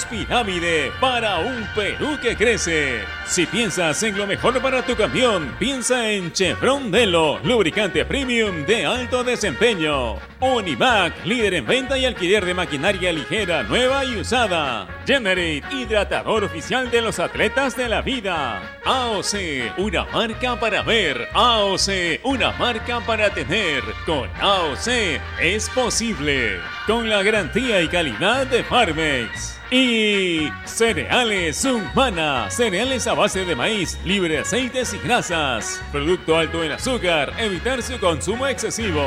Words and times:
Pirámide 0.00 0.90
para 1.02 1.40
un 1.40 1.68
Perú 1.74 2.18
que 2.22 2.34
crece. 2.34 3.04
Si 3.26 3.44
piensas 3.44 4.02
en 4.02 4.16
lo 4.16 4.26
mejor 4.26 4.58
para 4.62 4.80
tu 4.80 4.96
camión, 4.96 5.54
piensa 5.58 6.10
en 6.10 6.32
Chevron 6.32 6.90
Delo, 6.90 7.38
lubricante 7.44 8.06
premium 8.06 8.64
de 8.64 8.86
alto 8.86 9.22
desempeño. 9.22 10.16
Univac, 10.40 11.26
líder 11.26 11.54
en 11.54 11.66
venta 11.66 11.98
y 11.98 12.06
alquiler 12.06 12.46
de 12.46 12.54
maquinaria 12.54 13.12
ligera, 13.12 13.64
nueva 13.64 14.06
y 14.06 14.16
usada. 14.16 14.88
Generate, 15.06 15.62
hidratador 15.70 16.44
oficial 16.44 16.90
de 16.90 17.02
los 17.02 17.18
atletas 17.18 17.76
de 17.76 17.90
la 17.90 18.00
vida. 18.00 18.62
AOC, 18.86 19.76
una 19.76 20.04
marca 20.06 20.58
para 20.58 20.82
ver. 20.82 21.28
AOC, 21.34 22.20
una 22.24 22.52
marca 22.52 23.00
para 23.00 23.28
tener. 23.28 23.82
Con 24.06 24.30
AOC 24.40 25.20
es 25.38 25.68
posible. 25.68 26.60
Con 26.86 27.08
la 27.08 27.22
garantía 27.22 27.80
y 27.80 27.88
calidad 27.88 28.46
de 28.46 28.62
Farmex. 28.64 29.60
Y 29.70 30.50
cereales 30.64 31.64
humana, 31.64 32.50
cereales 32.50 33.06
a 33.06 33.14
base 33.14 33.44
de 33.44 33.54
maíz, 33.54 33.98
libre 34.04 34.34
de 34.34 34.40
aceites 34.40 34.92
y 34.92 34.98
grasas, 34.98 35.80
producto 35.92 36.36
alto 36.36 36.62
en 36.62 36.72
azúcar, 36.72 37.32
evitar 37.38 37.82
su 37.82 37.98
consumo 37.98 38.46
excesivo. 38.48 39.06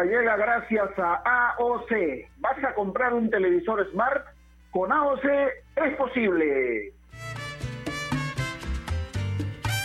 Llega 0.00 0.36
gracias 0.36 0.90
a 0.98 1.54
AOC. 1.58 1.90
¿Vas 2.38 2.64
a 2.64 2.74
comprar 2.74 3.12
un 3.12 3.28
televisor 3.28 3.86
Smart? 3.90 4.24
Con 4.70 4.90
AOC 4.90 5.24
es 5.76 5.96
posible. 5.96 6.92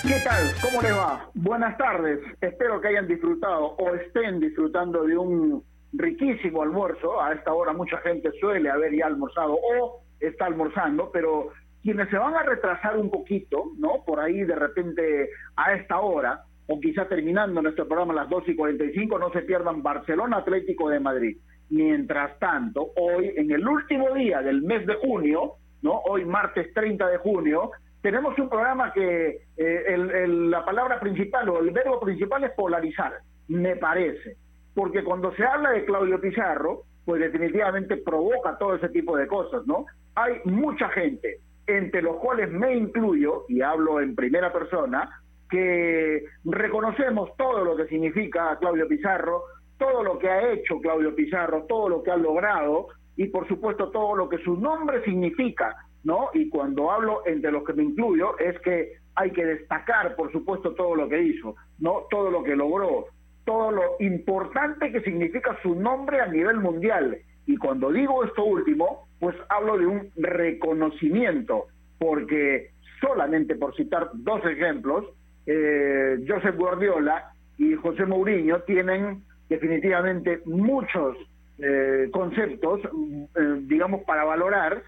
¿Qué 0.07 0.15
tal? 0.23 0.43
¿Cómo 0.61 0.81
les 0.81 0.95
va? 0.95 1.29
Buenas 1.33 1.77
tardes. 1.77 2.19
Espero 2.39 2.79
que 2.79 2.87
hayan 2.87 3.07
disfrutado 3.07 3.75
o 3.77 3.93
estén 3.95 4.39
disfrutando 4.39 5.03
de 5.03 5.17
un 5.17 5.63
riquísimo 5.91 6.63
almuerzo. 6.63 7.21
A 7.21 7.33
esta 7.33 7.53
hora 7.53 7.73
mucha 7.73 7.97
gente 7.97 8.31
suele 8.39 8.69
haber 8.69 8.95
ya 8.95 9.07
almorzado 9.07 9.55
o 9.55 10.01
está 10.21 10.45
almorzando, 10.45 11.11
pero 11.11 11.51
quienes 11.83 12.09
se 12.09 12.17
van 12.17 12.35
a 12.35 12.43
retrasar 12.43 12.97
un 12.97 13.09
poquito, 13.09 13.71
¿no? 13.77 14.03
Por 14.05 14.21
ahí 14.21 14.45
de 14.45 14.55
repente 14.55 15.29
a 15.57 15.73
esta 15.73 15.99
hora, 15.99 16.45
o 16.67 16.79
quizá 16.79 17.07
terminando 17.07 17.61
nuestro 17.61 17.87
programa 17.87 18.13
a 18.13 18.23
las 18.23 18.29
2 18.29 18.49
y 18.49 18.55
45, 18.55 19.17
no 19.17 19.31
se 19.31 19.41
pierdan 19.41 19.81
Barcelona 19.81 20.37
Atlético 20.37 20.89
de 20.89 20.99
Madrid. 20.99 21.37
Mientras 21.69 22.37
tanto, 22.39 22.91
hoy, 22.95 23.33
en 23.35 23.51
el 23.51 23.67
último 23.67 24.13
día 24.13 24.41
del 24.41 24.61
mes 24.61 24.85
de 24.85 24.95
junio, 24.95 25.53
¿no? 25.81 25.99
Hoy, 26.05 26.25
martes 26.25 26.73
30 26.73 27.07
de 27.07 27.17
junio, 27.17 27.71
tenemos 28.01 28.37
un 28.37 28.49
programa 28.49 28.93
que 28.93 29.47
eh, 29.57 30.27
la 30.27 30.63
palabra 30.63 30.99
principal 30.99 31.49
o 31.49 31.59
el 31.59 31.71
verbo 31.71 31.99
principal 31.99 32.43
es 32.43 32.51
polarizar, 32.51 33.13
me 33.47 33.75
parece. 33.75 34.37
Porque 34.73 35.03
cuando 35.03 35.33
se 35.35 35.43
habla 35.43 35.71
de 35.71 35.85
Claudio 35.85 36.19
Pizarro, 36.21 36.83
pues 37.05 37.21
definitivamente 37.21 37.97
provoca 37.97 38.57
todo 38.57 38.75
ese 38.75 38.89
tipo 38.89 39.15
de 39.15 39.27
cosas, 39.27 39.65
¿no? 39.65 39.85
Hay 40.15 40.41
mucha 40.43 40.89
gente, 40.89 41.39
entre 41.65 42.01
los 42.01 42.17
cuales 42.17 42.51
me 42.51 42.75
incluyo, 42.75 43.45
y 43.47 43.61
hablo 43.61 44.01
en 44.01 44.15
primera 44.15 44.51
persona, 44.51 45.21
que 45.49 46.25
reconocemos 46.45 47.35
todo 47.37 47.63
lo 47.63 47.75
que 47.75 47.87
significa 47.87 48.57
Claudio 48.59 48.87
Pizarro, 48.87 49.43
todo 49.77 50.03
lo 50.03 50.17
que 50.17 50.29
ha 50.29 50.51
hecho 50.51 50.79
Claudio 50.79 51.15
Pizarro, 51.15 51.63
todo 51.63 51.89
lo 51.89 52.03
que 52.03 52.11
ha 52.11 52.17
logrado 52.17 52.87
y 53.15 53.27
por 53.27 53.47
supuesto 53.47 53.89
todo 53.89 54.15
lo 54.15 54.29
que 54.29 54.37
su 54.39 54.55
nombre 54.57 55.03
significa, 55.03 55.75
¿no? 56.03 56.29
Y 56.33 56.49
cuando 56.49 56.91
hablo 56.91 57.23
entre 57.25 57.51
los 57.51 57.63
que 57.63 57.73
me 57.73 57.83
incluyo 57.83 58.37
es 58.39 58.59
que 58.59 58.93
hay 59.15 59.31
que 59.31 59.45
destacar 59.45 60.15
por 60.15 60.31
supuesto 60.31 60.73
todo 60.73 60.95
lo 60.95 61.09
que 61.09 61.21
hizo, 61.21 61.55
¿no? 61.79 62.05
Todo 62.09 62.29
lo 62.29 62.43
que 62.43 62.55
logró, 62.55 63.07
todo 63.45 63.71
lo 63.71 63.95
importante 63.99 64.91
que 64.91 65.01
significa 65.01 65.57
su 65.63 65.73
nombre 65.75 66.21
a 66.21 66.27
nivel 66.27 66.57
mundial. 66.57 67.17
Y 67.45 67.57
cuando 67.57 67.91
digo 67.91 68.23
esto 68.23 68.43
último, 68.43 69.07
pues 69.19 69.35
hablo 69.49 69.77
de 69.77 69.87
un 69.87 70.11
reconocimiento, 70.17 71.67
porque 71.97 72.71
solamente 72.99 73.55
por 73.55 73.75
citar 73.75 74.09
dos 74.13 74.43
ejemplos, 74.45 75.05
eh, 75.47 76.17
Josep 76.27 76.57
Guardiola 76.57 77.31
y 77.57 77.73
José 77.75 78.05
Mourinho 78.05 78.59
tienen 78.63 79.23
definitivamente 79.49 80.41
muchos 80.45 81.17
eh, 81.57 82.09
conceptos, 82.11 82.81
eh, 82.83 83.61
digamos, 83.61 84.03
para 84.03 84.25
valorar 84.25 84.83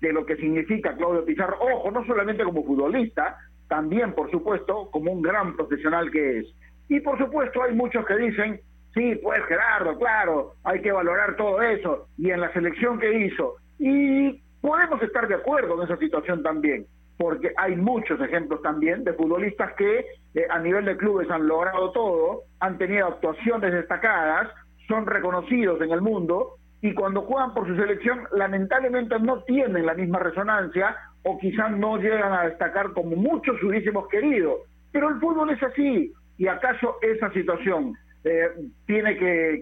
de 0.00 0.12
lo 0.12 0.24
que 0.24 0.36
significa 0.36 0.96
Claudio 0.96 1.24
Pizarro. 1.24 1.58
Ojo, 1.60 1.90
no 1.90 2.06
solamente 2.06 2.44
como 2.44 2.64
futbolista, 2.64 3.36
también, 3.68 4.12
por 4.12 4.30
supuesto, 4.30 4.88
como 4.90 5.12
un 5.12 5.20
gran 5.20 5.56
profesional 5.56 6.10
que 6.10 6.38
es. 6.38 6.46
Y 6.88 7.00
por 7.00 7.18
supuesto 7.18 7.62
hay 7.62 7.74
muchos 7.74 8.06
que 8.06 8.16
dicen, 8.16 8.60
sí, 8.94 9.18
pues 9.22 9.42
Gerardo, 9.46 9.98
claro, 9.98 10.54
hay 10.62 10.80
que 10.80 10.92
valorar 10.92 11.36
todo 11.36 11.60
eso, 11.60 12.06
y 12.16 12.30
en 12.30 12.40
la 12.40 12.52
selección 12.52 12.98
que 12.98 13.26
hizo. 13.26 13.56
Y 13.78 14.40
podemos 14.60 15.02
estar 15.02 15.26
de 15.26 15.34
acuerdo 15.34 15.74
en 15.76 15.84
esa 15.84 15.96
situación 15.96 16.42
también 16.42 16.86
porque 17.16 17.52
hay 17.56 17.76
muchos 17.76 18.20
ejemplos 18.20 18.62
también 18.62 19.04
de 19.04 19.12
futbolistas 19.12 19.72
que 19.74 20.06
eh, 20.34 20.46
a 20.50 20.58
nivel 20.58 20.84
de 20.84 20.96
clubes 20.96 21.30
han 21.30 21.46
logrado 21.46 21.92
todo, 21.92 22.42
han 22.60 22.76
tenido 22.78 23.06
actuaciones 23.06 23.72
destacadas, 23.72 24.48
son 24.88 25.06
reconocidos 25.06 25.80
en 25.80 25.92
el 25.92 26.00
mundo 26.00 26.56
y 26.82 26.92
cuando 26.92 27.22
juegan 27.22 27.54
por 27.54 27.66
su 27.66 27.76
selección 27.76 28.28
lamentablemente 28.32 29.18
no 29.18 29.42
tienen 29.44 29.86
la 29.86 29.94
misma 29.94 30.18
resonancia 30.18 30.96
o 31.22 31.38
quizás 31.38 31.70
no 31.70 31.96
llegan 31.96 32.32
a 32.32 32.44
destacar 32.44 32.92
como 32.92 33.16
muchos 33.16 33.62
hubiésemos 33.62 34.08
querido. 34.08 34.58
Pero 34.92 35.08
el 35.08 35.20
fútbol 35.20 35.50
es 35.50 35.62
así 35.62 36.12
y 36.36 36.46
acaso 36.46 36.96
esa 37.00 37.30
situación 37.32 37.96
eh, 38.24 38.48
tiene 38.86 39.18
que, 39.18 39.60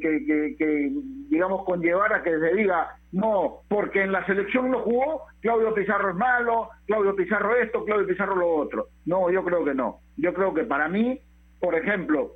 que, 0.57 0.93
digamos, 1.29 1.65
conllevar 1.65 2.13
a 2.13 2.23
que 2.23 2.39
se 2.39 2.55
diga, 2.55 2.97
no, 3.11 3.63
porque 3.69 4.03
en 4.03 4.13
la 4.13 4.25
selección 4.25 4.71
no 4.71 4.81
jugó, 4.81 5.23
Claudio 5.41 5.75
Pizarro 5.75 6.11
es 6.11 6.17
malo, 6.17 6.71
Claudio 6.87 7.17
Pizarro 7.17 7.57
esto, 7.57 7.85
Claudio 7.85 8.07
Pizarro 8.07 8.37
lo 8.37 8.49
otro. 8.55 8.87
No, 9.05 9.31
yo 9.31 9.45
creo 9.45 9.65
que 9.65 9.75
no. 9.75 9.99
Yo 10.17 10.33
creo 10.33 10.55
que 10.55 10.63
para 10.63 10.89
mí, 10.89 11.21
por 11.59 11.75
ejemplo, 11.75 12.33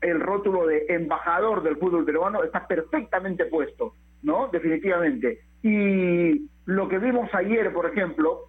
el 0.00 0.20
rótulo 0.20 0.66
de 0.66 0.86
embajador 0.88 1.62
del 1.62 1.76
fútbol 1.76 2.04
peruano 2.04 2.44
está 2.44 2.66
perfectamente 2.66 3.46
puesto, 3.46 3.94
¿no? 4.22 4.48
Definitivamente. 4.52 5.40
Y 5.62 6.48
lo 6.66 6.88
que 6.88 6.98
vimos 6.98 7.28
ayer, 7.34 7.72
por 7.72 7.86
ejemplo, 7.86 8.42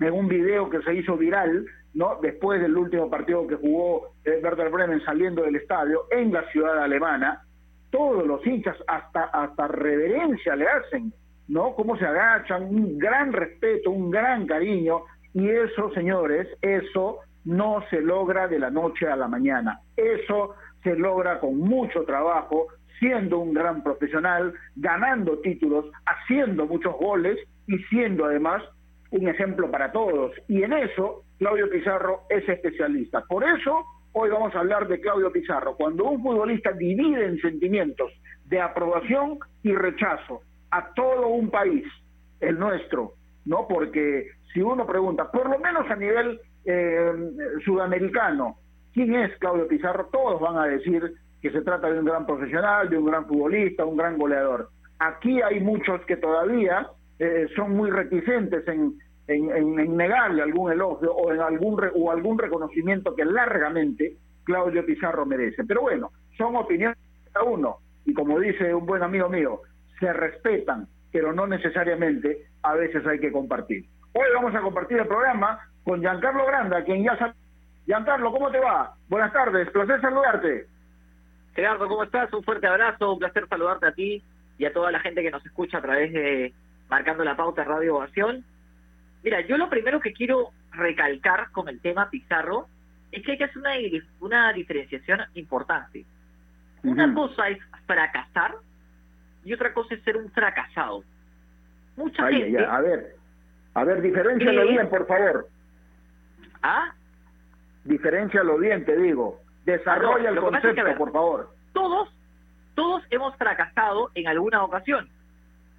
en 0.00 0.12
un 0.12 0.26
video 0.28 0.70
que 0.70 0.82
se 0.82 0.94
hizo 0.94 1.16
viral, 1.16 1.66
¿no? 1.98 2.16
Después 2.22 2.60
del 2.60 2.76
último 2.76 3.10
partido 3.10 3.44
que 3.48 3.56
jugó 3.56 4.12
eh, 4.24 4.38
Werder 4.40 4.70
Bremen 4.70 5.04
saliendo 5.04 5.42
del 5.42 5.56
estadio 5.56 6.04
en 6.12 6.32
la 6.32 6.48
ciudad 6.52 6.80
alemana, 6.80 7.42
todos 7.90 8.24
los 8.24 8.46
hinchas 8.46 8.76
hasta 8.86 9.24
hasta 9.24 9.66
reverencia 9.66 10.54
le 10.54 10.68
hacen, 10.68 11.12
¿no? 11.48 11.74
Cómo 11.74 11.98
se 11.98 12.06
agachan, 12.06 12.62
un 12.62 12.98
gran 12.98 13.32
respeto, 13.32 13.90
un 13.90 14.12
gran 14.12 14.46
cariño 14.46 15.00
y 15.34 15.48
eso, 15.50 15.90
señores, 15.92 16.46
eso 16.62 17.18
no 17.44 17.82
se 17.90 18.00
logra 18.00 18.46
de 18.46 18.60
la 18.60 18.70
noche 18.70 19.08
a 19.08 19.16
la 19.16 19.26
mañana. 19.26 19.80
Eso 19.96 20.54
se 20.84 20.94
logra 20.94 21.40
con 21.40 21.58
mucho 21.58 22.04
trabajo, 22.04 22.68
siendo 23.00 23.40
un 23.40 23.52
gran 23.52 23.82
profesional, 23.82 24.54
ganando 24.76 25.40
títulos, 25.40 25.86
haciendo 26.06 26.64
muchos 26.66 26.94
goles 26.96 27.38
y 27.66 27.76
siendo 27.90 28.24
además 28.24 28.62
un 29.10 29.26
ejemplo 29.26 29.68
para 29.68 29.90
todos. 29.90 30.30
Y 30.46 30.62
en 30.62 30.74
eso 30.74 31.24
Claudio 31.38 31.70
Pizarro 31.70 32.22
es 32.28 32.48
especialista. 32.48 33.22
Por 33.28 33.44
eso 33.44 33.84
hoy 34.12 34.30
vamos 34.30 34.54
a 34.54 34.60
hablar 34.60 34.88
de 34.88 35.00
Claudio 35.00 35.30
Pizarro. 35.32 35.76
Cuando 35.76 36.04
un 36.04 36.22
futbolista 36.22 36.72
divide 36.72 37.26
en 37.26 37.38
sentimientos 37.38 38.12
de 38.46 38.60
aprobación 38.60 39.38
y 39.62 39.74
rechazo 39.74 40.40
a 40.70 40.92
todo 40.94 41.28
un 41.28 41.50
país, 41.50 41.84
el 42.40 42.58
nuestro, 42.58 43.12
¿no? 43.44 43.66
Porque 43.68 44.30
si 44.52 44.60
uno 44.60 44.86
pregunta, 44.86 45.30
por 45.30 45.48
lo 45.48 45.58
menos 45.58 45.88
a 45.90 45.96
nivel 45.96 46.40
eh, 46.70 47.12
sudamericano. 47.64 48.58
¿Quién 48.92 49.14
es 49.14 49.34
Claudio 49.38 49.66
Pizarro? 49.66 50.10
Todos 50.12 50.38
van 50.38 50.58
a 50.58 50.66
decir 50.66 51.14
que 51.40 51.50
se 51.50 51.62
trata 51.62 51.90
de 51.90 51.98
un 51.98 52.04
gran 52.04 52.26
profesional, 52.26 52.90
de 52.90 52.98
un 52.98 53.06
gran 53.06 53.26
futbolista, 53.26 53.86
un 53.86 53.96
gran 53.96 54.18
goleador. 54.18 54.68
Aquí 54.98 55.40
hay 55.40 55.60
muchos 55.60 56.04
que 56.04 56.18
todavía 56.18 56.86
eh, 57.18 57.46
son 57.56 57.74
muy 57.74 57.90
reticentes 57.90 58.68
en, 58.68 58.98
en, 59.28 59.96
negarle 59.96 60.42
algún 60.42 60.72
elogio 60.72 61.12
o 61.14 61.32
en 61.32 61.40
algún 61.40 61.80
o 61.94 62.10
algún 62.10 62.38
reconocimiento 62.38 63.14
que 63.14 63.24
largamente 63.24 64.16
Claudio 64.44 64.84
Pizarro 64.84 65.26
merece. 65.26 65.64
Pero 65.64 65.82
bueno, 65.82 66.10
son 66.36 66.56
opiniones 66.56 66.96
de 67.24 67.30
cada 67.30 67.44
uno 67.44 67.78
y 68.06 68.14
como 68.14 68.40
dice 68.40 68.74
un 68.74 68.86
buen 68.86 69.02
amigo 69.02 69.28
mío, 69.28 69.60
se 70.00 70.12
respetan, 70.12 70.88
pero 71.12 71.32
no 71.32 71.46
necesariamente 71.46 72.46
a 72.62 72.74
veces 72.74 73.06
hay 73.06 73.20
que 73.20 73.30
compartir. 73.30 73.84
Hoy 74.14 74.26
vamos 74.34 74.54
a 74.54 74.60
compartir 74.60 74.98
el 74.98 75.06
programa 75.06 75.60
con 75.84 76.00
Giancarlo 76.00 76.46
Granda, 76.46 76.84
quien 76.84 77.04
ya 77.04 77.16
sabe. 77.18 77.34
Giancarlo, 77.84 78.32
¿cómo 78.32 78.50
te 78.50 78.58
va? 78.58 78.94
Buenas 79.08 79.32
tardes, 79.32 79.70
placer 79.70 80.00
saludarte. 80.00 80.66
Gerardo, 81.54 81.88
¿cómo 81.88 82.04
estás? 82.04 82.32
Un 82.32 82.42
fuerte 82.42 82.66
abrazo, 82.66 83.12
un 83.12 83.18
placer 83.18 83.46
saludarte 83.48 83.86
a 83.86 83.92
ti 83.92 84.22
y 84.58 84.64
a 84.64 84.72
toda 84.72 84.90
la 84.90 85.00
gente 85.00 85.22
que 85.22 85.30
nos 85.30 85.44
escucha 85.44 85.78
a 85.78 85.82
través 85.82 86.12
de 86.12 86.52
Marcando 86.88 87.24
la 87.24 87.36
Pauta 87.36 87.64
Radio 87.64 87.96
Ovación. 87.96 88.44
Mira, 89.22 89.40
yo 89.42 89.56
lo 89.56 89.68
primero 89.68 90.00
que 90.00 90.12
quiero 90.12 90.50
recalcar 90.72 91.50
con 91.50 91.68
el 91.68 91.80
tema 91.80 92.10
Pizarro 92.10 92.68
es 93.10 93.24
que 93.24 93.32
hay 93.32 93.38
que 93.38 93.44
hacer 93.44 93.58
una, 93.58 93.72
una 94.20 94.52
diferenciación 94.52 95.20
importante. 95.34 96.04
Una 96.84 97.12
cosa 97.12 97.48
es 97.48 97.58
fracasar 97.86 98.54
y 99.44 99.52
otra 99.52 99.72
cosa 99.72 99.94
es 99.94 100.02
ser 100.02 100.16
un 100.16 100.30
fracasado. 100.30 101.02
Mucha 101.96 102.28
gente... 102.28 102.64
a 102.64 102.80
ver, 102.80 103.16
a 103.74 103.84
ver, 103.84 104.00
diferencialo 104.00 104.68
bien, 104.68 104.88
por 104.88 105.06
favor. 105.06 105.48
¿Ah? 106.62 106.92
Diferencialo 107.84 108.58
bien, 108.58 108.84
te 108.84 108.96
digo. 108.96 109.40
Desarrolla 109.64 110.30
el 110.30 110.36
concepto, 110.38 110.94
por 110.96 111.12
favor. 111.12 111.54
Todos, 111.72 112.08
todos 112.74 113.02
hemos 113.10 113.34
fracasado 113.36 114.10
en 114.14 114.28
alguna 114.28 114.62
ocasión 114.62 115.08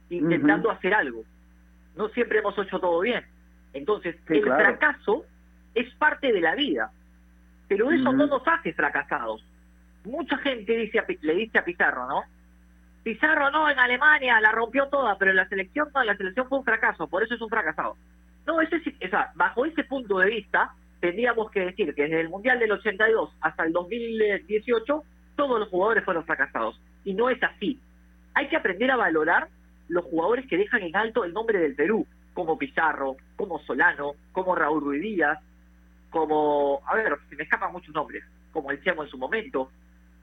intentando 0.09 0.71
hacer 0.71 0.93
algo. 0.93 1.23
No 1.99 2.07
siempre 2.09 2.39
hemos 2.39 2.57
hecho 2.57 2.79
todo 2.79 3.01
bien. 3.01 3.25
Entonces, 3.73 4.15
el 4.29 4.41
fracaso 4.41 5.25
es 5.75 5.93
parte 5.95 6.31
de 6.31 6.39
la 6.39 6.55
vida, 6.55 6.91
pero 7.67 7.91
eso 7.91 8.13
no 8.13 8.25
nos 8.25 8.41
hace 8.47 8.71
fracasados. 8.71 9.43
Mucha 10.05 10.37
gente 10.37 10.77
dice 10.77 11.03
le 11.21 11.35
dice 11.35 11.59
a 11.59 11.65
Pizarro, 11.65 12.07
¿no? 12.07 12.23
Pizarro 13.03 13.51
no, 13.51 13.69
en 13.69 13.77
Alemania 13.79 14.39
la 14.39 14.53
rompió 14.53 14.87
toda, 14.87 15.17
pero 15.17 15.33
la 15.33 15.49
selección 15.49 15.89
no, 15.93 16.01
la 16.05 16.15
selección 16.15 16.47
fue 16.47 16.59
un 16.59 16.63
fracaso, 16.63 17.05
por 17.07 17.21
eso 17.21 17.35
es 17.35 17.41
un 17.41 17.49
fracasado. 17.49 17.97
No, 18.47 18.61
ese, 18.61 18.77
o 18.77 19.09
sea, 19.09 19.33
bajo 19.35 19.65
ese 19.65 19.83
punto 19.83 20.19
de 20.19 20.27
vista, 20.27 20.71
tendríamos 21.01 21.51
que 21.51 21.65
decir 21.65 21.93
que 21.93 22.03
desde 22.03 22.21
el 22.21 22.29
Mundial 22.29 22.59
del 22.59 22.71
82 22.71 23.35
hasta 23.41 23.65
el 23.65 23.73
2018, 23.73 25.03
todos 25.35 25.59
los 25.59 25.67
jugadores 25.67 26.05
fueron 26.05 26.23
fracasados. 26.23 26.79
Y 27.03 27.13
no 27.13 27.29
es 27.29 27.43
así. 27.43 27.77
Hay 28.35 28.47
que 28.47 28.55
aprender 28.55 28.89
a 28.89 28.95
valorar 28.95 29.49
los 29.89 30.05
jugadores 30.05 30.47
que 30.47 30.57
dejan 30.57 30.81
en 30.83 30.95
alto 30.95 31.23
el 31.23 31.33
nombre 31.33 31.59
del 31.59 31.75
Perú, 31.75 32.07
como 32.33 32.57
Pizarro, 32.57 33.17
como 33.35 33.59
Solano, 33.59 34.13
como 34.31 34.55
Raúl 34.55 34.81
Ruiz 34.81 35.01
Díaz, 35.01 35.39
como, 36.09 36.81
a 36.87 36.95
ver, 36.95 37.17
se 37.29 37.35
me 37.35 37.43
escapan 37.43 37.71
muchos 37.71 37.93
nombres, 37.93 38.23
como 38.51 38.71
el 38.71 38.79
en 38.83 39.07
su 39.09 39.17
momento, 39.17 39.71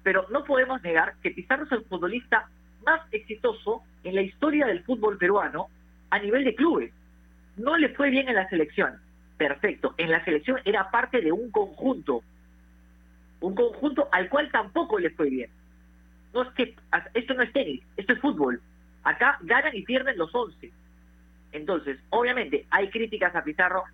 pero 0.03 0.27
no 0.31 0.45
podemos 0.45 0.83
negar 0.83 1.15
que 1.23 1.31
Pizarro 1.31 1.65
es 1.65 1.73
el 1.73 1.85
futbolista 1.85 2.49
más 2.85 3.01
exitoso 3.13 3.83
en 4.05 4.15
la 4.15 4.23
historia 4.23 4.67
del 4.67 4.83
fútbol 4.85 5.19
peruano 5.19 5.69
a 6.11 6.19
nivel 6.19 6.45
de 6.45 6.55
clubes. 6.55 6.93
No 7.57 7.77
le 7.77 7.89
fue 7.91 8.11
bien 8.11 8.29
en 8.29 8.37
la 8.37 8.49
selección, 8.49 9.01
perfecto, 9.37 9.95
en 9.99 10.11
la 10.11 10.25
selección 10.25 10.61
era 10.65 10.91
parte 10.91 11.21
de 11.21 11.33
un 11.33 11.51
conjunto, 11.51 12.23
un 13.41 13.55
conjunto 13.55 14.09
al 14.13 14.29
cual 14.29 14.51
tampoco 14.51 14.99
le 14.99 15.11
fue 15.11 15.29
bien. 15.29 15.51
No 16.33 16.43
es 16.43 16.49
que 16.51 16.77
esto 17.15 17.35
no 17.35 17.43
es 17.43 17.53
tenis, 17.53 17.83
esto 17.97 18.13
es 18.13 18.21
fútbol. 18.21 18.61
Acá 19.07 19.39
ganan 19.43 19.73
y 19.77 19.83
pierden 19.83 20.19
los 20.19 20.35
11. 20.35 20.73
Entonces, 21.53 21.97
obviamente, 22.11 22.67
hay 22.71 22.91
críticas 22.91 23.37
a 23.37 23.45
Pizarro 23.45 23.85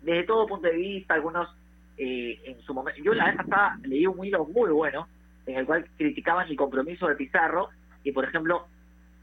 desde 0.00 0.22
todo 0.22 0.46
punto 0.46 0.68
de 0.68 0.76
vista, 0.76 1.14
algunos 1.14 1.48
eh, 1.96 2.40
en 2.44 2.60
su 2.62 2.72
momento. 2.72 3.02
Yo 3.02 3.14
la 3.14 3.26
vez 3.26 3.36
pasada 3.36 3.76
leí 3.82 4.06
un 4.06 4.24
hilo 4.24 4.44
muy 4.44 4.70
bueno 4.70 5.08
en 5.44 5.56
el 5.56 5.66
cual 5.66 5.86
criticaban 5.96 6.46
el 6.46 6.54
compromiso 6.54 7.08
de 7.08 7.16
Pizarro 7.16 7.70
y, 8.04 8.12
por 8.12 8.26
ejemplo, 8.26 8.68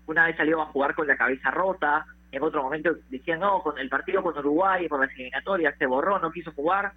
una 0.06 0.26
vez 0.26 0.36
salió 0.36 0.62
a 0.62 0.66
jugar 0.66 0.94
con 0.96 1.08
la 1.08 1.16
cabeza 1.16 1.50
rota, 1.50 2.06
en 2.34 2.44
otro 2.44 2.62
momento 2.62 2.94
decían, 3.10 3.40
no, 3.40 3.64
con 3.64 3.80
el 3.80 3.88
partido 3.88 4.22
con 4.22 4.38
Uruguay 4.38 4.90
por 4.90 5.00
las 5.00 5.12
eliminatorias 5.12 5.78
se 5.78 5.86
borró, 5.86 6.20
no 6.20 6.30
quiso 6.30 6.52
jugar 6.52 6.92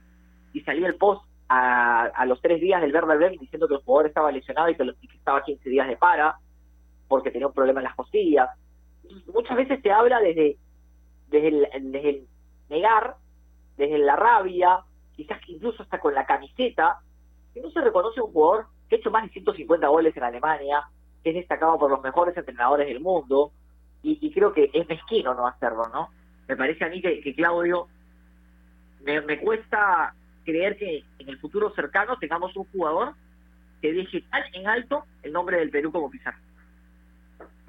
y 0.53 0.61
salía 0.62 0.88
el 0.88 0.97
post 0.97 1.25
a, 1.49 2.25
los 2.26 2.43
tres 2.43 2.61
días 2.61 2.81
del 2.81 2.91
Verde 2.91 3.17
Bremen 3.17 3.38
diciendo 3.38 3.69
que 3.69 3.75
el 3.75 3.82
jugador 3.82 4.09
estaba 4.09 4.32
lesionado 4.32 4.70
y 4.70 4.75
que, 4.75 4.82
y 5.03 5.06
que 5.06 5.17
estaba 5.17 5.44
15 5.44 5.70
días 5.70 5.87
de 5.87 5.97
para 5.97 6.35
porque 7.08 7.31
tenía 7.31 7.46
un 7.46 7.55
problema 7.55 7.81
en 7.81 7.84
las 7.84 7.96
costillas. 7.96 8.49
Muchas 9.32 9.56
veces 9.56 9.81
se 9.82 9.90
habla 9.90 10.20
desde, 10.20 10.56
desde, 11.28 11.49
el, 11.49 11.69
desde 11.93 12.10
el 12.10 12.26
negar, 12.69 13.16
desde 13.76 13.99
la 13.99 14.16
rabia, 14.16 14.81
quizás 15.16 15.40
incluso 15.49 15.82
hasta 15.82 15.99
con 15.99 16.14
la 16.14 16.26
camiseta, 16.26 17.00
que 17.55 17.60
no 17.60 17.70
se 17.70 17.81
reconoce 17.81 18.20
un 18.20 18.32
jugador 18.32 18.66
que 18.88 18.96
ha 18.96 18.99
hecho 18.99 19.10
más 19.10 19.25
de 19.25 19.31
150 19.31 19.88
goles 19.88 20.16
en 20.16 20.22
Alemania, 20.22 20.84
que 21.22 21.31
es 21.31 21.37
destacado 21.37 21.78
por 21.78 21.90
los 21.90 22.02
mejores 22.02 22.37
entrenadores 22.37 22.87
del 22.87 23.00
mundo, 23.00 23.52
y, 24.00 24.32
creo 24.32 24.52
que 24.52 24.70
es 24.72 24.88
mezquino 24.88 25.34
no 25.34 25.46
hacerlo, 25.46 25.82
¿no? 25.93 26.10
Me 26.46 26.56
parece 26.56 26.84
a 26.84 26.88
mí 26.88 27.02
que, 27.02 27.34
Claudio, 27.34 27.88
me, 29.02 29.20
me 29.22 29.40
cuesta 29.40 30.14
creer 30.44 30.76
que 30.76 31.05
en 31.19 31.28
el 31.28 31.38
futuro 31.38 31.70
cercano 31.75 32.16
tengamos 32.19 32.56
un 32.56 32.64
jugador 32.70 33.14
que 33.82 33.93
deje 33.93 34.22
tan 34.22 34.43
en 34.55 34.66
alto 34.66 35.05
el 35.22 35.32
nombre 35.32 35.58
del 35.58 35.70
Perú 35.70 35.93
como 35.93 36.10
Pizarro. 36.10 36.38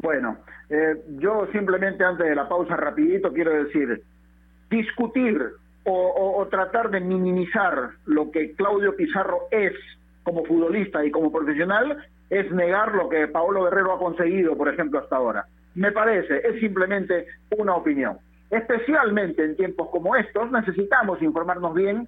Bueno, 0.01 0.37
eh, 0.69 0.95
yo 1.17 1.47
simplemente 1.51 2.03
antes 2.03 2.27
de 2.27 2.35
la 2.35 2.47
pausa 2.47 2.75
rapidito 2.75 3.33
quiero 3.33 3.51
decir, 3.63 4.01
discutir 4.69 5.41
o, 5.91 6.47
tratar 6.51 6.91
de 6.91 6.99
minimizar 6.99 7.89
lo 8.05 8.29
que 8.31 8.53
Claudio 8.53 8.95
Pizarro 8.95 9.47
es 9.49 9.73
como 10.23 10.45
futbolista 10.45 11.03
y 11.03 11.09
como 11.09 11.31
profesional 11.31 11.97
es 12.29 12.51
negar 12.51 12.93
lo 12.93 13.09
que 13.09 13.27
Paolo 13.27 13.63
Guerrero 13.63 13.93
ha 13.93 13.99
conseguido, 13.99 14.55
por 14.55 14.69
ejemplo, 14.69 14.99
hasta 14.99 15.15
ahora. 15.15 15.45
Me 15.73 15.91
parece, 15.91 16.47
es 16.47 16.59
simplemente 16.59 17.25
una 17.57 17.75
opinión. 17.75 18.17
Especialmente 18.51 19.43
en 19.43 19.55
tiempos 19.55 19.89
como 19.89 20.15
estos 20.15 20.51
necesitamos 20.51 21.21
informarnos 21.23 21.73
bien 21.73 22.07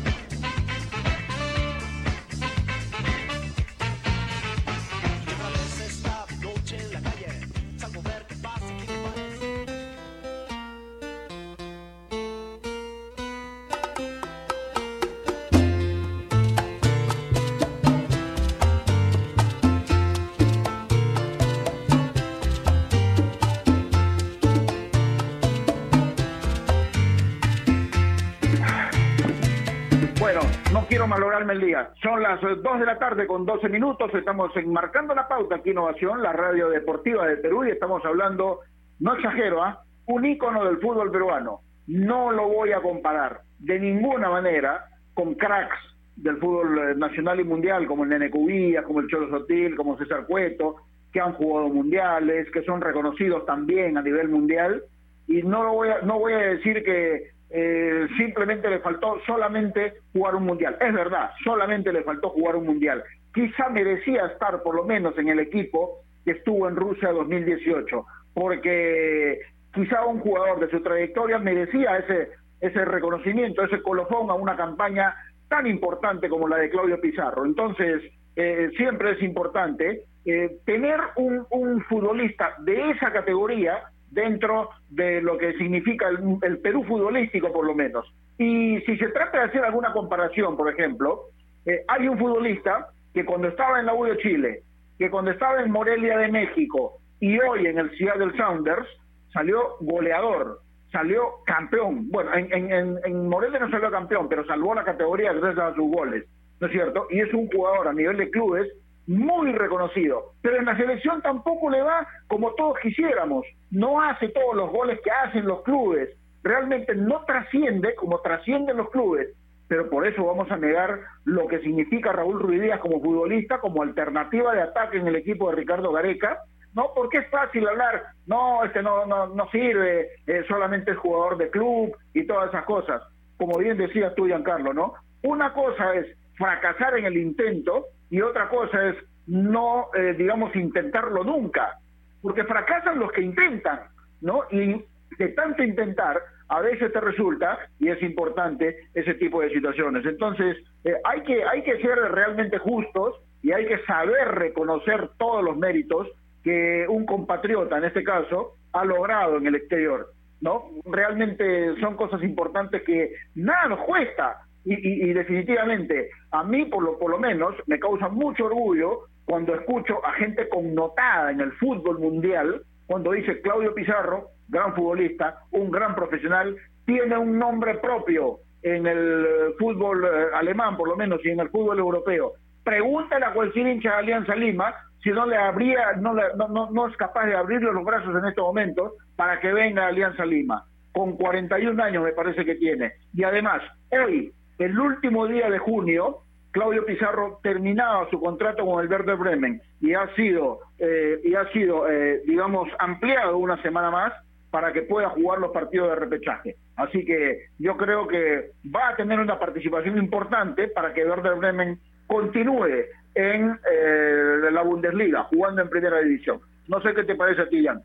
Malograrme 31.07 31.53
el 31.53 31.61
día. 31.61 31.91
Son 32.01 32.21
las 32.21 32.41
2 32.41 32.79
de 32.79 32.85
la 32.85 32.97
tarde 32.99 33.27
con 33.27 33.45
12 33.45 33.69
minutos. 33.69 34.13
Estamos 34.13 34.55
enmarcando 34.55 35.13
la 35.13 35.27
pauta 35.27 35.55
aquí 35.55 35.71
Innovación, 35.71 36.21
la 36.21 36.33
radio 36.33 36.69
deportiva 36.69 37.27
de 37.27 37.37
Perú, 37.37 37.65
y 37.65 37.71
estamos 37.71 38.03
hablando, 38.05 38.59
no 38.99 39.15
exagero, 39.15 39.63
¿ah? 39.63 39.83
un 40.07 40.25
ícono 40.25 40.65
del 40.65 40.77
fútbol 40.77 41.11
peruano. 41.11 41.61
No 41.87 42.31
lo 42.31 42.47
voy 42.47 42.71
a 42.71 42.81
comparar 42.81 43.41
de 43.59 43.79
ninguna 43.79 44.29
manera 44.29 44.85
con 45.13 45.35
cracks 45.35 45.77
del 46.15 46.37
fútbol 46.37 46.77
eh, 46.77 46.95
nacional 46.95 47.39
y 47.39 47.43
mundial, 47.43 47.87
como 47.87 48.03
el 48.03 48.09
Nene 48.09 48.29
Cubías, 48.29 48.85
como 48.85 48.99
el 48.99 49.07
Cholo 49.07 49.29
Sotil, 49.29 49.75
como 49.75 49.97
César 49.97 50.25
Cueto, 50.25 50.77
que 51.11 51.19
han 51.19 51.33
jugado 51.33 51.69
mundiales, 51.69 52.49
que 52.51 52.63
son 52.63 52.81
reconocidos 52.81 53.45
también 53.45 53.97
a 53.97 54.01
nivel 54.01 54.29
mundial. 54.29 54.83
Y 55.27 55.41
no, 55.43 55.63
lo 55.63 55.73
voy 55.73 55.89
a, 55.89 56.01
no 56.01 56.19
voy 56.19 56.33
a 56.33 56.37
decir 56.37 56.83
que 56.83 57.31
eh, 57.53 58.07
simplemente 58.17 58.69
le 58.69 58.79
faltó 58.79 59.19
solamente 59.25 59.93
jugar 60.13 60.35
un 60.35 60.45
mundial. 60.45 60.77
Es 60.79 60.93
verdad, 60.93 61.31
solamente 61.43 61.91
le 61.91 62.03
faltó 62.03 62.29
jugar 62.29 62.55
un 62.55 62.65
mundial. 62.65 63.03
Quizá 63.33 63.69
merecía 63.69 64.25
estar 64.27 64.63
por 64.63 64.75
lo 64.75 64.85
menos 64.85 65.17
en 65.17 65.29
el 65.29 65.39
equipo 65.39 65.99
que 66.23 66.31
estuvo 66.31 66.67
en 66.69 66.75
Rusia 66.75 67.11
2018, 67.11 68.05
porque 68.33 69.39
quizá 69.73 70.05
un 70.05 70.19
jugador 70.19 70.59
de 70.59 70.69
su 70.69 70.81
trayectoria 70.81 71.39
merecía 71.39 71.97
ese, 71.97 72.29
ese 72.61 72.85
reconocimiento, 72.85 73.63
ese 73.63 73.81
colofón 73.81 74.29
a 74.29 74.33
una 74.33 74.55
campaña 74.55 75.13
tan 75.49 75.67
importante 75.67 76.29
como 76.29 76.47
la 76.47 76.57
de 76.57 76.69
Claudio 76.69 77.01
Pizarro. 77.01 77.45
Entonces, 77.45 78.01
eh, 78.35 78.69
siempre 78.77 79.11
es 79.11 79.21
importante 79.21 80.03
eh, 80.25 80.57
tener 80.65 80.99
un, 81.17 81.45
un 81.49 81.81
futbolista 81.83 82.55
de 82.59 82.91
esa 82.91 83.11
categoría 83.11 83.83
dentro 84.11 84.69
de 84.89 85.21
lo 85.21 85.37
que 85.37 85.53
significa 85.53 86.07
el, 86.09 86.59
Perú 86.59 86.83
futbolístico, 86.83 87.51
por 87.51 87.65
lo 87.65 87.73
menos. 87.73 88.05
Y 88.37 88.79
si 88.81 88.97
se 88.97 89.07
trata 89.09 89.39
de 89.39 89.45
hacer 89.45 89.63
alguna 89.63 89.93
comparación, 89.93 90.55
por 90.57 90.69
ejemplo, 90.69 91.23
eh, 91.65 91.83
hay 91.87 92.07
un 92.07 92.17
futbolista 92.17 92.89
que 93.13 93.25
cuando 93.25 93.47
estaba 93.47 93.79
en 93.79 93.85
la 93.85 93.95
U 93.95 94.03
de 94.05 94.17
Chile, 94.17 94.63
que 94.99 95.09
cuando 95.09 95.31
estaba 95.31 95.61
en 95.61 95.71
Morelia 95.71 96.17
de 96.17 96.27
México 96.27 96.99
y 97.19 97.39
hoy 97.39 97.67
en 97.67 97.79
el 97.79 97.97
Seattle 97.97 98.35
Sounders, 98.37 98.87
salió 99.33 99.77
goleador, 99.79 100.59
salió 100.91 101.43
campeón. 101.45 102.09
Bueno, 102.09 102.33
en, 102.33 102.71
en, 102.71 102.99
en 103.03 103.29
Morelia 103.29 103.59
no 103.59 103.69
salió 103.69 103.89
campeón, 103.89 104.27
pero 104.27 104.45
salvó 104.45 104.75
la 104.75 104.83
categoría 104.83 105.33
gracias 105.33 105.65
a 105.65 105.75
sus 105.75 105.89
goles, 105.89 106.25
¿no 106.59 106.67
es 106.67 106.73
cierto? 106.73 107.07
Y 107.09 107.21
es 107.21 107.33
un 107.33 107.47
jugador 107.47 107.87
a 107.87 107.93
nivel 107.93 108.17
de 108.17 108.29
clubes 108.29 108.67
muy 109.07 109.51
reconocido, 109.53 110.33
pero 110.41 110.57
en 110.57 110.65
la 110.65 110.77
selección 110.77 111.21
tampoco 111.21 111.69
le 111.69 111.81
va 111.81 112.07
como 112.27 112.53
todos 112.53 112.77
quisiéramos, 112.81 113.45
no 113.71 114.01
hace 114.01 114.29
todos 114.29 114.55
los 114.55 114.71
goles 114.71 114.99
que 115.03 115.11
hacen 115.11 115.45
los 115.45 115.63
clubes, 115.63 116.09
realmente 116.43 116.95
no 116.95 117.23
trasciende 117.25 117.95
como 117.95 118.19
trascienden 118.21 118.77
los 118.77 118.89
clubes, 118.89 119.29
pero 119.67 119.89
por 119.89 120.05
eso 120.05 120.25
vamos 120.25 120.51
a 120.51 120.57
negar 120.57 120.99
lo 121.25 121.47
que 121.47 121.59
significa 121.59 122.11
Raúl 122.11 122.39
Ruiz 122.39 122.61
Díaz 122.61 122.79
como 122.79 123.01
futbolista, 123.01 123.59
como 123.59 123.81
alternativa 123.81 124.53
de 124.53 124.61
ataque 124.61 124.97
en 124.97 125.07
el 125.07 125.15
equipo 125.15 125.49
de 125.49 125.55
Ricardo 125.55 125.91
Gareca, 125.91 126.39
no 126.73 126.91
porque 126.95 127.19
es 127.19 127.29
fácil 127.29 127.67
hablar, 127.67 128.03
no, 128.27 128.63
este 128.63 128.81
no, 128.81 129.05
no, 129.05 129.27
no 129.27 129.49
sirve, 129.49 130.09
eh, 130.27 130.43
solamente 130.47 130.91
es 130.91 130.97
jugador 130.97 131.37
de 131.37 131.49
club 131.49 131.95
y 132.13 132.25
todas 132.25 132.49
esas 132.49 132.65
cosas, 132.65 133.01
como 133.37 133.57
bien 133.57 133.77
decías 133.77 134.13
tú, 134.15 134.25
Giancarlo, 134.25 134.73
¿no? 134.73 134.93
Una 135.23 135.53
cosa 135.53 135.95
es 135.95 136.07
fracasar 136.35 136.97
en 136.97 137.05
el 137.05 137.17
intento 137.17 137.85
y 138.11 138.21
otra 138.21 138.47
cosa 138.49 138.89
es 138.89 138.97
no, 139.25 139.87
eh, 139.95 140.13
digamos, 140.17 140.55
intentarlo 140.55 141.23
nunca, 141.23 141.77
porque 142.21 142.43
fracasan 142.43 142.99
los 142.99 143.11
que 143.11 143.21
intentan, 143.21 143.79
¿no? 144.19 144.43
Y 144.51 144.83
de 145.17 145.27
tanto 145.29 145.63
intentar, 145.63 146.21
a 146.49 146.61
veces 146.61 146.91
te 146.91 146.99
resulta, 146.99 147.57
y 147.79 147.89
es 147.89 148.01
importante, 148.03 148.89
ese 148.93 149.13
tipo 149.15 149.41
de 149.41 149.49
situaciones. 149.49 150.05
Entonces, 150.05 150.57
eh, 150.83 150.93
hay, 151.05 151.23
que, 151.23 151.43
hay 151.45 151.63
que 151.63 151.81
ser 151.81 151.97
realmente 151.97 152.57
justos 152.57 153.15
y 153.41 153.53
hay 153.53 153.65
que 153.65 153.79
saber 153.85 154.27
reconocer 154.35 155.09
todos 155.17 155.43
los 155.43 155.57
méritos 155.57 156.07
que 156.43 156.85
un 156.89 157.05
compatriota, 157.05 157.77
en 157.77 157.85
este 157.85 158.03
caso, 158.03 158.55
ha 158.73 158.83
logrado 158.83 159.37
en 159.37 159.47
el 159.47 159.55
exterior. 159.55 160.11
¿no? 160.41 160.65
Realmente 160.85 161.79
son 161.79 161.95
cosas 161.95 162.21
importantes 162.23 162.81
que 162.83 163.13
nada 163.35 163.67
nos 163.67 163.79
cuesta, 163.81 164.41
y, 164.63 165.13
definitivamente, 165.13 166.09
a 166.31 166.43
mí 166.43 166.65
por 166.65 166.83
lo, 166.83 166.99
por 166.99 167.11
lo 167.11 167.17
menos 167.17 167.55
me 167.65 167.79
causa 167.79 168.09
mucho 168.09 168.45
orgullo 168.45 169.07
cuando 169.25 169.55
escucho 169.55 170.05
a 170.05 170.13
gente 170.13 170.47
connotada 170.49 171.31
en 171.31 171.41
el 171.41 171.51
fútbol 171.53 171.99
mundial, 171.99 172.61
cuando 172.85 173.11
dice 173.11 173.41
Claudio 173.41 173.73
Pizarro, 173.73 174.27
gran 174.49 174.75
futbolista, 174.75 175.39
un 175.51 175.71
gran 175.71 175.95
profesional, 175.95 176.55
tiene 176.85 177.17
un 177.17 177.39
nombre 177.39 177.75
propio 177.75 178.39
en 178.61 178.85
el 178.85 179.53
fútbol 179.57 180.03
eh, 180.05 180.27
alemán, 180.35 180.77
por 180.77 180.89
lo 180.89 180.95
menos, 180.95 181.19
y 181.23 181.29
en 181.29 181.39
el 181.39 181.49
fútbol 181.49 181.79
europeo. 181.79 182.33
Pregúntale 182.63 183.25
a 183.25 183.33
cualquier 183.33 183.67
hincha 183.67 183.91
de 183.91 183.95
Alianza 183.97 184.35
Lima 184.35 184.75
si 185.03 185.09
no 185.09 185.25
le 185.25 185.35
habría, 185.35 185.93
no, 185.93 186.13
no, 186.13 186.69
no, 186.69 186.87
es 186.87 186.95
capaz 186.97 187.25
de 187.25 187.35
abrirle 187.35 187.71
los 187.71 187.83
brazos 187.83 188.15
en 188.15 188.25
este 188.27 188.41
momento 188.41 188.93
para 189.15 189.39
que 189.39 189.51
venga 189.51 189.87
Alianza 189.87 190.25
Lima. 190.25 190.63
Con 190.91 191.15
41 191.15 191.81
años 191.81 192.03
me 192.03 192.11
parece 192.11 192.45
que 192.45 192.55
tiene. 192.55 192.91
Y 193.13 193.23
además, 193.23 193.63
hoy 193.89 194.31
el 194.57 194.79
último 194.79 195.27
día 195.27 195.49
de 195.49 195.59
junio, 195.59 196.19
Claudio 196.51 196.85
Pizarro 196.85 197.39
terminaba 197.41 198.09
su 198.09 198.19
contrato 198.19 198.65
con 198.65 198.83
el 198.83 198.89
Werder 198.89 199.15
Bremen 199.15 199.61
y 199.79 199.93
ha 199.93 200.13
sido, 200.15 200.59
eh, 200.79 201.19
y 201.23 201.33
ha 201.35 201.49
sido 201.51 201.89
eh, 201.89 202.21
digamos, 202.25 202.69
ampliado 202.79 203.37
una 203.37 203.61
semana 203.61 203.89
más 203.89 204.13
para 204.51 204.73
que 204.73 204.81
pueda 204.81 205.09
jugar 205.09 205.39
los 205.39 205.51
partidos 205.51 205.89
de 205.89 205.95
repechaje. 205.95 206.55
Así 206.75 207.05
que 207.05 207.47
yo 207.57 207.77
creo 207.77 208.07
que 208.07 208.51
va 208.75 208.89
a 208.89 208.95
tener 208.95 209.19
una 209.19 209.39
participación 209.39 209.97
importante 209.97 210.67
para 210.67 210.93
que 210.93 211.05
Werder 211.05 211.35
Bremen 211.35 211.79
continúe 212.05 212.85
en 213.15 213.59
eh, 213.71 214.51
la 214.51 214.61
Bundesliga, 214.61 215.23
jugando 215.23 215.61
en 215.61 215.69
primera 215.69 215.99
división. 215.99 216.41
No 216.67 216.81
sé 216.81 216.93
qué 216.93 217.03
te 217.03 217.15
parece 217.15 217.43
a 217.43 217.49
ti, 217.49 217.65
Jan. 217.65 217.81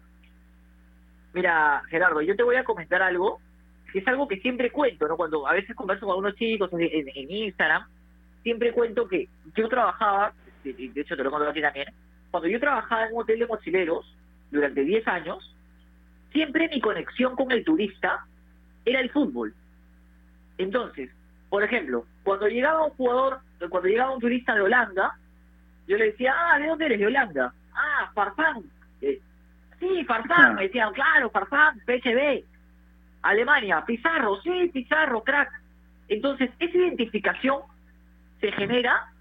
Mira, 1.35 1.82
Gerardo, 1.88 2.20
yo 2.23 2.35
te 2.35 2.42
voy 2.42 2.56
a 2.56 2.64
comentar 2.64 3.02
algo 3.02 3.38
es 3.98 4.08
algo 4.08 4.28
que 4.28 4.40
siempre 4.40 4.70
cuento, 4.70 5.08
¿no? 5.08 5.16
Cuando 5.16 5.46
a 5.46 5.52
veces 5.52 5.74
converso 5.74 6.06
con 6.06 6.18
unos 6.18 6.34
chicos 6.34 6.70
en, 6.72 7.30
Instagram, 7.30 7.86
siempre 8.42 8.72
cuento 8.72 9.08
que 9.08 9.28
yo 9.54 9.68
trabajaba, 9.68 10.32
de, 10.64 10.90
hecho 10.94 11.16
te 11.16 11.24
lo 11.24 11.30
cuento 11.30 11.50
aquí 11.50 11.60
también, 11.60 11.88
cuando 12.30 12.48
yo 12.48 12.60
trabajaba 12.60 13.06
en 13.06 13.14
un 13.14 13.22
hotel 13.22 13.38
de 13.38 13.46
mochileros 13.46 14.14
durante 14.50 14.82
10 14.82 15.06
años, 15.08 15.54
siempre 16.32 16.68
mi 16.68 16.80
conexión 16.80 17.34
con 17.36 17.50
el 17.52 17.64
turista 17.64 18.26
era 18.84 19.00
el 19.00 19.10
fútbol. 19.10 19.54
Entonces, 20.58 21.10
por 21.48 21.62
ejemplo, 21.62 22.04
cuando 22.22 22.48
llegaba 22.48 22.84
un 22.84 22.90
jugador, 22.90 23.40
cuando 23.70 23.88
llegaba 23.88 24.14
un 24.14 24.20
turista 24.20 24.54
de 24.54 24.60
Holanda, 24.60 25.16
yo 25.86 25.96
le 25.96 26.06
decía, 26.06 26.34
ah, 26.36 26.58
¿de 26.58 26.66
dónde 26.66 26.86
eres? 26.86 26.98
De 26.98 27.06
Holanda. 27.06 27.54
Ah, 27.72 28.10
Farfán. 28.14 28.62
Eh, 29.00 29.20
sí, 29.78 30.04
Farfán. 30.04 30.56
Me 30.56 30.64
decían, 30.64 30.92
claro, 30.92 31.30
Farfán, 31.30 31.78
PHB. 31.86 32.55
Alemania, 33.26 33.85
Pizarro, 33.85 34.40
sí, 34.42 34.71
Pizarro, 34.73 35.25
crack. 35.25 35.50
Entonces, 36.09 36.50
esa 36.61 36.78
identificación 36.78 37.62
se 38.40 38.52
genera 38.52 39.12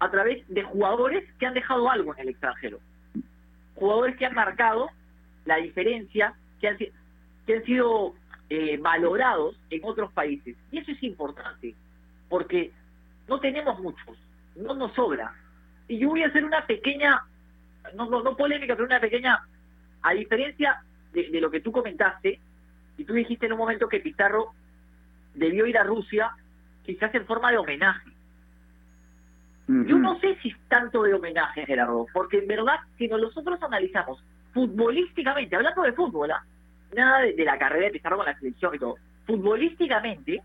a 0.00 0.10
través 0.10 0.46
de 0.48 0.64
jugadores 0.64 1.24
que 1.38 1.46
han 1.46 1.54
dejado 1.54 1.88
algo 1.88 2.12
en 2.14 2.20
el 2.20 2.28
extranjero. 2.30 2.80
Jugadores 3.76 4.16
que 4.16 4.26
han 4.26 4.34
marcado 4.34 4.90
la 5.44 5.56
diferencia, 5.58 6.34
que 6.60 6.68
han, 6.68 6.78
que 6.78 7.54
han 7.54 7.64
sido 7.64 8.14
eh, 8.50 8.76
valorados 8.78 9.56
en 9.70 9.84
otros 9.84 10.12
países. 10.12 10.56
Y 10.72 10.78
eso 10.78 10.90
es 10.90 11.02
importante, 11.04 11.76
porque 12.28 12.72
no 13.28 13.38
tenemos 13.38 13.78
muchos, 13.78 14.18
no 14.56 14.74
nos 14.74 14.92
sobra. 14.94 15.32
Y 15.86 15.98
yo 15.98 16.08
voy 16.08 16.24
a 16.24 16.26
hacer 16.26 16.44
una 16.44 16.66
pequeña, 16.66 17.22
no, 17.94 18.10
no, 18.10 18.20
no 18.20 18.36
polémica, 18.36 18.74
pero 18.74 18.86
una 18.86 19.00
pequeña 19.00 19.46
a 20.02 20.12
diferencia 20.12 20.82
de, 21.12 21.30
de 21.30 21.40
lo 21.40 21.52
que 21.52 21.60
tú 21.60 21.70
comentaste, 21.70 22.40
y 22.96 23.04
tú 23.04 23.14
dijiste 23.14 23.46
en 23.46 23.52
un 23.52 23.58
momento 23.58 23.88
que 23.88 24.00
Pizarro 24.00 24.52
debió 25.34 25.66
ir 25.66 25.78
a 25.78 25.84
Rusia 25.84 26.30
quizás 26.84 27.14
en 27.14 27.26
forma 27.26 27.50
de 27.50 27.58
homenaje. 27.58 28.10
Yo 29.66 29.98
no 29.98 30.20
sé 30.20 30.36
si 30.42 30.50
es 30.50 30.56
tanto 30.68 31.02
de 31.04 31.14
homenaje, 31.14 31.64
Gerardo, 31.64 32.06
porque 32.12 32.38
en 32.38 32.46
verdad, 32.46 32.80
si 32.98 33.08
nosotros 33.08 33.62
analizamos 33.62 34.22
futbolísticamente, 34.52 35.56
hablando 35.56 35.82
de 35.82 35.94
fútbol, 35.94 36.32
¿ah? 36.32 36.44
nada 36.94 37.20
de, 37.20 37.44
la 37.44 37.58
carrera 37.58 37.86
de 37.86 37.92
Pizarro 37.92 38.18
con 38.18 38.26
la 38.26 38.38
selección 38.38 38.74
y 38.74 38.78
todo, 38.78 38.96
futbolísticamente, 39.26 40.42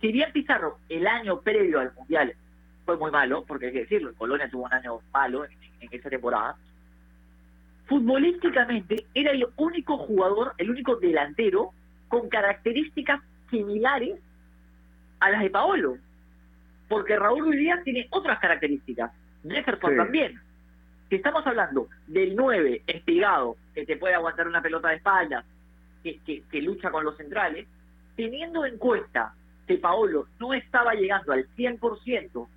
si 0.00 0.10
bien 0.10 0.32
Pizarro 0.32 0.78
el 0.88 1.06
año 1.06 1.40
previo 1.40 1.78
al 1.78 1.94
Mundial 1.94 2.34
fue 2.84 2.96
muy 2.96 3.12
malo, 3.12 3.44
porque 3.46 3.66
hay 3.66 3.72
que 3.72 3.80
decirlo, 3.80 4.12
Colonia 4.14 4.50
tuvo 4.50 4.64
un 4.64 4.74
año 4.74 4.98
malo 5.12 5.44
en, 5.44 5.52
en 5.80 5.88
esa 5.92 6.10
temporada, 6.10 6.56
futbolísticamente 7.86 9.06
era 9.14 9.30
el 9.30 9.46
único 9.56 9.96
jugador, 9.96 10.54
el 10.58 10.70
único 10.70 10.96
delantero 10.96 11.70
con 12.08 12.28
características 12.28 13.20
similares 13.50 14.18
a 15.20 15.30
las 15.30 15.42
de 15.42 15.50
Paolo. 15.50 15.98
Porque 16.88 17.16
Raúl 17.16 17.44
Ruiz 17.44 17.58
Díaz 17.58 17.82
tiene 17.84 18.06
otras 18.10 18.38
características. 18.38 19.12
Jefferson 19.48 19.96
también. 19.96 20.40
Si 21.08 21.16
estamos 21.16 21.46
hablando 21.46 21.88
del 22.06 22.34
9 22.34 22.82
espigado, 22.86 23.56
que 23.74 23.86
te 23.86 23.96
puede 23.96 24.14
aguantar 24.14 24.48
una 24.48 24.62
pelota 24.62 24.88
de 24.88 24.96
espalda, 24.96 25.44
que, 26.02 26.42
que, 26.50 26.62
lucha 26.62 26.90
con 26.90 27.04
los 27.04 27.16
centrales, 27.16 27.66
teniendo 28.16 28.64
en 28.64 28.78
cuenta 28.78 29.34
que 29.66 29.78
Paolo 29.78 30.26
no 30.38 30.54
estaba 30.54 30.94
llegando 30.94 31.32
al 31.32 31.48
100% 31.56 32.48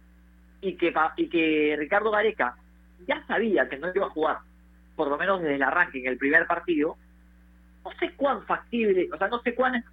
y 0.62 0.76
que, 0.76 0.94
y 1.18 1.28
que 1.28 1.76
Ricardo 1.78 2.12
Gareca 2.12 2.56
ya 3.08 3.26
sabía 3.28 3.68
que 3.70 3.78
no 3.78 3.92
iba 3.94 4.06
a 4.06 4.12
jugar, 4.12 4.38
por 4.96 5.10
lo 5.10 5.18
menos 5.18 5.42
desde 5.42 5.56
el 5.56 5.64
arranque 5.64 6.00
en 6.00 6.08
el 6.08 6.18
primer 6.18 6.46
partido, 6.46 6.98
no 7.84 7.92
sé 8.00 8.12
cuán 8.16 8.44
factible, 8.46 9.10
o 9.14 9.18
sea, 9.18 9.28
no 9.28 9.42
sé 9.42 9.56
cuán, 9.56 9.84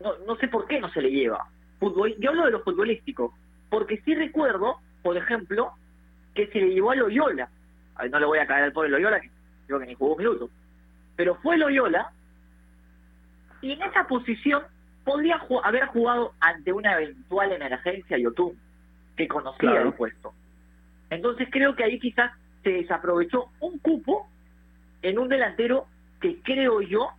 no, 0.00 0.18
no 0.26 0.36
sé 0.36 0.48
por 0.48 0.66
qué 0.66 0.80
no 0.80 0.90
se 0.90 1.02
le 1.02 1.10
lleva. 1.10 1.46
Fútbol, 1.78 2.14
yo 2.18 2.30
hablo 2.30 2.46
de 2.46 2.52
lo 2.52 2.62
futbolístico, 2.62 3.34
porque 3.68 4.00
sí 4.04 4.14
recuerdo, 4.14 4.76
por 5.02 5.16
ejemplo, 5.16 5.72
que 6.34 6.46
se 6.48 6.60
le 6.60 6.74
llevó 6.74 6.92
a 6.92 6.96
Loyola. 6.96 7.48
A 7.96 8.02
ver, 8.02 8.10
no 8.10 8.20
le 8.20 8.26
voy 8.26 8.38
a 8.38 8.46
caer 8.46 8.64
al 8.64 8.72
pobre 8.72 8.90
Loyola, 8.90 9.20
que 9.20 9.30
creo 9.66 9.78
que 9.78 9.86
ni 9.86 9.94
jugó 9.94 10.12
un 10.12 10.18
minuto. 10.18 10.50
Pero 11.16 11.36
fue 11.36 11.56
Loyola, 11.56 12.12
y 13.62 13.72
en 13.72 13.82
esa 13.82 14.06
posición 14.06 14.62
podría 15.04 15.40
haber 15.64 15.86
jugado 15.86 16.34
ante 16.40 16.72
una 16.72 16.94
eventual 16.94 17.52
emergencia 17.52 18.18
YouTube, 18.18 18.56
que 19.16 19.28
conocía 19.28 19.82
el 19.82 19.92
puesto. 19.92 20.32
Entonces 21.10 21.48
creo 21.50 21.74
que 21.74 21.84
ahí 21.84 21.98
quizás 21.98 22.32
se 22.62 22.70
desaprovechó 22.70 23.50
un 23.60 23.78
cupo 23.78 24.28
en 25.02 25.18
un 25.18 25.28
delantero 25.28 25.86
que 26.20 26.40
creo 26.42 26.80
yo, 26.80 27.10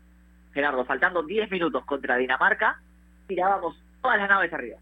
Gerardo, 0.53 0.85
faltando 0.85 1.23
10 1.23 1.51
minutos 1.51 1.83
contra 1.85 2.17
Dinamarca, 2.17 2.79
tirábamos 3.27 3.81
todas 4.01 4.17
las 4.19 4.29
naves 4.29 4.53
arriba. 4.53 4.77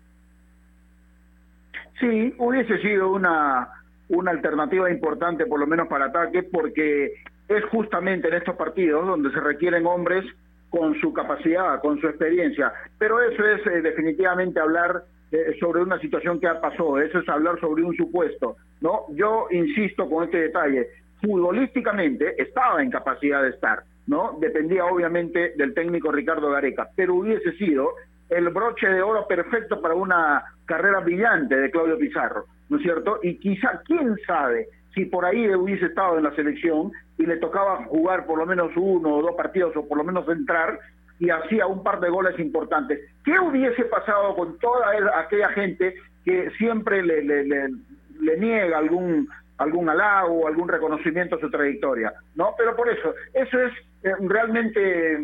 Sí, 2.00 2.34
hubiese 2.38 2.80
sido 2.80 3.12
una, 3.12 3.70
una 4.10 4.32
alternativa 4.32 4.90
importante, 4.90 5.46
por 5.46 5.60
lo 5.60 5.68
menos 5.68 5.88
para 5.88 6.06
ataque, 6.06 6.44
porque 6.44 7.14
es 7.48 7.66
justamente 7.66 8.28
en 8.28 8.36
estos 8.36 8.56
partidos 8.56 9.06
donde 9.06 9.32
se 9.32 9.40
requieren 9.40 9.86
hombres 9.86 10.26
con 10.70 11.00
su 11.02 11.12
capacidad, 11.14 11.82
con 11.82 12.00
su 12.00 12.08
experiencia. 12.08 12.72
Pero 12.98 13.22
eso 13.22 13.44
es 13.46 13.66
eh, 13.68 13.82
definitivamente 13.82 14.60
hablar 14.60 15.04
eh, 15.32 15.56
sobre 15.60 15.82
una 15.82 16.00
situación 16.00 16.40
que 16.40 16.48
ha 16.48 16.62
pasado, 16.62 17.00
eso 17.00 17.20
es 17.20 17.30
hablar 17.30 17.60
sobre 17.60 17.84
un 17.84 17.96
supuesto. 17.96 18.56
no 18.82 19.06
Yo 19.10 19.48
insisto 19.52 20.10
con 20.10 20.26
este 20.26 20.42
detalle, 20.42 20.88
futbolísticamente 21.22 22.42
estaba 22.42 22.82
en 22.82 22.90
capacidad 22.90 23.44
de 23.44 23.50
estar, 23.50 23.84
¿no? 24.10 24.38
Dependía 24.40 24.86
obviamente 24.86 25.54
del 25.56 25.74
técnico 25.76 26.12
Ricardo 26.12 26.50
Gareca, 26.50 26.90
pero 26.96 27.14
hubiese 27.14 27.52
sido 27.54 27.94
el 28.30 28.50
broche 28.50 28.88
de 28.88 29.02
oro 29.02 29.28
perfecto 29.28 29.80
para 29.80 29.94
una 29.94 30.44
carrera 30.66 31.00
brillante 31.00 31.56
de 31.56 31.70
Claudio 31.70 31.98
Pizarro, 31.98 32.46
¿no 32.70 32.78
es 32.78 32.84
cierto? 32.84 33.20
Y 33.22 33.38
quizá, 33.38 33.82
quién 33.86 34.16
sabe, 34.26 34.68
si 34.96 35.06
por 35.06 35.26
ahí 35.26 35.54
hubiese 35.54 35.86
estado 35.86 36.18
en 36.18 36.24
la 36.24 36.36
selección 36.36 36.92
y 37.20 37.26
le 37.26 37.38
tocaba 37.38 37.86
jugar 37.86 38.26
por 38.26 38.40
lo 38.40 38.48
menos 38.48 38.72
uno 38.76 39.16
o 39.16 39.22
dos 39.22 39.36
partidos 39.36 39.76
o 39.76 39.88
por 39.88 40.00
lo 40.00 40.04
menos 40.04 40.28
entrar 40.28 40.80
y 41.20 41.30
hacía 41.30 41.68
un 41.68 41.84
par 41.84 42.00
de 42.00 42.10
goles 42.10 42.40
importantes. 42.40 43.00
¿Qué 43.24 43.40
hubiese 43.40 43.86
pasado 43.86 44.36
con 44.36 44.58
toda 44.58 44.88
aquella 45.20 45.50
gente 45.50 45.94
que 46.26 46.50
siempre 46.58 47.04
le, 47.04 47.24
le, 47.24 47.44
le, 47.44 48.38
niega 48.38 48.78
algún 48.78 49.28
algún 49.60 49.90
halago, 49.90 50.48
algún 50.48 50.68
reconocimiento 50.68 51.36
a 51.36 51.40
su 51.40 51.50
trayectoria? 51.50 52.12
¿No? 52.36 52.54
Pero 52.58 52.76
por 52.76 52.90
eso, 52.90 53.14
eso 53.34 53.62
es 53.62 53.74
eh, 54.04 54.14
realmente 54.22 55.16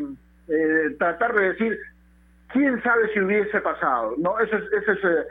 eh, 0.47 0.95
tratar 0.99 1.33
de 1.33 1.49
decir, 1.49 1.79
quién 2.49 2.81
sabe 2.83 3.11
si 3.13 3.19
hubiese 3.19 3.59
pasado. 3.61 4.15
No, 4.17 4.39
eso 4.39 4.57
es, 4.57 4.63
eso 4.81 4.91
es 4.93 5.03
eh, 5.03 5.27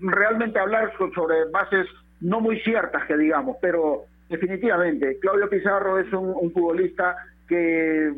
realmente 0.00 0.58
hablar 0.58 0.92
sobre 1.14 1.44
bases 1.50 1.86
no 2.20 2.40
muy 2.40 2.58
ciertas 2.60 3.04
que 3.06 3.16
digamos, 3.16 3.56
pero 3.60 4.04
definitivamente 4.28 5.18
Claudio 5.20 5.48
Pizarro 5.48 5.98
es 5.98 6.10
un, 6.12 6.52
futbolista 6.52 7.16
que 7.48 8.12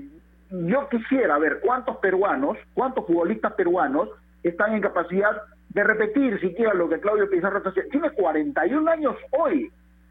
yo 0.51 0.89
quisiera 0.89 1.39
ver 1.39 1.61
cuántos 1.61 1.97
peruanos, 1.97 2.57
cuántos 2.75 3.07
futbolistas 3.07 3.53
peruanos 3.55 4.09
están 4.43 4.75
en 4.75 4.81
capacidad 4.81 5.43
de 5.71 5.85
repetir 5.85 6.41
siquiera 6.41 6.73
lo 6.73 6.89
que 6.89 7.01
Claudio 7.01 7.29
Pizarro 7.29 7.59
está 7.59 7.71
haciendo. 7.71 7.91
Tiene 7.91 8.11
41 8.11 8.91
años 8.91 9.17
hoy 9.33 9.71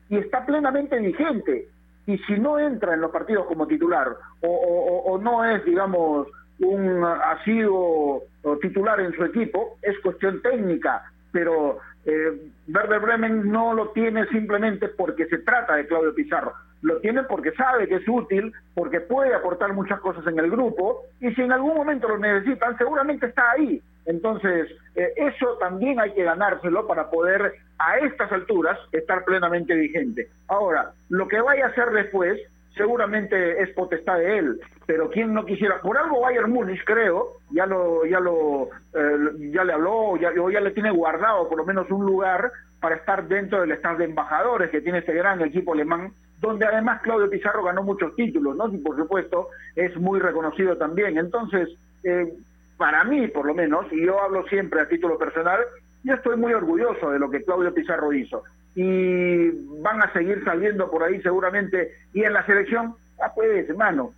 y 0.10 0.18
está 0.18 0.46
plenamente 0.46 0.98
vigente. 1.00 1.68
Y 2.08 2.18
si 2.20 2.34
no 2.40 2.60
entra 2.60 2.94
en 2.94 3.02
los 3.02 3.12
partidos 3.12 3.48
como 3.48 3.68
titular 3.68 4.16
o, 4.42 5.20
no 5.22 5.44
es, 5.44 5.66
digamos, 5.66 6.28
un 6.60 7.04
ha 7.04 7.44
sido 7.44 8.22
titular 8.62 9.00
en 9.00 9.12
su 9.14 9.24
equipo, 9.26 9.78
es 9.82 9.98
cuestión 10.00 10.42
técnica, 10.42 11.04
pero 11.32 11.80
eh, 12.06 12.52
Werder 12.68 13.00
Bremen 13.00 13.52
no 13.52 13.74
lo 13.74 13.90
tiene 13.90 14.28
simplemente 14.28 14.88
porque 14.90 15.26
se 15.26 15.40
trata 15.40 15.76
de 15.76 15.88
Claudio 15.88 16.14
Pizarro, 16.14 16.54
lo 16.84 17.00
tiene 17.00 17.24
porque 17.24 17.52
sabe 17.54 17.88
que 17.88 17.96
es 17.96 18.08
útil, 18.08 18.54
porque 18.76 19.02
puede 19.02 19.34
aportar 19.34 19.74
muchas 19.74 20.00
cosas 20.00 20.26
en 20.28 20.38
el 20.38 20.52
grupo 20.52 21.02
y 21.20 21.34
si 21.34 21.42
en 21.42 21.52
algún 21.52 21.76
momento 21.76 22.08
lo 22.08 22.20
necesitan, 22.20 22.78
seguramente 22.78 23.26
está 23.26 23.52
ahí. 23.52 23.82
Entonces, 24.06 24.70
eh, 24.96 25.14
eso 25.16 25.58
también 25.60 26.00
hay 26.00 26.14
que 26.14 26.24
ganárselo 26.24 26.86
para 26.88 27.10
poder 27.10 27.54
a 27.80 27.98
estas 27.98 28.32
alturas 28.32 28.78
estar 28.92 29.26
plenamente 29.26 29.74
vigente. 29.74 30.28
Ahora, 30.48 30.92
lo 31.10 31.28
que 31.28 31.42
vaya 31.42 31.66
a 31.66 31.70
hacer 31.70 31.90
después 31.92 32.40
seguramente 32.76 33.62
es 33.62 33.70
potestad 33.72 34.18
de 34.18 34.38
él, 34.38 34.60
pero 34.86 35.10
quién 35.10 35.34
no 35.34 35.46
quisiera, 35.46 35.82
por 35.82 35.98
algo 35.98 36.22
Bayern 36.22 36.52
Múnich 36.52 36.84
creo, 36.84 37.38
ya 37.52 37.66
lo 37.66 38.06
ya 38.06 38.20
lo 38.20 38.70
eh, 38.94 39.52
ya 39.54 39.64
le 39.64 39.74
habló, 39.74 40.18
ya, 40.18 40.30
o 40.40 40.50
ya 40.50 40.60
le 40.60 40.72
tiene 40.72 40.92
guardado 40.92 41.48
por 41.48 41.58
lo 41.58 41.66
menos 41.66 41.90
un 41.90 42.06
lugar 42.06 42.52
para 42.82 42.96
estar 42.96 43.28
dentro 43.28 43.62
del 43.62 43.72
staff 43.72 43.98
de 43.98 44.06
embajadores 44.06 44.70
que 44.70 44.82
tiene 44.82 45.00
este 45.00 45.14
gran 45.14 45.42
equipo 45.42 45.74
alemán, 45.74 46.12
donde 46.40 46.66
además 46.66 47.02
Claudio 47.02 47.30
Pizarro 47.30 47.64
ganó 47.64 47.82
muchos 47.82 48.16
títulos, 48.16 48.56
¿no? 48.56 48.68
Y 48.68 48.78
por 48.78 48.96
supuesto 48.96 49.48
es 49.76 49.96
muy 49.98 50.20
reconocido 50.20 50.78
también. 50.78 51.18
Entonces, 51.18 51.70
eh, 52.04 52.32
para 52.78 53.04
mí 53.04 53.28
por 53.28 53.46
lo 53.46 53.54
menos, 53.54 53.86
y 53.92 54.06
yo 54.06 54.22
hablo 54.22 54.46
siempre 54.48 54.82
a 54.82 54.88
título 54.88 55.18
personal, 55.18 55.60
yo 56.04 56.14
estoy 56.14 56.38
muy 56.38 56.54
orgulloso 56.54 57.10
de 57.12 57.20
lo 57.20 57.30
que 57.30 57.44
Claudio 57.44 57.74
Pizarro 57.74 58.14
hizo 58.14 58.44
y 58.76 59.50
van 59.82 60.02
a 60.02 60.12
seguir 60.12 60.44
saliendo 60.44 60.92
por 60.92 61.04
ahí 61.04 61.22
seguramente. 61.22 61.96
Y 62.14 62.24
en 62.24 62.34
la 62.34 62.46
selección, 62.46 62.94
ah, 63.22 63.32
pues, 63.34 63.68
hermano, 63.70 64.12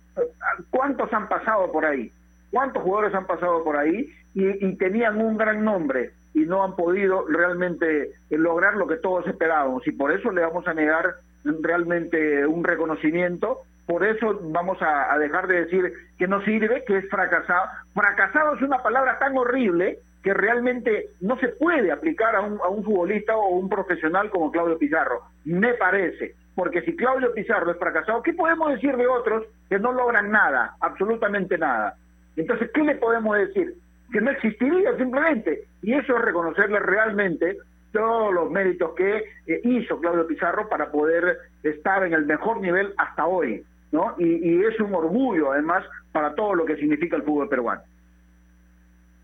¿cuántos 0.70 1.12
han 1.12 1.28
pasado 1.28 1.70
por 1.70 1.86
ahí? 1.86 2.10
¿Cuántos 2.50 2.82
jugadores 2.82 3.14
han 3.14 3.26
pasado 3.26 3.62
por 3.62 3.76
ahí 3.76 4.12
y, 4.34 4.74
tenían 4.76 5.20
un 5.20 5.36
gran 5.36 5.64
nombre 5.64 6.10
y 6.34 6.40
no 6.40 6.64
han 6.64 6.76
podido 6.76 7.26
realmente 7.26 8.12
lograr 8.30 8.74
lo 8.74 8.86
que 8.86 8.96
todos 8.96 9.26
esperábamos? 9.26 9.86
Y 9.86 9.92
por 9.92 10.12
eso 10.12 10.32
le 10.32 10.42
vamos 10.42 10.66
a 10.66 10.74
negar 10.74 11.16
realmente 11.44 12.46
un 12.46 12.64
reconocimiento, 12.64 13.60
por 13.88 14.04
eso 14.04 14.38
vamos 14.42 14.76
a, 14.82 15.16
dejar 15.18 15.46
de 15.46 15.64
decir 15.64 15.90
que 16.18 16.28
no 16.28 16.42
sirve, 16.42 16.84
que 16.86 16.98
es 16.98 17.08
fracasado. 17.08 17.70
Fracasado 17.94 18.54
es 18.54 18.60
una 18.60 18.82
palabra 18.82 19.18
tan 19.18 19.34
horrible 19.38 20.00
que 20.22 20.34
realmente 20.34 21.06
no 21.22 21.38
se 21.38 21.48
puede 21.48 21.90
aplicar 21.90 22.36
a 22.36 22.42
un, 22.42 22.60
a 22.60 22.68
un 22.68 22.84
futbolista 22.84 23.34
o 23.34 23.48
un 23.48 23.70
profesional 23.70 24.28
como 24.28 24.52
Claudio 24.52 24.76
Pizarro, 24.76 25.22
me 25.46 25.72
parece. 25.72 26.34
Porque 26.54 26.82
si 26.82 26.96
Claudio 26.96 27.32
Pizarro 27.32 27.70
es 27.70 27.78
fracasado, 27.78 28.22
¿qué 28.22 28.34
podemos 28.34 28.74
decir 28.74 28.94
de 28.94 29.06
otros 29.06 29.46
que 29.70 29.78
no 29.78 29.90
logran 29.92 30.30
nada, 30.30 30.74
absolutamente 30.80 31.56
nada? 31.56 31.94
Entonces, 32.36 32.70
¿qué 32.74 32.82
le 32.82 32.96
podemos 32.96 33.38
decir? 33.38 33.72
Que 34.12 34.20
no 34.20 34.30
existiría 34.32 34.94
simplemente. 34.98 35.62
Y 35.80 35.94
eso 35.94 36.14
es 36.14 36.22
reconocerle 36.22 36.78
realmente 36.80 37.56
todos 37.92 38.34
los 38.34 38.50
méritos 38.50 38.92
que 38.94 39.24
eh, 39.46 39.60
hizo 39.64 39.98
Claudio 39.98 40.26
Pizarro 40.26 40.68
para 40.68 40.90
poder 40.90 41.38
estar 41.62 42.04
en 42.04 42.12
el 42.12 42.26
mejor 42.26 42.60
nivel 42.60 42.92
hasta 42.98 43.26
hoy. 43.26 43.64
¿No? 43.92 44.14
Y, 44.18 44.24
y 44.26 44.64
es 44.64 44.78
un 44.80 44.94
orgullo, 44.94 45.52
además, 45.52 45.84
para 46.12 46.34
todo 46.34 46.54
lo 46.54 46.64
que 46.64 46.76
significa 46.76 47.16
el 47.16 47.22
fútbol 47.22 47.48
peruano. 47.48 47.82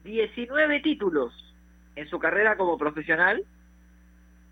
19 0.05 0.81
títulos 0.81 1.33
en 1.97 2.09
su 2.09 2.19
carrera 2.19 2.57
como 2.57 2.77
profesional, 2.77 3.45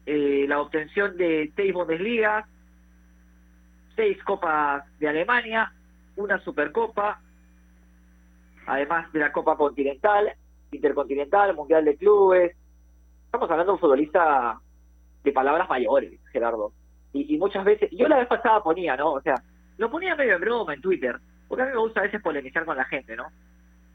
eh, 0.06 0.46
la 0.48 0.60
obtención 0.60 1.16
de 1.16 1.52
seis 1.54 1.72
Bundesliga, 1.72 2.46
seis 3.94 4.22
Copas 4.24 4.84
de 4.98 5.08
Alemania, 5.08 5.72
una 6.16 6.38
Supercopa, 6.40 7.20
además 8.66 9.12
de 9.12 9.20
la 9.20 9.32
Copa 9.32 9.56
Continental, 9.56 10.32
Intercontinental, 10.70 11.54
Mundial 11.54 11.84
de 11.84 11.96
Clubes. 11.96 12.56
Estamos 13.26 13.50
hablando 13.50 13.72
de 13.72 13.74
un 13.74 13.80
futbolista 13.80 14.58
de 15.22 15.32
palabras 15.32 15.68
mayores, 15.68 16.18
Gerardo. 16.32 16.72
Y, 17.14 17.36
muchas 17.36 17.64
veces, 17.64 17.90
yo 17.92 18.08
la 18.08 18.16
vez 18.16 18.26
pasada 18.26 18.62
ponía, 18.62 18.96
¿no? 18.96 19.12
O 19.12 19.20
sea, 19.20 19.34
lo 19.82 19.90
ponía 19.90 20.14
medio 20.14 20.36
en 20.36 20.40
broma 20.40 20.74
en 20.74 20.80
Twitter, 20.80 21.16
porque 21.48 21.64
a 21.64 21.66
mí 21.66 21.72
me 21.72 21.80
gusta 21.80 21.98
a 21.98 22.04
veces 22.04 22.22
polemizar 22.22 22.64
con 22.64 22.76
la 22.76 22.84
gente, 22.84 23.16
¿no? 23.16 23.26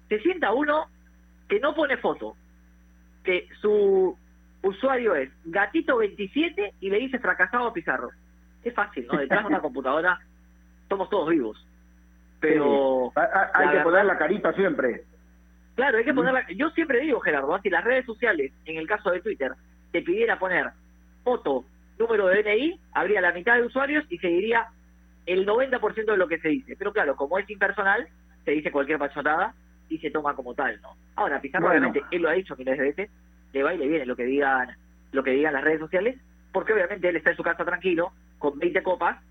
Se 0.09 0.19
sienta 0.19 0.51
uno 0.51 0.87
que 1.47 1.61
no 1.61 1.73
pone 1.73 1.95
foto, 1.95 2.35
que 3.23 3.47
su 3.61 4.17
usuario 4.63 5.15
es 5.15 5.29
gatito27 5.45 6.73
y 6.81 6.89
le 6.89 6.97
dice 6.97 7.19
fracasado 7.19 7.71
Pizarro. 7.71 8.09
Es 8.65 8.73
fácil, 8.73 9.07
¿no? 9.07 9.17
Detrás 9.17 9.43
de 9.43 9.47
una 9.47 9.61
computadora 9.61 10.19
somos 10.89 11.09
todos 11.09 11.29
vivos. 11.29 11.65
Pero... 12.41 13.13
Hay, 13.15 13.69
que 13.69 13.79
poner 13.79 14.03
la 14.03 14.17
carita 14.17 14.51
siempre. 14.51 15.05
Claro, 15.75 15.99
hay 15.99 16.03
que 16.03 16.13
ponerla. 16.13 16.45
Yo 16.53 16.69
siempre 16.71 16.99
digo, 16.99 17.21
Gerardo, 17.21 17.57
si 17.61 17.69
las 17.69 17.85
redes 17.85 18.05
sociales, 18.05 18.51
en 18.65 18.75
el 18.75 18.87
caso 18.87 19.09
de 19.11 19.21
Twitter, 19.21 19.53
te 19.93 20.01
pidiera 20.01 20.37
poner 20.37 20.71
foto, 21.23 21.63
número 21.97 22.27
de 22.27 22.43
DNI, 22.43 22.79
habría 22.91 23.21
la 23.21 23.31
mitad 23.31 23.55
de 23.55 23.63
usuarios 23.63 24.03
y 24.09 24.17
seguiría 24.17 24.67
el 25.27 25.45
90% 25.45 26.05
de 26.05 26.17
lo 26.17 26.27
que 26.27 26.39
se 26.39 26.49
dice. 26.49 26.75
Pero 26.77 26.91
claro, 26.91 27.15
como 27.15 27.37
es 27.37 27.47
impersonal, 27.49 28.07
se 28.45 28.51
dice 28.51 28.71
cualquier 28.71 28.97
pachotada 28.97 29.53
y 29.89 29.99
se 29.99 30.09
toma 30.09 30.35
como 30.35 30.55
tal, 30.55 30.81
¿no? 30.81 30.95
Ahora, 31.15 31.39
Pizarro, 31.39 31.69
obviamente, 31.69 32.01
él 32.11 32.21
lo 32.21 32.29
ha 32.29 32.33
dicho 32.33 32.55
miles 32.55 32.77
de 32.77 32.83
veces, 32.83 33.09
le 33.53 33.63
va 33.63 33.73
y 33.73 33.77
le 33.77 33.87
viene 33.87 34.05
lo 34.05 34.15
que 34.15 34.25
digan 34.25 34.75
lo 35.11 35.23
que 35.23 35.31
digan 35.31 35.53
las 35.53 35.63
redes 35.63 35.79
sociales, 35.79 36.17
porque 36.51 36.73
obviamente 36.73 37.07
él 37.07 37.15
está 37.15 37.31
en 37.31 37.37
su 37.37 37.43
casa 37.43 37.63
tranquilo, 37.63 38.11
con 38.39 38.57
20 38.59 38.83
copas, 38.83 39.21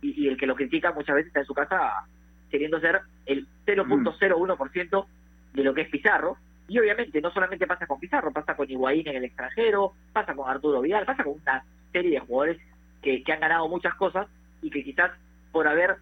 y, 0.00 0.28
el 0.28 0.36
que 0.36 0.46
lo 0.46 0.54
critica 0.54 0.92
muchas 0.92 1.16
veces 1.16 1.28
está 1.28 1.40
en 1.40 1.46
su 1.46 1.54
casa 1.54 2.06
queriendo 2.50 2.80
ser 2.80 3.00
el 3.26 3.46
0.01% 3.66 5.06
de 5.54 5.64
lo 5.64 5.74
que 5.74 5.82
es 5.82 5.88
Pizarro, 5.88 6.36
y 6.68 6.78
obviamente 6.78 7.20
no 7.20 7.30
solamente 7.32 7.66
pasa 7.66 7.86
con 7.86 7.98
Pizarro, 7.98 8.32
pasa 8.32 8.54
con 8.54 8.70
Higuaín 8.70 9.08
en 9.08 9.16
el 9.16 9.24
extranjero, 9.24 9.92
pasa 10.12 10.34
con 10.34 10.48
Arturo 10.48 10.80
Vidal, 10.80 11.04
pasa 11.04 11.24
con 11.24 11.34
una 11.34 11.64
serie 11.92 12.12
de 12.12 12.20
jugadores 12.20 12.58
que, 13.02 13.22
que 13.22 13.32
han 13.32 13.40
ganado 13.40 13.68
muchas 13.68 13.94
cosas 13.94 14.28
y 14.62 14.70
que 14.70 14.84
quizás 14.84 15.10
por 15.52 15.66
haber 15.68 15.96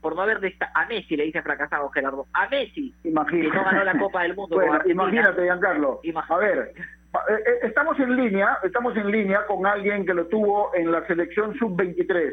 por 0.00 0.16
no 0.16 0.22
haber 0.22 0.38
a 0.74 0.86
Messi 0.86 1.14
le 1.14 1.24
dice 1.24 1.42
fracasado 1.42 1.90
Gerardo, 1.90 2.26
a 2.32 2.48
Messi 2.48 2.94
imagínate. 3.04 3.50
que 3.50 3.56
no 3.56 3.64
ganó 3.64 3.84
la 3.84 3.98
Copa 3.98 4.22
del 4.22 4.34
Mundo. 4.34 4.56
bueno, 4.56 4.78
imagínate, 4.86 5.42
Giancarlo. 5.42 6.00
A 6.28 6.36
ver, 6.38 6.72
eh, 6.78 7.32
eh, 7.46 7.58
estamos 7.64 7.98
en 8.00 8.16
línea, 8.16 8.58
estamos 8.62 8.96
en 8.96 9.10
línea 9.10 9.44
con 9.46 9.66
alguien 9.66 10.06
que 10.06 10.14
lo 10.14 10.26
tuvo 10.26 10.74
en 10.74 10.90
la 10.90 11.06
selección 11.06 11.54
sub-23 11.58 12.32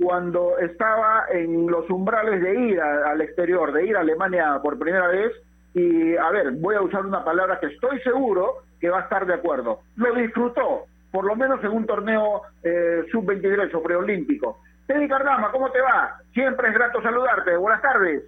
cuando 0.00 0.58
estaba 0.58 1.26
en 1.30 1.66
los 1.70 1.88
umbrales 1.90 2.42
de 2.42 2.54
ir 2.54 2.80
al 2.80 3.20
exterior, 3.20 3.72
de 3.72 3.86
ir 3.86 3.96
a 3.96 4.00
Alemania 4.00 4.58
por 4.62 4.78
primera 4.78 5.06
vez. 5.08 5.32
Y 5.74 6.16
a 6.16 6.30
ver, 6.30 6.52
voy 6.52 6.74
a 6.74 6.82
usar 6.82 7.06
una 7.06 7.24
palabra 7.24 7.58
que 7.60 7.66
estoy 7.66 8.00
seguro 8.00 8.62
que 8.80 8.90
va 8.90 9.00
a 9.00 9.02
estar 9.02 9.26
de 9.26 9.34
acuerdo. 9.34 9.80
Lo 9.96 10.14
disfrutó, 10.14 10.86
por 11.10 11.24
lo 11.24 11.36
menos 11.36 11.62
en 11.62 11.70
un 11.70 11.86
torneo 11.86 12.42
eh, 12.62 13.04
sub-23 13.10 13.72
o 13.74 13.82
preolímpico. 13.82 14.58
Teddy 14.86 15.08
Cardama, 15.08 15.50
¿cómo 15.50 15.70
te 15.70 15.80
va? 15.80 16.18
Siempre 16.32 16.68
es 16.68 16.74
grato 16.74 17.02
saludarte. 17.02 17.56
Buenas 17.56 17.82
tardes. 17.82 18.24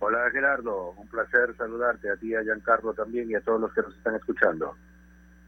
Hola 0.00 0.30
Gerardo, 0.30 0.90
un 0.90 1.08
placer 1.08 1.54
saludarte 1.56 2.10
a 2.10 2.16
ti, 2.16 2.34
a 2.34 2.42
Giancarlo 2.42 2.92
también 2.92 3.30
y 3.30 3.34
a 3.34 3.40
todos 3.40 3.60
los 3.60 3.72
que 3.72 3.82
nos 3.82 3.96
están 3.96 4.14
escuchando. 4.16 4.74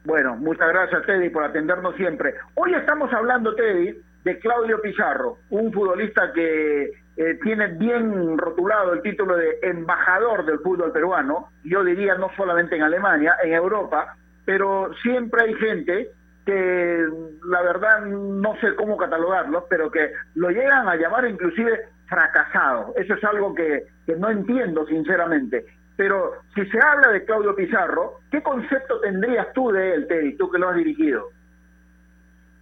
Bueno, 0.05 0.37
muchas 0.37 0.69
gracias 0.69 1.05
Teddy 1.05 1.29
por 1.31 1.45
atendernos 1.45 1.95
siempre. 1.97 2.35
Hoy 2.55 2.73
estamos 2.75 3.13
hablando, 3.13 3.55
Teddy, 3.55 4.01
de 4.25 4.39
Claudio 4.39 4.81
Pizarro, 4.81 5.39
un 5.51 5.73
futbolista 5.73 6.33
que 6.33 6.85
eh, 7.17 7.39
tiene 7.43 7.69
bien 7.69 8.39
rotulado 8.39 8.93
el 8.93 9.03
título 9.03 9.37
de 9.37 9.59
embajador 9.63 10.47
del 10.47 10.61
fútbol 10.61 10.93
peruano, 10.93 11.51
yo 11.65 11.85
diría 11.85 12.15
no 12.15 12.31
solamente 12.37 12.77
en 12.77 12.83
Alemania, 12.83 13.37
en 13.43 13.53
Europa, 13.53 14.17
pero 14.45 14.91
siempre 15.03 15.43
hay 15.43 15.55
gente 15.55 16.11
que 16.47 17.05
la 17.45 17.61
verdad 17.63 18.07
no 18.07 18.55
sé 18.61 18.75
cómo 18.77 18.97
catalogarlo, 18.97 19.67
pero 19.69 19.91
que 19.91 20.13
lo 20.37 20.49
llegan 20.51 20.89
a 20.89 20.95
llamar 20.95 21.27
inclusive 21.27 21.89
fracasado. 22.09 22.95
Eso 22.97 23.15
es 23.15 23.25
algo 23.25 23.53
que, 23.53 23.85
no 24.17 24.31
entiendo 24.31 24.87
sinceramente. 24.87 25.67
Pero 25.97 26.35
si 26.55 26.65
se 26.67 26.79
habla 26.79 27.09
de 27.09 27.25
Claudio 27.25 27.57
Pizarro, 27.57 28.21
¿qué 28.31 28.43
concepto 28.43 29.01
tendrías 29.01 29.53
tú 29.55 29.73
de 29.73 29.95
él, 29.95 30.07
Teddy, 30.07 30.37
tú 30.37 30.49
que 30.51 30.59
lo 30.59 30.69
has 30.69 30.77
dirigido? 30.77 31.31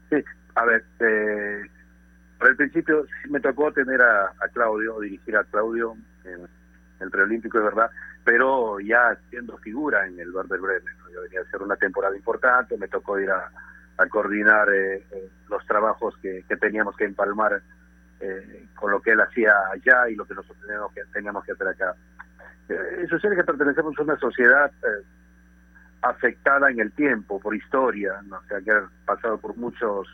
Sí, 0.09 0.25
a 0.55 0.65
ver, 0.65 0.83
eh, 1.01 1.63
por 2.39 2.49
el 2.49 2.57
principio 2.57 3.07
me 3.29 3.41
tocó 3.41 3.71
tener 3.73 4.01
a, 4.01 4.33
Claudio, 4.55 4.99
dirigir 5.01 5.37
a 5.37 5.45
Claudio 5.45 5.95
en 6.25 6.47
el 7.01 7.11
preolímpico, 7.11 7.59
es 7.59 7.65
verdad, 7.65 7.91
pero 8.25 8.81
ya 8.81 9.15
siendo 9.29 9.59
figura 9.59 10.07
en 10.07 10.19
el 10.19 10.31
Werder 10.31 10.61
Bremen. 10.61 10.95
Yo 11.13 11.21
venía 11.23 11.41
a 11.41 11.43
hacer 11.43 11.61
una 11.61 11.77
temporada 11.77 12.17
importante, 12.17 12.79
me 12.79 12.89
tocó 12.89 13.19
ir 13.19 13.31
a, 13.31 13.51
a 13.99 14.07
coordinar 14.07 14.69
eh, 14.73 14.97
eh, 15.11 15.29
los 15.49 15.65
trabajos 15.67 16.17
que, 16.21 16.45
que, 16.49 16.57
teníamos 16.57 16.97
que 16.97 17.05
empalmar 17.05 17.63
eh, 18.21 18.67
con 18.75 18.91
lo 18.91 19.01
que 19.01 19.13
él 19.13 19.21
hacía 19.21 19.53
allá 19.73 20.09
y 20.09 20.15
lo 20.17 20.25
que 20.27 20.35
nosotros 20.35 20.61
teníamos 20.67 20.93
que, 20.93 21.03
teníamos 21.13 21.45
que 21.45 21.53
hacer 21.53 21.69
acá. 21.69 21.95
Eh, 22.69 23.07
sucede 23.09 23.37
que 23.37 23.45
pertenecemos 23.45 23.99
a 23.99 24.03
una 24.03 24.19
sociedad 24.19 24.71
afectada 26.03 26.71
en 26.71 26.81
el 26.81 26.93
tiempo 26.93 27.41
por 27.41 27.55
historia, 27.55 28.21
¿no? 28.27 28.37
o 28.37 28.45
sea, 28.45 28.61
que 28.61 28.73
ha 28.73 28.89
pasado 29.07 29.39
por 29.39 29.57
muchos 29.57 30.09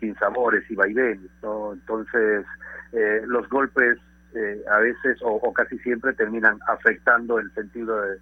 sinsabores 0.00 0.70
y 0.70 0.74
vaivenes, 0.74 1.30
¿no? 1.42 1.72
Entonces, 1.72 2.46
los 3.26 3.48
golpes 3.48 3.98
a 4.70 4.78
veces 4.78 5.20
o, 5.22 5.34
o, 5.34 5.52
casi 5.52 5.78
siempre 5.78 6.12
terminan 6.12 6.58
afectando 6.66 7.38
el 7.38 7.52
sentido 7.52 8.00
de, 8.00 8.18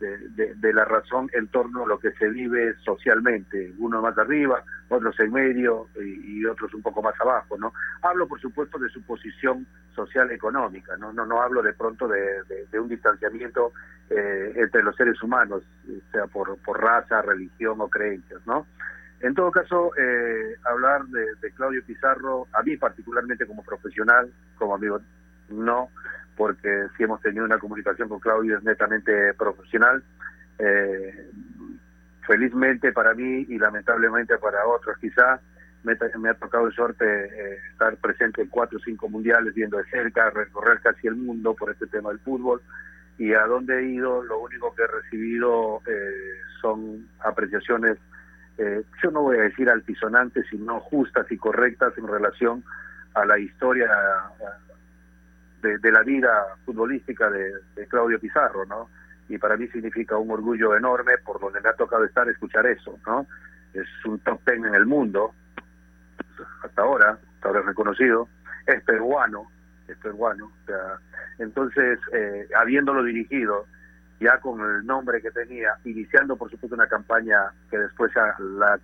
de, 0.00 0.72
la 0.72 0.84
razón 0.84 1.28
en 1.34 1.48
torno 1.48 1.84
a 1.84 1.88
lo 1.88 1.98
que 1.98 2.12
se 2.12 2.28
vive 2.28 2.74
socialmente, 2.84 3.72
uno 3.78 4.00
más 4.00 4.16
arriba, 4.16 4.62
otros 4.88 5.18
en 5.20 5.32
medio 5.32 5.88
y, 6.00 6.44
otros 6.46 6.72
un 6.74 6.82
poco 6.82 7.02
más 7.02 7.14
abajo, 7.20 7.58
¿no? 7.58 7.72
Hablo, 8.02 8.26
por 8.26 8.40
supuesto, 8.40 8.78
de 8.78 8.88
su 8.88 9.02
posición 9.02 9.66
social 9.94 10.30
económica, 10.30 10.96
¿no? 10.96 11.12
No, 11.12 11.26
no 11.26 11.42
hablo 11.42 11.62
de 11.62 11.74
pronto 11.74 12.08
de, 12.08 12.78
un 12.78 12.88
distanciamiento 12.88 13.72
eh, 14.08 14.52
entre 14.56 14.82
los 14.82 14.96
seres 14.96 15.22
humanos, 15.22 15.62
sea 16.10 16.26
por, 16.26 16.56
por 16.62 16.80
raza, 16.80 17.20
religión 17.22 17.80
o 17.80 17.88
creencias, 17.88 18.40
¿no? 18.46 18.66
En 19.20 19.34
todo 19.34 19.50
caso, 19.50 19.92
eh, 19.98 20.56
hablar 20.64 21.04
de, 21.04 21.26
de 21.42 21.52
Claudio 21.52 21.84
Pizarro, 21.84 22.46
a 22.54 22.62
mí 22.62 22.78
particularmente 22.78 23.46
como 23.46 23.62
profesional, 23.62 24.32
como 24.56 24.74
amigo, 24.74 25.00
no, 25.50 25.90
porque 26.40 26.86
si 26.96 27.02
hemos 27.02 27.20
tenido 27.20 27.44
una 27.44 27.58
comunicación 27.58 28.08
con 28.08 28.18
Claudio 28.18 28.56
es 28.56 28.64
netamente 28.64 29.34
profesional. 29.34 30.02
Eh, 30.58 31.30
felizmente 32.26 32.92
para 32.92 33.12
mí 33.12 33.44
y 33.46 33.58
lamentablemente 33.58 34.38
para 34.38 34.66
otros 34.66 34.96
quizá, 35.02 35.38
me, 35.82 35.92
ha 35.92 36.34
tocado 36.34 36.68
el 36.68 36.72
suerte 36.72 37.04
eh, 37.04 37.58
estar 37.72 37.94
presente 37.98 38.40
en 38.40 38.48
cuatro 38.48 38.78
o 38.78 38.82
cinco 38.82 39.06
mundiales, 39.10 39.52
viendo 39.52 39.76
de 39.76 39.84
cerca, 39.90 40.30
recorrer 40.30 40.80
casi 40.80 41.08
el 41.08 41.16
mundo 41.16 41.54
por 41.54 41.72
este 41.72 41.86
tema 41.88 42.08
del 42.08 42.20
fútbol. 42.20 42.62
Y 43.18 43.34
a 43.34 43.44
donde 43.44 43.78
he 43.78 43.90
ido, 43.90 44.22
lo 44.22 44.38
único 44.40 44.74
que 44.74 44.84
he 44.84 44.86
recibido 44.86 45.82
eh, 45.86 46.40
son 46.62 47.06
apreciaciones, 47.18 47.98
yo 49.02 49.10
no 49.10 49.22
voy 49.22 49.38
a 49.38 49.42
decir 49.42 49.68
altisonantes, 49.68 50.46
sino 50.50 50.80
justas 50.80 51.30
y 51.30 51.36
correctas 51.36 51.96
en 51.98 52.06
relación 52.06 52.62
a 53.14 53.24
la 53.24 53.38
historia 53.38 53.88
de, 55.60 55.92
la 55.92 56.02
vida 56.02 56.30
futbolística 56.64 57.30
de, 57.30 57.52
Claudio 57.88 58.18
Pizarro, 58.18 58.64
¿no? 58.66 58.88
Y 59.28 59.38
para 59.38 59.56
mí 59.56 59.68
significa 59.68 60.16
un 60.16 60.30
orgullo 60.30 60.76
enorme 60.76 61.18
por 61.18 61.40
donde 61.40 61.60
me 61.60 61.68
ha 61.68 61.74
tocado 61.74 62.04
estar 62.04 62.28
escuchar 62.28 62.66
eso, 62.66 62.98
¿no? 63.06 63.26
Es 63.72 63.86
un 64.04 64.18
top 64.20 64.40
ten 64.44 64.64
en 64.64 64.74
el 64.74 64.86
mundo, 64.86 65.32
hasta 66.64 66.82
ahora, 66.82 67.18
hasta 67.34 67.48
ahora 67.48 67.60
es 67.60 67.66
reconocido, 67.66 68.28
es 68.66 68.82
peruano, 68.82 69.50
es 69.86 69.96
peruano, 69.98 70.46
o 70.46 70.66
sea, 70.66 70.98
entonces, 71.38 71.98
eh, 72.12 72.48
habiéndolo 72.54 73.02
dirigido, 73.02 73.66
ya 74.20 74.38
con 74.38 74.60
el 74.60 74.84
nombre 74.84 75.22
que 75.22 75.30
tenía, 75.30 75.74
iniciando 75.84 76.36
por 76.36 76.50
supuesto 76.50 76.74
una 76.74 76.86
campaña 76.86 77.50
que 77.70 77.78
después 77.78 78.12
la, 78.14 78.78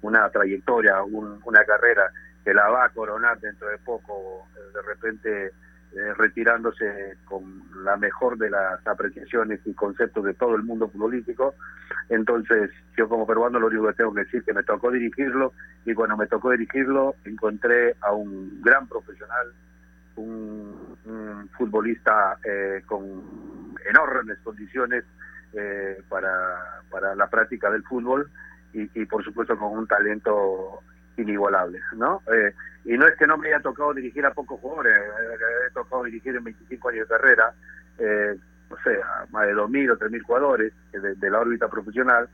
una 0.00 0.28
trayectoria, 0.30 1.02
una 1.02 1.64
carrera 1.64 2.10
que 2.42 2.54
la 2.54 2.68
va 2.70 2.86
a 2.86 2.88
coronar 2.88 3.38
dentro 3.40 3.68
de 3.68 3.76
poco, 3.78 4.48
eh, 4.56 4.72
de 4.74 4.82
repente 4.82 5.52
eh, 5.96 6.14
retirándose 6.14 7.16
con 7.24 7.62
la 7.82 7.96
mejor 7.96 8.36
de 8.36 8.50
las 8.50 8.86
apreciaciones 8.86 9.60
y 9.64 9.72
conceptos 9.72 10.22
de 10.24 10.34
todo 10.34 10.54
el 10.54 10.62
mundo 10.62 10.88
político. 10.88 11.54
Entonces, 12.10 12.70
yo 12.96 13.08
como 13.08 13.26
peruano 13.26 13.58
lo 13.58 13.68
único 13.68 13.86
que 13.86 13.94
tengo 13.94 14.12
que 14.12 14.24
decir 14.24 14.44
que 14.44 14.52
me 14.52 14.62
tocó 14.62 14.90
dirigirlo 14.90 15.52
y 15.86 15.94
cuando 15.94 16.16
me 16.16 16.26
tocó 16.26 16.50
dirigirlo 16.50 17.14
encontré 17.24 17.96
a 18.02 18.12
un 18.12 18.60
gran 18.62 18.86
profesional, 18.86 19.52
un, 20.16 20.98
futbolista 21.56 22.38
eh, 22.44 22.82
con 22.86 23.02
enormes 23.88 24.38
condiciones 24.44 25.04
eh, 25.54 26.02
para, 26.08 26.82
para 26.90 27.14
la 27.14 27.28
práctica 27.28 27.70
del 27.70 27.82
fútbol 27.82 28.30
y, 28.72 28.88
y 29.00 29.06
por 29.06 29.24
supuesto 29.24 29.58
con 29.58 29.76
un 29.76 29.86
talento 29.86 30.82
inigualables, 31.18 31.82
¿no? 31.96 32.22
Eh, 32.32 32.54
y 32.84 32.96
no 32.96 33.06
es 33.06 33.16
que 33.16 33.26
no 33.26 33.36
me 33.36 33.48
haya 33.48 33.60
tocado 33.60 33.92
dirigir 33.92 34.24
a 34.24 34.32
pocos 34.32 34.60
jugadores, 34.60 34.94
he 35.68 35.74
tocado 35.74 36.04
dirigir 36.04 36.36
en 36.36 36.44
25 36.44 36.88
años 36.88 37.08
de 37.08 37.14
carrera, 37.14 37.52
eh, 37.98 38.36
no 38.70 38.76
sé, 38.82 39.00
a 39.02 39.26
más 39.30 39.46
de 39.46 39.54
2.000 39.54 39.92
o 39.92 39.98
3.000 39.98 40.22
jugadores 40.22 40.72
de, 40.92 41.30
la 41.30 41.40
órbita 41.40 41.68
profesional, 41.68 42.28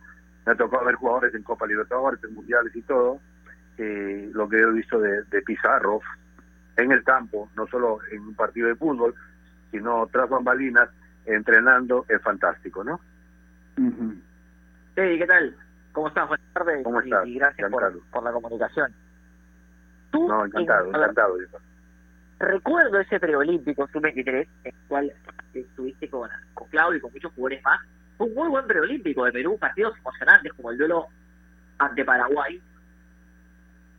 me 0.47 0.53
ha 0.53 0.55
tocado 0.55 0.85
ver 0.85 0.95
jugadores 0.97 1.35
en 1.35 1.43
Copa 1.43 1.67
Libertadores, 1.67 2.23
en 2.23 2.35
Mundiales 2.35 2.75
y 2.77 2.83
todo, 2.83 3.21
y 3.79 4.27
lo 4.33 4.49
que 4.49 4.61
he 4.61 4.71
visto 4.71 5.01
de, 5.01 5.23
de 5.25 5.43
Pizarro 5.43 6.01
en 6.77 6.93
el 6.93 7.03
campo, 7.03 7.51
no 7.57 7.67
solo 7.67 7.99
en 8.11 8.21
un 8.21 8.35
partido 8.35 8.69
de 8.69 8.77
fútbol, 8.77 9.15
sino 9.71 10.07
tras 10.13 10.29
bambalinas, 10.29 10.89
entrenando, 11.27 12.05
es 12.09 12.21
fantástico, 12.23 12.85
¿no? 12.85 13.01
Hey, 14.97 15.19
¿qué 15.19 15.27
tal? 15.27 15.57
¿Cómo 15.95 16.09
estás? 16.09 16.27
Buenas 16.27 16.53
tardes. 16.53 16.85
¿Cómo 16.85 17.01
estás? 17.01 17.27
Y, 17.27 17.35
gracias 17.35 17.71
por, 17.71 18.25
la 18.25 18.33
comunicación. 18.33 18.93
¿Tú, 20.11 20.29
no, 20.29 20.45
encantado, 20.45 20.89
encantado. 20.89 21.37
recuerdo 22.41 22.99
ese 22.99 23.21
preolímpico 23.21 23.87
sub-23, 23.89 24.49
en 24.65 24.75
el 24.75 24.89
cual 24.89 25.13
estuviste 25.55 26.11
con, 26.11 26.29
con 26.53 26.69
Claudio 26.69 26.99
y 26.99 27.01
con 27.01 27.13
muchos 27.13 27.33
jugadores 27.35 27.63
más. 27.63 27.81
Fue 28.19 28.27
un 28.27 28.35
muy 28.35 28.49
buen 28.49 28.67
preolímpico 28.67 29.25
de 29.25 29.33
Perú, 29.33 29.57
partidos 29.57 29.97
emocionantes 29.99 30.53
como 30.55 30.73
el 30.73 30.79
duelo 30.79 31.07
ante 31.79 32.05
Paraguay. 32.05 32.61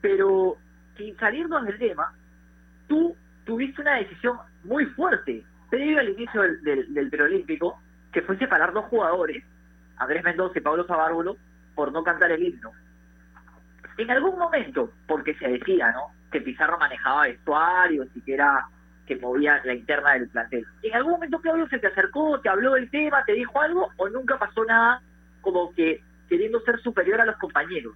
Pero, 0.01 0.57
sin 0.97 1.15
salirnos 1.17 1.65
del 1.65 1.77
tema, 1.79 2.13
tú 2.87 3.15
tuviste 3.45 3.81
una 3.81 3.95
decisión 3.95 4.37
muy 4.65 4.85
fuerte 4.87 5.45
previo 5.69 5.99
al 5.99 6.09
inicio 6.09 6.41
del, 6.41 6.93
del, 6.93 7.09
preolímpico, 7.09 7.79
que 8.11 8.21
fue 8.21 8.37
separar 8.37 8.73
dos 8.73 8.85
jugadores, 8.85 9.43
Andrés 9.97 10.23
Mendoza 10.25 10.59
y 10.59 10.61
Pablo 10.61 10.85
Zabárbulo, 10.85 11.37
por 11.75 11.91
no 11.91 12.03
cantar 12.03 12.31
el 12.31 12.43
himno. 12.43 12.71
En 13.97 14.11
algún 14.11 14.37
momento, 14.37 14.91
porque 15.07 15.35
se 15.35 15.47
decía, 15.47 15.91
¿no? 15.91 16.07
Que 16.31 16.41
Pizarro 16.41 16.77
manejaba 16.77 17.23
vestuarios 17.23 18.07
y 18.15 18.21
que 18.21 18.33
era 18.33 18.65
que 19.05 19.15
movía 19.17 19.61
la 19.63 19.73
interna 19.73 20.13
del 20.13 20.29
plantel. 20.29 20.65
¿En 20.81 20.95
algún 20.95 21.13
momento 21.13 21.39
Claudio 21.39 21.67
se 21.67 21.79
te 21.79 21.87
acercó, 21.87 22.39
te 22.41 22.49
habló 22.49 22.73
del 22.73 22.89
tema, 22.89 23.23
te 23.23 23.33
dijo 23.33 23.61
algo 23.61 23.89
o 23.97 24.09
nunca 24.09 24.37
pasó 24.37 24.65
nada 24.65 25.01
como 25.41 25.71
que 25.73 26.01
queriendo 26.27 26.59
ser 26.61 26.79
superior 26.81 27.21
a 27.21 27.25
los 27.25 27.37
compañeros? 27.37 27.93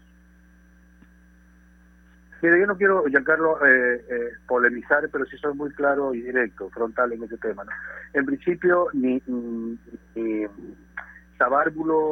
Mira, 2.42 2.58
yo 2.58 2.68
no 2.68 2.78
quiero, 2.78 3.04
Giancarlo, 3.06 3.66
eh, 3.66 4.06
eh, 4.10 4.30
polemizar, 4.48 5.10
pero 5.12 5.26
sí 5.26 5.38
soy 5.38 5.54
muy 5.56 5.72
claro 5.72 6.14
y 6.14 6.22
directo, 6.22 6.70
frontal 6.70 7.12
en 7.12 7.24
ese 7.24 7.38
tema. 7.38 7.66
¿no? 7.66 7.72
En 8.14 8.26
principio, 8.26 8.88
ni, 8.94 9.22
ni, 9.28 9.78
ni 10.16 10.46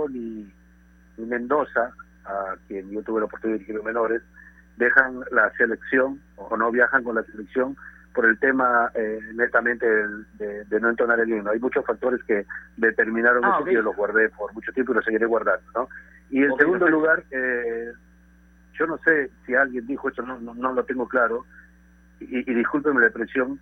ni, 0.09 0.51
Mendoza, 1.17 1.91
a 2.25 2.55
quien 2.67 2.89
yo 2.91 3.01
tuve 3.03 3.21
la 3.21 3.25
oportunidad 3.25 3.59
de 3.59 3.65
dirigir 3.65 3.83
menores, 3.83 4.21
dejan 4.77 5.21
la 5.31 5.51
selección 5.57 6.21
o 6.35 6.55
no 6.55 6.71
viajan 6.71 7.03
con 7.03 7.15
la 7.15 7.23
selección 7.23 7.75
por 8.13 8.25
el 8.25 8.39
tema 8.39 8.91
eh, 8.95 9.19
netamente 9.35 9.85
de, 9.85 10.79
no 10.79 10.89
entonar 10.89 11.19
el 11.19 11.29
himno. 11.29 11.51
Hay 11.51 11.59
muchos 11.59 11.85
factores 11.85 12.23
que 12.23 12.45
determinaron 12.75 13.45
ah, 13.45 13.57
eso 13.59 13.69
y 13.69 13.73
yo 13.75 13.81
los 13.81 13.95
guardé 13.95 14.29
por 14.29 14.53
mucho 14.53 14.71
tiempo 14.71 14.91
y 14.91 14.95
los 14.95 15.05
seguiré 15.05 15.25
guardando. 15.25 15.65
¿no? 15.75 15.89
Y 16.29 16.43
en 16.43 16.55
segundo 16.57 16.87
lugar, 16.87 17.23
eh, 17.31 17.91
yo 18.73 18.87
no 18.87 18.97
sé 18.99 19.29
si 19.45 19.55
alguien 19.55 19.85
dijo 19.85 20.09
eso, 20.09 20.23
no, 20.23 20.39
no, 20.39 20.73
lo 20.73 20.83
tengo 20.85 21.07
claro, 21.07 21.45
y, 22.19 22.49
y 22.49 22.53
discúlpenme 22.55 23.01
la 23.01 23.07
expresión, 23.07 23.59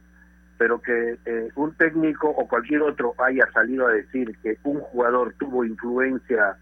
pero 0.57 0.81
que 0.81 1.17
eh, 1.25 1.49
un 1.55 1.73
técnico 1.75 2.29
o 2.29 2.47
cualquier 2.47 2.81
otro 2.81 3.13
haya 3.17 3.51
salido 3.51 3.87
a 3.87 3.91
decir 3.91 4.37
que 4.41 4.57
un 4.63 4.79
jugador 4.79 5.33
tuvo 5.37 5.65
influencia 5.65 6.57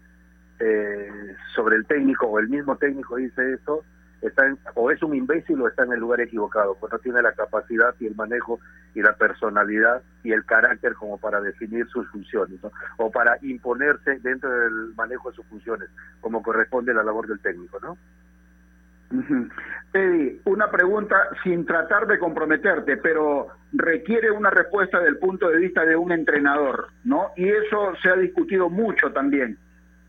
eh, 0.60 1.34
sobre 1.54 1.76
el 1.76 1.86
técnico 1.86 2.26
o 2.26 2.38
el 2.38 2.48
mismo 2.48 2.76
técnico 2.76 3.16
dice 3.16 3.54
eso, 3.54 3.84
está 4.22 4.56
o 4.74 4.90
es 4.90 5.02
un 5.02 5.14
imbécil 5.14 5.60
o 5.60 5.68
está 5.68 5.84
en 5.84 5.92
el 5.92 6.00
lugar 6.00 6.20
equivocado, 6.20 6.76
pues 6.78 6.92
no 6.92 6.98
tiene 6.98 7.22
la 7.22 7.32
capacidad 7.32 7.94
y 8.00 8.06
el 8.06 8.14
manejo 8.14 8.60
y 8.94 9.02
la 9.02 9.14
personalidad 9.16 10.02
y 10.22 10.32
el 10.32 10.44
carácter 10.44 10.94
como 10.94 11.18
para 11.18 11.40
definir 11.40 11.86
sus 11.88 12.08
funciones, 12.10 12.60
o 12.96 13.10
para 13.10 13.38
imponerse 13.42 14.18
dentro 14.20 14.50
del 14.50 14.94
manejo 14.96 15.30
de 15.30 15.36
sus 15.36 15.46
funciones, 15.46 15.88
como 16.20 16.42
corresponde 16.42 16.92
a 16.92 16.94
la 16.94 17.04
labor 17.04 17.26
del 17.26 17.40
técnico, 17.40 17.78
¿no? 17.80 17.98
Eddie, 19.92 20.40
una 20.44 20.70
pregunta 20.70 21.16
sin 21.42 21.64
tratar 21.66 22.06
de 22.06 22.18
comprometerte, 22.18 22.96
pero 22.96 23.48
requiere 23.72 24.30
una 24.30 24.50
respuesta 24.50 24.98
del 25.00 25.18
punto 25.18 25.48
de 25.48 25.58
vista 25.58 25.84
de 25.84 25.96
un 25.96 26.12
entrenador, 26.12 26.88
¿no? 27.04 27.28
Y 27.36 27.48
eso 27.48 27.92
se 28.02 28.08
ha 28.08 28.16
discutido 28.16 28.70
mucho 28.70 29.12
también. 29.12 29.58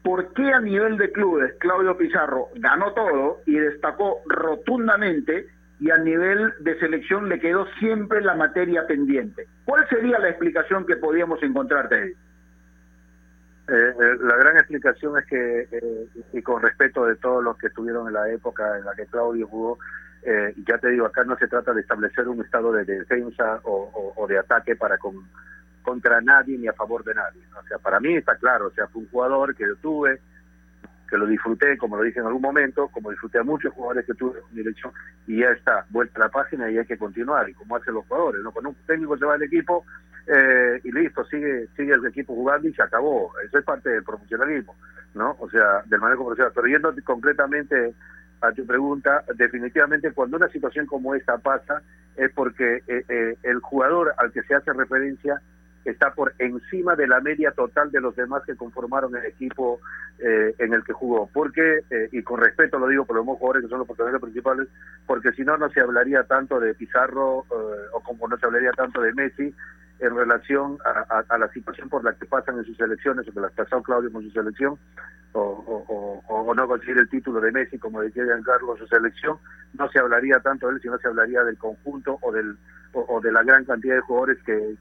¿Por 0.05 0.33
qué 0.33 0.53
a 0.53 0.61
nivel 0.61 0.97
de 0.97 1.11
clubes 1.11 1.55
Claudio 1.57 1.97
Pizarro 1.97 2.49
ganó 2.57 2.93
todo 2.93 3.41
y 3.47 3.55
destacó 3.55 4.21
rotundamente 4.27 5.47
y 5.79 5.89
a 5.89 5.97
nivel 5.97 6.53
de 6.59 6.77
selección 6.77 7.27
le 7.27 7.39
quedó 7.39 7.65
siempre 7.79 8.21
la 8.21 8.35
materia 8.35 8.85
pendiente? 8.85 9.47
¿Cuál 9.65 9.89
sería 9.89 10.19
la 10.19 10.29
explicación 10.29 10.85
que 10.85 10.97
podíamos 10.97 11.41
encontrar, 11.41 11.91
Eddie? 11.91 12.11
Eh, 13.67 13.93
eh, 13.99 14.17
la 14.21 14.35
gran 14.35 14.57
explicación 14.57 15.17
es 15.17 15.25
que, 15.25 15.61
eh, 15.71 16.07
y 16.33 16.41
con 16.43 16.61
respeto 16.61 17.07
de 17.07 17.15
todos 17.15 17.43
los 17.43 17.57
que 17.57 17.65
estuvieron 17.65 18.07
en 18.07 18.13
la 18.13 18.29
época 18.29 18.77
en 18.77 18.85
la 18.85 18.93
que 18.93 19.07
Claudio 19.07 19.47
jugó, 19.47 19.79
eh, 20.21 20.53
ya 20.67 20.77
te 20.77 20.89
digo, 20.89 21.07
acá 21.07 21.23
no 21.23 21.35
se 21.37 21.47
trata 21.47 21.73
de 21.73 21.81
establecer 21.81 22.27
un 22.27 22.41
estado 22.45 22.71
de 22.71 22.85
defensa 22.85 23.59
o, 23.63 24.27
de 24.29 24.37
ataque 24.37 24.75
para 24.75 24.99
con, 24.99 25.15
contra 25.85 26.19
nadie 26.19 26.57
ni 26.57 26.67
a 26.67 26.73
favor 26.73 27.03
de 27.03 27.13
nadie. 27.13 27.41
O 27.57 27.67
sea, 27.67 27.77
para 27.77 27.99
mí 27.99 28.15
está 28.15 28.35
claro, 28.35 28.67
o 28.67 28.71
sea, 28.71 28.87
fue 28.87 29.03
un 29.03 29.09
jugador 29.09 29.55
que 29.55 29.65
yo 29.65 29.75
tuve, 29.77 30.19
que 31.07 31.17
lo 31.17 31.27
disfruté, 31.27 31.77
como 31.77 31.95
lo 31.95 32.03
dije 32.03 32.19
en 32.19 32.25
algún 32.25 32.41
momento, 32.41 32.87
como 32.87 33.11
disfruté 33.11 33.37
a 33.39 33.43
muchos 33.43 33.71
jugadores 33.73 34.05
que 34.05 34.15
tuve 34.15 34.39
en 34.49 34.55
dirección, 34.55 34.91
y 35.27 35.39
ya 35.41 35.49
está, 35.51 35.85
vuelta 35.91 36.19
la 36.19 36.29
página 36.29 36.69
y 36.69 36.79
hay 36.79 36.85
que 36.85 36.97
continuar, 36.97 37.47
y 37.47 37.53
como 37.53 37.75
hacen 37.75 37.93
los 37.93 38.05
jugadores, 38.07 38.41
¿no? 38.41 38.51
Cuando 38.51 38.71
un 38.71 38.75
técnico 38.87 39.15
se 39.17 39.25
va 39.25 39.35
al 39.35 39.43
equipo, 39.43 39.85
eh, 40.27 40.81
y 40.83 40.91
listo, 40.91 41.23
sigue 41.25 41.67
sigue 41.75 41.93
el 41.93 42.05
equipo 42.05 42.33
jugando 42.33 42.67
y 42.67 42.73
se 42.73 42.81
acabó. 42.81 43.31
Eso 43.45 43.59
es 43.59 43.63
parte 43.63 43.89
del 43.89 44.03
profesionalismo, 44.03 44.75
¿no? 45.13 45.35
O 45.39 45.49
sea, 45.49 45.83
del 45.85 46.01
manejo 46.01 46.25
profesional. 46.25 46.51
Pero 46.55 46.67
yendo 46.67 46.95
concretamente 47.03 47.93
a 48.41 48.51
tu 48.51 48.65
pregunta, 48.65 49.23
definitivamente 49.35 50.11
cuando 50.11 50.37
una 50.37 50.49
situación 50.49 50.87
como 50.87 51.13
esta 51.13 51.37
pasa 51.37 51.81
es 52.15 52.31
porque 52.31 52.81
eh, 52.87 53.05
eh, 53.07 53.37
el 53.43 53.59
jugador 53.59 54.13
al 54.17 54.31
que 54.31 54.41
se 54.43 54.55
hace 54.55 54.73
referencia 54.73 55.41
está 55.85 56.13
por 56.13 56.33
encima 56.39 56.95
de 56.95 57.07
la 57.07 57.21
media 57.21 57.51
total 57.51 57.91
de 57.91 58.01
los 58.01 58.15
demás 58.15 58.43
que 58.45 58.55
conformaron 58.55 59.15
el 59.15 59.25
equipo 59.25 59.79
eh, 60.19 60.55
en 60.57 60.73
el 60.73 60.83
que 60.83 60.93
jugó. 60.93 61.29
Porque, 61.31 61.83
eh, 61.89 62.09
y 62.11 62.23
con 62.23 62.41
respeto 62.41 62.79
lo 62.79 62.87
digo 62.87 63.05
por 63.05 63.15
los 63.15 63.25
jugadores 63.25 63.63
que 63.63 63.69
son 63.69 63.79
los 63.79 63.87
protagonistas 63.87 64.21
principales, 64.21 64.67
porque 65.05 65.31
si 65.33 65.43
no, 65.43 65.57
no 65.57 65.69
se 65.69 65.81
hablaría 65.81 66.23
tanto 66.23 66.59
de 66.59 66.73
Pizarro 66.73 67.45
eh, 67.51 67.87
o 67.93 68.01
como 68.01 68.27
no 68.27 68.37
se 68.37 68.45
hablaría 68.45 68.71
tanto 68.71 69.01
de 69.01 69.13
Messi 69.13 69.53
en 69.99 70.15
relación 70.15 70.77
a, 70.83 71.37
la 71.37 71.47
situación 71.53 71.87
por 71.87 72.03
la 72.03 72.13
que 72.13 72.25
pasan 72.25 72.57
en 72.57 72.65
sus 72.65 72.77
elecciones 72.81 73.27
o 73.27 73.31
que 73.31 73.39
las 73.39 73.53
pasó 73.53 73.81
Claudio 73.81 74.11
con 74.11 74.23
su 74.23 74.31
selección 74.31 74.77
o, 75.31 76.53
no 76.53 76.67
conseguir 76.67 76.97
el 76.97 77.09
título 77.09 77.39
de 77.39 77.51
Messi 77.53 77.77
como 77.77 78.01
decía 78.01 78.25
Giancarlo 78.25 78.75
su 78.75 78.87
selección 78.87 79.37
no 79.73 79.89
se 79.89 79.99
hablaría 79.99 80.39
tanto 80.41 80.67
de 80.67 80.73
él 80.73 80.81
sino 80.81 80.97
se 80.97 81.07
hablaría 81.07 81.43
del 81.43 81.57
conjunto 81.57 82.17
o 82.21 82.31
del 82.31 82.57
o, 82.91 83.21
de 83.21 83.31
la 83.31 83.43
gran 83.43 83.63
cantidad 83.63 83.95
de 83.95 84.01
jugadores 84.01 84.37
que 84.43 84.75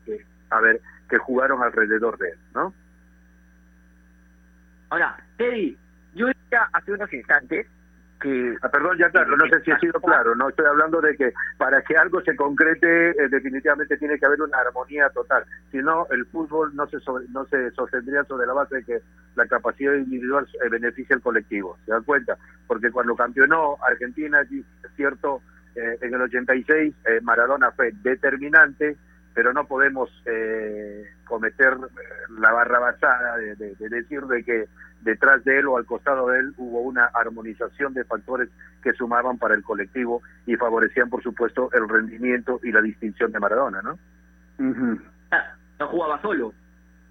a 0.51 0.61
ver 0.61 0.81
que 1.09 1.19
jugaron 1.19 1.63
alrededor 1.63 2.19
de 2.19 2.31
él, 2.31 2.39
¿no? 2.55 2.75
Ahora, 4.91 5.17
Teddy, 5.37 5.77
yo 6.15 6.27
decía 6.27 6.69
hace 6.73 6.93
unos 6.93 7.13
instantes 7.13 7.67
que... 8.21 8.57
Ah, 8.63 8.69
perdón, 8.71 8.97
ya 8.99 9.11
claro, 9.11 9.37
no 9.37 9.47
sé 9.49 9.61
si 9.61 9.71
he 9.71 9.79
sido 9.79 10.01
claro, 10.01 10.35
no 10.35 10.49
estoy 10.49 10.67
hablando 10.67 11.01
de 11.01 11.17
que 11.17 11.33
para 11.59 11.83
que 11.83 11.97
algo 11.97 12.21
se 12.23 12.37
concrete 12.37 13.11
eh, 13.11 13.29
definitivamente 13.29 13.97
tiene 13.97 14.19
que 14.19 14.27
haber 14.27 14.41
una 14.41 14.59
armonía 14.59 15.11
total, 15.11 15.45
si 15.71 15.79
no 15.79 16.07
el 16.11 16.25
fútbol 16.27 16.75
no 16.75 16.87
se 16.87 16.99
no 17.31 17.45
se 17.47 17.71
sostendría 17.73 18.25
sobre 18.25 18.47
la 18.47 18.53
base 18.53 18.77
de 18.77 18.85
que 18.85 19.01
la 19.35 19.47
capacidad 19.47 19.95
individual 19.95 20.47
eh, 20.65 20.69
beneficia 20.69 21.17
al 21.17 21.23
colectivo, 21.23 21.77
¿se 21.85 21.91
dan 21.91 22.05
cuenta? 22.05 22.39
Porque 22.67 22.91
cuando 22.91 23.17
campeonó 23.17 23.77
Argentina, 23.87 24.41
es 24.43 24.65
cierto, 24.97 25.43
eh, 25.75 25.99
en 26.01 26.15
el 26.15 26.23
86 26.23 26.95
Maradona 27.23 27.73
fue 27.73 27.93
determinante, 28.03 28.97
pero 29.35 29.53
no 29.53 29.67
podemos 29.67 30.11
eh, 30.27 31.11
cometer 31.27 31.77
la 32.39 32.53
barra 32.53 32.79
basada 32.79 33.37
de, 33.37 33.57
decir 33.57 34.23
de 34.23 34.45
que 34.45 34.69
detrás 35.03 35.45
de 35.45 35.59
él 35.59 35.67
o 35.67 35.77
al 35.77 35.85
costado 35.85 36.29
de 36.29 36.39
él 36.39 36.55
hubo 36.57 36.81
una 36.81 37.07
armonización 37.07 37.93
de 37.95 38.05
factores 38.05 38.49
que 38.83 38.93
sumaban 38.93 39.39
para 39.39 39.55
el 39.55 39.65
colectivo 39.65 40.23
y 40.47 40.57
favorecían, 40.57 41.11
por 41.11 41.23
supuesto, 41.23 41.69
el 41.73 41.89
rendimiento 41.89 42.61
y 42.63 42.71
la 42.71 42.81
distinción 42.81 43.33
de 43.33 43.41
Maradona, 43.41 43.83
¿no? 43.83 43.99
Ah, 45.33 45.55
no 45.81 45.89
jugaba 45.89 46.23
solo, 46.23 46.55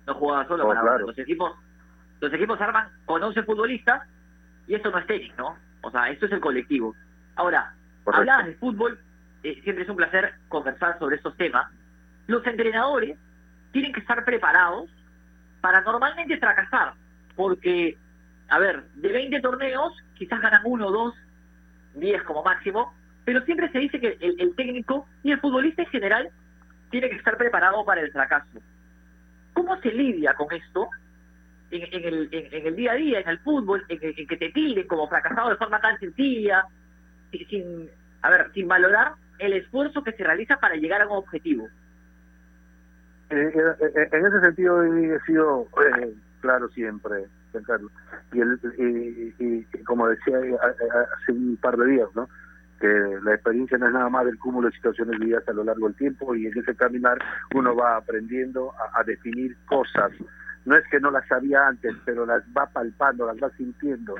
no 0.07 0.13
jugaba 0.15 0.47
solo. 0.47 0.67
Oh, 0.67 0.97
los 0.99 1.19
equipos, 1.19 1.51
los 2.21 2.33
equipos 2.33 2.59
arman 2.61 2.87
con 3.05 3.21
11 3.21 3.43
futbolistas 3.43 4.07
y 4.65 4.75
eso 4.75 4.89
no 4.89 4.97
es 4.97 5.07
técnico, 5.07 5.35
¿no? 5.37 5.57
O 5.81 5.91
sea, 5.91 6.09
esto 6.09 6.25
es 6.25 6.31
el 6.31 6.39
colectivo. 6.39 6.95
Ahora, 7.35 7.73
hablabas 8.05 8.45
de 8.45 8.55
fútbol, 8.55 8.97
eh, 9.43 9.59
siempre 9.63 9.83
es 9.83 9.89
un 9.89 9.97
placer 9.97 10.35
conversar 10.47 10.97
sobre 10.99 11.17
estos 11.17 11.35
temas 11.35 11.69
los 12.27 12.45
entrenadores 12.45 13.17
tienen 13.71 13.93
que 13.93 13.99
estar 13.99 14.23
preparados 14.23 14.89
para 15.61 15.81
normalmente 15.81 16.37
fracasar, 16.37 16.93
porque, 17.35 17.97
a 18.49 18.59
ver, 18.59 18.83
de 18.95 19.11
20 19.11 19.41
torneos, 19.41 19.93
quizás 20.15 20.41
ganan 20.41 20.61
uno 20.65 20.91
dos, 20.91 21.15
10 21.95 22.23
como 22.23 22.43
máximo, 22.43 22.93
pero 23.25 23.41
siempre 23.45 23.71
se 23.71 23.79
dice 23.79 23.99
que 23.99 24.17
el, 24.19 24.55
técnico 24.55 25.07
y 25.23 25.31
el 25.31 25.39
futbolista 25.39 25.83
en 25.83 25.89
general 25.89 26.29
tiene 26.89 27.09
que 27.09 27.15
estar 27.15 27.37
preparado 27.37 27.85
para 27.85 28.01
el 28.01 28.11
fracaso. 28.11 28.59
¿Cómo 29.53 29.79
se 29.81 29.91
lidia 29.91 30.33
con 30.33 30.51
esto 30.51 30.89
en, 31.71 32.03
el, 32.03 32.29
en, 32.31 32.67
el, 32.67 32.75
día 32.75 32.91
a 32.91 32.95
día, 32.95 33.19
en 33.21 33.29
el 33.29 33.39
fútbol, 33.39 33.85
en, 33.87 34.27
que 34.27 34.37
te 34.37 34.49
tilden 34.49 34.87
como 34.87 35.07
fracasado 35.07 35.49
de 35.49 35.55
forma 35.55 35.79
tan 35.79 35.97
sencilla, 35.99 36.65
sin, 37.31 37.89
a 38.21 38.29
ver, 38.29 38.51
sin 38.53 38.67
valorar 38.67 39.13
el 39.39 39.53
esfuerzo 39.53 40.03
que 40.03 40.11
se 40.11 40.23
realiza 40.23 40.57
para 40.57 40.75
llegar 40.75 41.01
a 41.01 41.07
un 41.07 41.17
objetivo? 41.17 41.69
Eh, 43.33 43.51
eh, 43.55 43.91
eh, 43.95 44.09
en 44.11 44.25
ese 44.25 44.39
sentido 44.41 44.83
he 44.83 45.19
sido 45.21 45.67
claro 46.41 46.69
siempre, 46.69 47.25
Carlos. 47.65 47.91
Y, 48.31 48.41
el, 48.41 48.59
y, 49.39 49.63
como 49.83 50.07
decía 50.07 50.37
hace 50.37 51.31
un 51.31 51.57
par 51.57 51.77
de 51.77 51.87
días, 51.87 52.09
¿no? 52.15 52.29
que 52.79 53.19
la 53.23 53.33
experiencia 53.33 53.77
no 53.77 53.87
es 53.87 53.93
nada 53.93 54.09
más 54.09 54.25
del 54.25 54.37
cúmulo 54.37 54.67
de 54.67 54.75
situaciones 54.75 55.17
vividas 55.17 55.47
a 55.47 55.53
lo 55.53 55.63
largo 55.63 55.87
del 55.87 55.95
tiempo 55.95 56.35
y 56.35 56.47
en 56.47 56.57
ese 56.57 56.75
caminar 56.75 57.17
uno 57.55 57.73
va 57.73 57.95
aprendiendo 57.95 58.73
a, 58.93 59.01
definir 59.03 59.55
cosas. 59.67 60.11
No 60.65 60.75
es 60.75 60.83
que 60.91 60.99
no 60.99 61.09
las 61.09 61.25
sabía 61.27 61.65
antes, 61.65 61.95
pero 62.03 62.25
las 62.25 62.43
va 62.55 62.65
palpando, 62.67 63.25
las 63.25 63.37
va 63.37 63.49
sintiendo. 63.55 64.15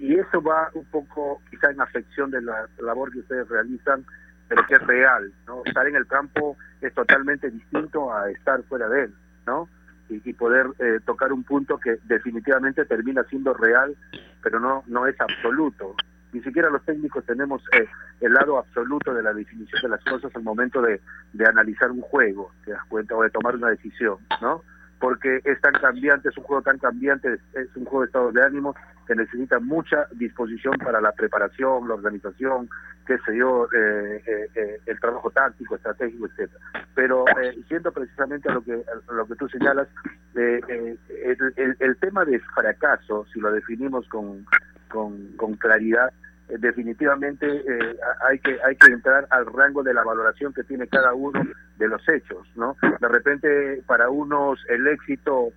Y, 0.00 0.14
eso 0.14 0.42
va 0.42 0.70
un 0.72 0.86
poco 0.86 1.42
quizá 1.50 1.70
en 1.70 1.82
afección 1.82 2.30
de 2.30 2.40
la 2.40 2.66
labor 2.80 3.12
que 3.12 3.18
ustedes 3.18 3.46
realizan, 3.48 4.06
pero 4.48 4.66
que 4.66 4.74
es 4.74 4.86
real. 4.86 5.32
¿no? 5.46 5.62
Estar 5.64 5.86
en 5.86 5.96
el 5.96 6.06
campo 6.06 6.56
es 6.80 6.92
totalmente 6.94 7.50
distinto 7.50 8.12
a 8.12 8.30
estar 8.30 8.62
fuera 8.64 8.88
de 8.88 9.04
él. 9.04 9.14
¿no? 9.46 9.68
y, 10.08 10.32
poder 10.34 10.66
eh, 10.78 11.00
tocar 11.06 11.32
un 11.32 11.42
punto 11.42 11.78
que 11.78 11.96
definitivamente 12.04 12.84
termina 12.84 13.24
siendo 13.24 13.54
real, 13.54 13.96
pero 14.42 14.60
no 14.60 14.84
no 14.86 15.06
es 15.06 15.18
absoluto 15.18 15.96
ni 16.32 16.40
siquiera 16.40 16.70
los 16.70 16.82
técnicos 16.84 17.24
tenemos 17.24 17.62
eh, 17.72 17.86
el 18.20 18.32
lado 18.32 18.58
absoluto 18.58 19.14
de 19.14 19.22
la 19.22 19.32
definición 19.32 19.82
de 19.82 19.88
las 19.88 20.04
cosas 20.04 20.34
al 20.34 20.42
momento 20.42 20.80
de, 20.80 21.00
de 21.32 21.46
analizar 21.46 21.90
un 21.90 22.00
juego, 22.00 22.50
te 22.64 22.72
das 22.72 22.84
cuenta, 22.88 23.14
o 23.14 23.22
de 23.22 23.30
tomar 23.30 23.54
una 23.54 23.68
decisión, 23.68 24.16
¿no? 24.40 24.62
Porque 24.98 25.40
es 25.44 25.60
tan 25.60 25.74
cambiante, 25.74 26.28
es 26.28 26.38
un 26.38 26.44
juego 26.44 26.62
tan 26.62 26.78
cambiante, 26.78 27.34
es 27.52 27.76
un 27.76 27.84
juego 27.84 28.00
de 28.00 28.06
estado 28.06 28.32
de 28.32 28.42
ánimo 28.42 28.74
que 29.12 29.16
necesita 29.16 29.60
mucha 29.60 30.06
disposición 30.12 30.74
para 30.78 31.00
la 31.00 31.12
preparación, 31.12 31.86
la 31.86 31.94
organización, 31.94 32.68
qué 33.06 33.18
sé 33.26 33.36
yo, 33.36 33.66
eh, 33.72 34.22
eh, 34.26 34.48
eh 34.54 34.80
el 34.86 35.00
trabajo 35.00 35.30
táctico, 35.30 35.76
estratégico, 35.76 36.26
etcétera. 36.26 36.64
Pero 36.94 37.24
eh, 37.28 37.58
siendo 37.68 37.92
precisamente 37.92 38.48
a 38.48 38.54
lo 38.54 38.62
que 38.62 38.82
lo 39.12 39.26
que 39.26 39.34
tú 39.36 39.48
señalas, 39.48 39.88
el, 40.34 41.96
tema 42.00 42.24
de 42.24 42.40
fracaso, 42.40 43.26
si 43.32 43.40
lo 43.40 43.52
definimos 43.52 44.08
con, 44.08 44.46
con, 44.88 45.36
con 45.36 45.54
claridad, 45.56 46.10
eh, 46.48 46.56
definitivamente 46.58 47.46
eh, 47.46 47.96
hay 48.26 48.38
que 48.38 48.58
hay 48.64 48.76
que 48.76 48.92
entrar 48.92 49.26
al 49.30 49.46
rango 49.46 49.82
de 49.82 49.92
la 49.92 50.04
valoración 50.04 50.54
que 50.54 50.64
tiene 50.64 50.86
cada 50.88 51.12
uno 51.12 51.42
de 51.76 51.88
los 51.88 52.06
hechos, 52.08 52.46
¿no? 52.56 52.76
De 52.82 53.08
repente 53.08 53.82
para 53.86 54.08
unos 54.08 54.58
el 54.68 54.86
éxito 54.86 55.52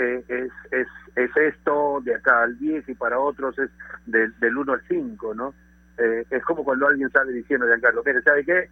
eh, 0.00 0.24
es, 0.28 0.50
es, 0.70 0.88
es 1.16 1.36
esto 1.36 2.00
de 2.02 2.14
acá 2.14 2.42
al 2.42 2.58
10 2.58 2.88
y 2.88 2.94
para 2.94 3.18
otros 3.18 3.58
es 3.58 3.70
del, 4.06 4.38
del 4.38 4.56
1 4.56 4.72
al 4.72 4.82
5, 4.88 5.34
¿no? 5.34 5.54
es 6.30 6.42
como 6.44 6.64
cuando 6.64 6.88
alguien 6.88 7.10
sale 7.10 7.30
diciendo, 7.30 7.66
Giancarlo, 7.66 8.02
mire, 8.06 8.22
¿sabe 8.22 8.42
qué? 8.42 8.70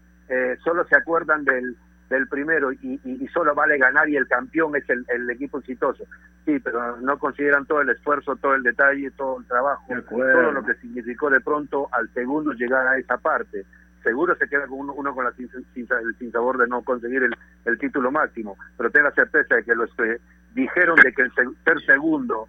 solo 0.64 0.87
se 0.87 0.97
acuerdan 0.97 1.45
del 1.45 1.77
del 2.09 2.27
primero 2.27 2.73
y, 2.73 3.01
y, 3.05 3.29
solo 3.29 3.55
vale 3.55 3.77
ganar 3.77 4.09
y 4.09 4.17
el 4.17 4.27
campeón 4.27 4.75
es 4.77 4.88
el, 4.88 5.05
el, 5.09 5.29
equipo 5.31 5.59
exitoso. 5.59 6.05
Sí, 6.47 6.59
pero 6.59 6.97
no 6.99 7.19
consideran 7.19 7.67
todo 7.67 7.83
el 7.83 7.91
esfuerzo, 7.91 8.37
todo 8.37 8.55
el 8.55 8.62
detalle, 8.62 9.11
todo 9.11 9.41
el 9.41 9.47
trabajo, 9.47 9.85
todo 10.09 10.53
lo 10.53 10.64
que 10.64 10.75
significó 10.75 11.29
de 11.29 11.41
pronto 11.41 11.88
al 11.93 12.09
segundo 12.14 12.53
llegar 12.53 12.87
a 12.87 12.99
esa 12.99 13.19
parte. 13.19 13.64
Seguro 14.03 14.35
se 14.37 14.49
queda 14.49 14.67
con 14.67 14.88
uno, 14.88 15.14
con 15.14 15.25
la 15.25 15.33
sin, 15.33 15.51
el 15.75 16.33
sabor 16.33 16.57
de 16.57 16.67
no 16.67 16.83
conseguir 16.83 17.25
el, 17.25 17.35
el 17.67 17.79
título 17.79 18.11
máximo, 18.11 18.57
pero 18.77 18.91
tenga 18.91 19.11
certeza 19.11 19.57
de 19.57 19.64
que 19.64 19.75
los 19.75 19.93
que 19.95 20.19
dijeron 20.55 20.97
de 20.97 21.13
que 21.13 21.23
el 21.23 21.33
ser 21.33 21.81
segundo, 21.85 22.49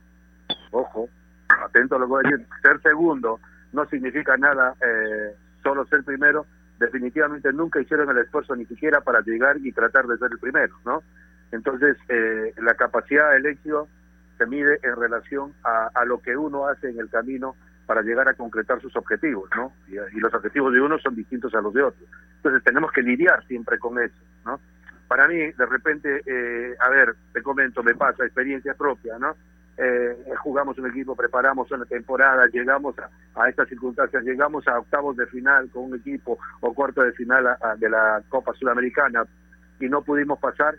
ojo, 0.71 1.09
atento 1.47 1.95
a 1.95 1.99
lo 1.99 2.05
que 2.05 2.09
voy 2.09 2.25
a 2.25 2.29
decir, 2.29 2.47
ser 2.61 2.81
segundo 2.81 3.39
no 3.71 3.85
significa 3.87 4.37
nada, 4.37 4.75
eh, 4.81 5.35
solo 5.63 5.85
ser 5.85 6.03
primero, 6.03 6.45
definitivamente 6.79 7.51
nunca 7.53 7.81
hicieron 7.81 8.09
el 8.09 8.17
esfuerzo 8.17 8.55
ni 8.55 8.65
siquiera 8.65 9.01
para 9.01 9.21
llegar 9.21 9.57
y 9.57 9.71
tratar 9.71 10.07
de 10.07 10.17
ser 10.17 10.31
el 10.31 10.39
primero, 10.39 10.75
¿no? 10.85 11.03
Entonces, 11.51 11.97
eh, 12.07 12.53
la 12.61 12.75
capacidad 12.75 13.31
del 13.31 13.45
éxito 13.47 13.87
se 14.37 14.45
mide 14.45 14.79
en 14.83 14.95
relación 14.95 15.53
a, 15.63 15.89
a, 15.93 16.05
lo 16.05 16.21
que 16.21 16.37
uno 16.37 16.67
hace 16.67 16.89
en 16.89 16.99
el 16.99 17.09
camino 17.09 17.55
para 17.89 18.03
llegar 18.03 18.29
a 18.29 18.35
concretar 18.35 18.79
sus 18.81 18.95
objetivos, 18.95 19.49
¿no? 19.55 19.73
Y, 19.87 20.19
los 20.19 20.31
objetivos 20.31 20.71
de 20.71 20.79
uno 20.79 20.99
son 20.99 21.15
distintos 21.15 21.53
a 21.55 21.61
los 21.61 21.73
de 21.73 21.81
otros. 21.81 22.07
Entonces, 22.35 22.63
tenemos 22.63 22.91
que 22.91 23.01
lidiar 23.01 23.43
siempre 23.47 23.79
con 23.79 23.97
eso, 23.99 24.15
¿no? 24.45 24.59
Para 25.09 25.27
mí, 25.27 25.35
de 25.35 25.65
repente, 25.65 26.21
eh, 26.25 26.75
a 26.79 26.87
ver, 26.89 27.15
te 27.33 27.41
comento, 27.41 27.83
me 27.83 27.95
pasa, 27.95 28.23
experiencia 28.23 28.73
propia, 28.75 29.19
¿no? 29.19 29.35
eh, 29.79 30.13
jugamos 30.43 30.77
un 30.77 30.87
equipo, 30.87 31.15
preparamos 31.15 31.71
una 31.71 31.85
temporada, 31.85 32.47
llegamos 32.47 32.95
a, 33.35 33.49
estas 33.49 33.69
circunstancias, 33.69 34.23
llegamos 34.23 34.67
a 34.67 34.77
octavos 34.77 35.15
de 35.15 35.25
final 35.27 35.69
con 35.69 35.85
un 35.85 35.95
equipo 35.95 36.37
o 36.59 36.73
cuarto 36.73 37.01
de 37.01 37.13
final 37.13 37.57
de 37.77 37.89
la 37.89 38.21
Copa 38.27 38.53
Sudamericana 38.53 39.23
y 39.79 39.87
no 39.87 40.01
pudimos 40.01 40.37
pasar, 40.39 40.75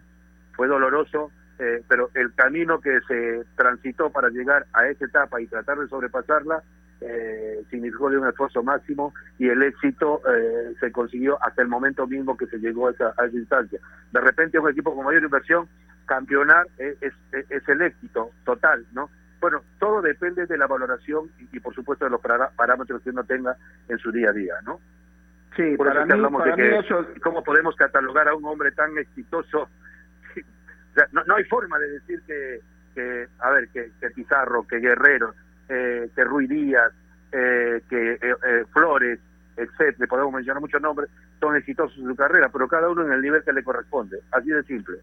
fue 0.53 0.69
doloroso, 0.69 1.31
eh, 1.59 1.83
pero 1.89 2.11
el 2.15 2.35
camino 2.35 2.81
que 2.81 3.01
se 3.09 3.45
transitó 3.57 4.11
para 4.11 4.29
llegar 4.29 4.67
a 4.75 4.87
esa 4.89 5.07
etapa 5.07 5.41
y 5.41 5.47
tratar 5.47 5.79
de 5.79 5.89
sobrepasarla 5.89 6.63
eh, 7.01 7.63
significó 7.71 8.11
de 8.11 8.19
un 8.19 8.29
esfuerzo 8.29 8.63
máximo 8.63 9.15
y 9.39 9.49
el 9.49 9.63
éxito 9.63 10.21
eh, 10.29 10.75
se 10.79 10.93
consiguió 10.93 11.43
hasta 11.43 11.63
el 11.63 11.69
momento 11.69 12.07
mismo 12.07 12.37
que 12.37 12.47
se 12.47 12.59
llegó 12.59 12.89
a 12.89 12.91
esa, 12.91 13.15
a 13.17 13.25
esa 13.27 13.37
instancia. 13.37 13.81
De 14.13 14.21
repente 14.21 14.59
un 14.59 14.69
equipo 14.69 14.95
con 14.95 15.07
mayor 15.07 15.23
inversión 15.23 15.69
campeonar 16.05 16.67
es, 16.77 16.97
es, 17.01 17.69
el 17.69 17.83
éxito 17.83 18.33
total, 18.45 18.85
¿no? 18.93 19.09
Bueno, 19.41 19.63
todo 19.79 20.03
depende 20.03 20.45
de 20.45 20.59
la 20.59 20.67
valoración 20.67 21.31
y, 21.53 21.61
por 21.61 21.75
supuesto 21.75 22.05
de 22.05 22.11
los 22.11 22.21
parámetros 22.21 23.01
que 23.03 23.11
uno 23.11 23.25
tenga 23.25 23.57
en 23.89 23.97
su 23.99 24.11
día 24.13 24.31
a 24.31 24.33
día, 24.33 24.55
¿no? 24.67 24.81
Sí, 25.57 25.77
por 25.77 25.87
para 25.87 26.05
eso 26.05 26.13
hablamos 26.13 26.45
de 26.45 26.55
que 26.55 26.79
eso... 26.79 27.07
cómo 27.23 27.43
podemos 27.43 27.75
catalogar 27.77 28.29
a 28.29 28.35
un 28.35 28.45
hombre 28.45 28.73
tan 28.73 28.99
exitoso. 28.99 29.71
no, 31.13 31.25
no 31.25 31.37
hay 31.37 31.45
forma 31.45 31.79
de 31.79 31.91
decir 31.93 32.21
que, 32.27 32.61
que 32.95 33.29
a 33.39 33.51
ver, 33.51 33.69
que, 33.69 33.93
que 34.01 34.11
Pizarro, 34.11 34.67
que 34.67 34.79
Guerrero, 34.79 35.35
eh, 35.71 36.11
que 36.15 36.25
Ruiz 36.25 36.49
Díaz, 36.49 36.93
eh, 37.33 37.83
que 37.89 38.13
eh, 38.15 38.19
eh, 38.23 38.65
Flores, 38.73 39.21
etcétera, 39.57 40.07
podemos 40.09 40.35
mencionar 40.35 40.61
muchos 40.61 40.83
nombres, 40.83 41.11
son 41.39 41.57
exitosos 41.57 41.97
en 41.99 42.09
su 42.09 42.17
carrera, 42.17 42.49
pero 42.53 42.69
cada 42.69 42.89
uno 42.89 43.07
en 43.07 43.13
el 43.13 43.23
nivel 43.23 43.43
que 43.45 43.53
le 43.53 43.63
corresponde, 43.63 44.19
así 44.33 44.51
de 44.51 44.63
simple. 44.65 44.99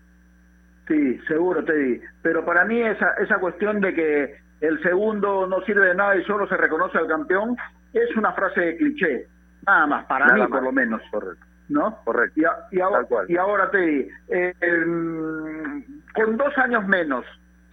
Sí, 0.87 1.19
seguro, 1.27 1.63
Teddy. 1.63 2.01
Pero 2.21 2.45
para 2.45 2.63
mí 2.65 2.81
esa, 2.81 3.11
esa 3.13 3.39
cuestión 3.39 3.81
de 3.81 3.93
que 3.93 4.37
el 4.61 4.81
segundo 4.81 5.47
no 5.47 5.61
sirve 5.61 5.87
de 5.87 5.95
nada 5.95 6.15
y 6.15 6.23
solo 6.23 6.47
se 6.47 6.57
reconoce 6.57 6.97
al 6.97 7.07
campeón 7.07 7.57
es 7.93 8.15
una 8.15 8.31
frase 8.33 8.61
de 8.61 8.77
cliché. 8.77 9.27
Nada 9.65 9.87
más, 9.87 10.05
para 10.05 10.33
mí 10.33 10.45
por 10.47 10.63
lo 10.63 10.71
menos. 10.71 11.01
Correcto. 11.11 11.45
¿No? 11.69 12.01
Correcto. 12.05 12.39
Y, 12.71 12.79
ahora, 12.79 13.05
y 13.27 13.35
ahora, 13.35 13.69
Teddy, 13.69 14.07
eh, 14.29 14.53
con 16.15 16.37
dos 16.37 16.57
años 16.57 16.87
menos, 16.87 17.25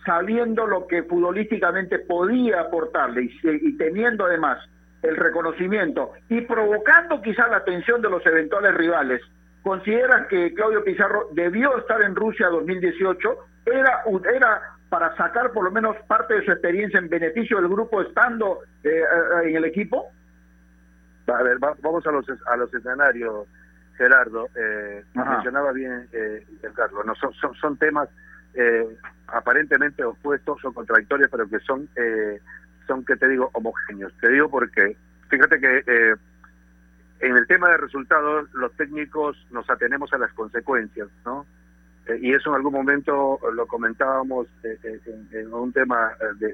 sabiendo 0.04 0.66
lo 0.66 0.86
que 0.86 1.02
futbolísticamente 1.02 1.98
podía 2.00 2.60
aportarle 2.60 3.24
y, 3.24 3.40
y 3.42 3.76
teniendo 3.76 4.26
además 4.26 4.58
el 5.02 5.16
reconocimiento 5.16 6.12
y 6.28 6.40
provocando 6.42 7.20
quizá 7.20 7.46
la 7.48 7.58
atención 7.58 8.00
de 8.00 8.10
los 8.10 8.24
eventuales 8.26 8.74
rivales, 8.74 9.20
consideran 9.62 10.28
que 10.28 10.52
Claudio 10.54 10.84
Pizarro 10.84 11.28
debió 11.32 11.76
estar 11.78 12.02
en 12.02 12.14
Rusia 12.14 12.48
2018, 12.48 13.36
era, 13.66 14.02
era 14.34 14.62
para 14.88 15.16
sacar 15.16 15.52
por 15.52 15.64
lo 15.64 15.70
menos 15.70 15.96
parte 16.06 16.34
de 16.34 16.44
su 16.44 16.52
experiencia 16.52 16.98
en 16.98 17.08
beneficio 17.08 17.56
del 17.56 17.68
grupo 17.68 18.02
estando 18.02 18.60
eh, 18.82 18.90
eh, 18.90 19.48
en 19.48 19.56
el 19.56 19.64
equipo? 19.64 20.06
A 21.26 21.42
ver, 21.42 21.58
vamos 21.58 22.06
a 22.06 22.12
los, 22.12 22.26
a 22.46 22.56
los 22.56 22.72
escenarios, 22.72 23.46
Gerardo. 23.96 24.48
Eh, 24.54 25.02
mencionaba 25.14 25.72
bien 25.72 26.08
eh, 26.12 26.46
Carlos, 26.74 27.04
no, 27.06 27.14
son, 27.14 27.32
son, 27.34 27.54
son 27.54 27.76
temas 27.78 28.08
eh, 28.54 28.86
aparentemente 29.28 30.04
opuestos 30.04 30.64
o 30.64 30.72
contradictorios, 30.72 31.30
pero 31.30 31.48
que 31.48 31.58
son, 31.60 31.88
son, 32.86 33.04
que 33.04 33.16
te 33.16 33.28
digo, 33.28 33.50
homogéneos. 33.52 34.12
Te 34.20 34.30
digo 34.30 34.50
porque, 34.50 34.96
fíjate 35.28 35.60
que 35.60 36.16
en 37.20 37.36
el 37.36 37.46
tema 37.46 37.70
de 37.70 37.78
resultados, 37.78 38.52
los 38.52 38.72
técnicos 38.76 39.36
nos 39.50 39.68
atenemos 39.70 40.12
a 40.12 40.18
las 40.18 40.32
consecuencias, 40.34 41.08
¿no? 41.24 41.46
Eh, 42.06 42.18
y 42.20 42.34
eso 42.34 42.50
en 42.50 42.56
algún 42.56 42.74
momento 42.74 43.38
lo 43.54 43.66
comentábamos 43.66 44.46
eh, 44.62 44.78
eh, 44.82 45.00
en, 45.32 45.52
un 45.52 45.72
tema 45.72 46.12
de, 46.38 46.52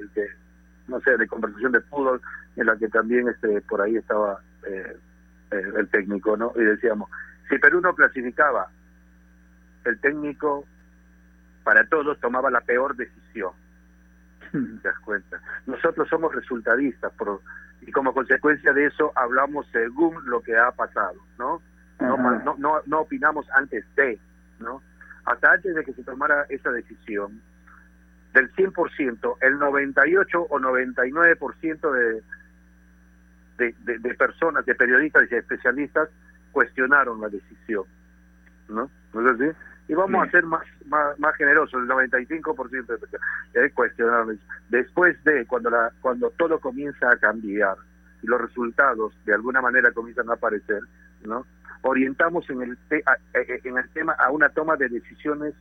no 0.87 1.01
sé, 1.01 1.17
de 1.17 1.27
conversación 1.27 1.73
de 1.73 1.81
fútbol, 1.81 2.21
en 2.55 2.65
la 2.67 2.77
que 2.77 2.87
también 2.87 3.27
este 3.27 3.61
por 3.61 3.81
ahí 3.81 3.97
estaba 3.97 4.39
el 5.51 5.89
técnico, 5.89 6.37
¿no? 6.37 6.53
Y 6.55 6.63
decíamos, 6.63 7.09
si 7.49 7.57
Perú 7.57 7.81
no 7.81 7.93
clasificaba, 7.93 8.69
el 9.83 9.99
técnico 9.99 10.65
para 11.63 11.85
todos 11.85 12.19
tomaba 12.19 12.49
la 12.49 12.61
peor 12.61 12.95
decisión. 12.95 13.51
¿Te 14.51 14.87
das 14.87 14.99
cuenta? 14.99 15.39
Nosotros 15.65 16.07
somos 16.09 16.33
resultadistas 16.33 17.11
por, 17.13 17.41
y 17.81 17.91
como 17.91 18.13
consecuencia 18.13 18.73
de 18.73 18.87
eso 18.87 19.11
hablamos 19.15 19.67
según 19.71 20.17
lo 20.29 20.41
que 20.41 20.57
ha 20.57 20.71
pasado, 20.71 21.19
¿no? 21.37 21.61
No, 21.99 22.17
no, 22.17 22.55
no, 22.57 22.81
no 22.85 22.99
opinamos 22.99 23.45
antes 23.51 23.85
de, 23.95 24.19
¿no? 24.59 24.81
Hasta 25.25 25.51
antes 25.51 25.75
de 25.75 25.83
que 25.83 25.93
se 25.93 26.03
tomara 26.03 26.45
esa 26.49 26.71
decisión, 26.71 27.41
del 28.33 28.51
100%, 28.53 29.37
el 29.41 29.59
98 29.59 30.41
o 30.41 30.59
99% 30.59 31.91
de, 31.91 32.23
de, 33.57 33.99
de, 33.99 34.13
personas, 34.15 34.65
de 34.65 34.73
periodistas 34.73 35.29
y 35.29 35.35
especialistas 35.35 36.09
cuestionaron 36.51 37.21
la 37.21 37.29
decisión, 37.29 37.83
¿no? 38.69 38.89
¿No 39.13 39.27
es 39.27 39.33
así? 39.33 39.57
Y 39.87 39.93
vamos 39.93 40.25
a 40.25 40.31
ser 40.31 40.45
más, 40.45 40.65
más, 40.85 41.19
más 41.19 41.35
generosos, 41.35 41.81
el 41.81 41.89
95% 41.89 42.85
de 42.85 43.65
eh, 43.65 43.71
cuestionaron. 43.71 44.39
Después 44.69 45.21
de, 45.23 45.45
cuando, 45.45 45.69
la, 45.69 45.91
cuando 46.01 46.29
todo 46.31 46.59
comienza 46.59 47.09
a 47.09 47.17
cambiar 47.17 47.75
y 48.21 48.27
los 48.27 48.39
resultados 48.39 49.13
de 49.25 49.33
alguna 49.33 49.61
manera 49.61 49.91
comienzan 49.91 50.29
a 50.29 50.33
aparecer, 50.33 50.81
¿no? 51.23 51.45
Orientamos 51.83 52.47
en 52.49 52.61
el, 52.61 52.77
eh, 52.91 53.03
eh, 53.33 53.61
en 53.63 53.77
el 53.77 53.89
tema 53.89 54.13
a 54.13 54.29
una 54.31 54.49
toma 54.49 54.75
de 54.75 54.87
decisiones 54.89 55.55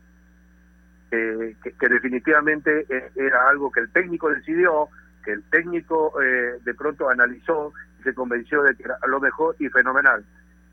que, 1.10 1.56
que, 1.62 1.88
definitivamente 1.88 2.86
eh, 2.88 3.10
era 3.16 3.48
algo 3.48 3.72
que 3.72 3.80
el 3.80 3.90
técnico 3.90 4.28
decidió, 4.28 4.88
que 5.24 5.32
el 5.32 5.42
técnico 5.44 6.14
de 6.18 6.74
pronto 6.74 7.10
analizó 7.10 7.72
y 7.98 8.02
se 8.04 8.14
convenció 8.14 8.62
de 8.62 8.74
que 8.74 8.84
era 8.84 8.96
lo 9.06 9.20
mejor 9.20 9.56
y 9.58 9.68
fenomenal. 9.68 10.24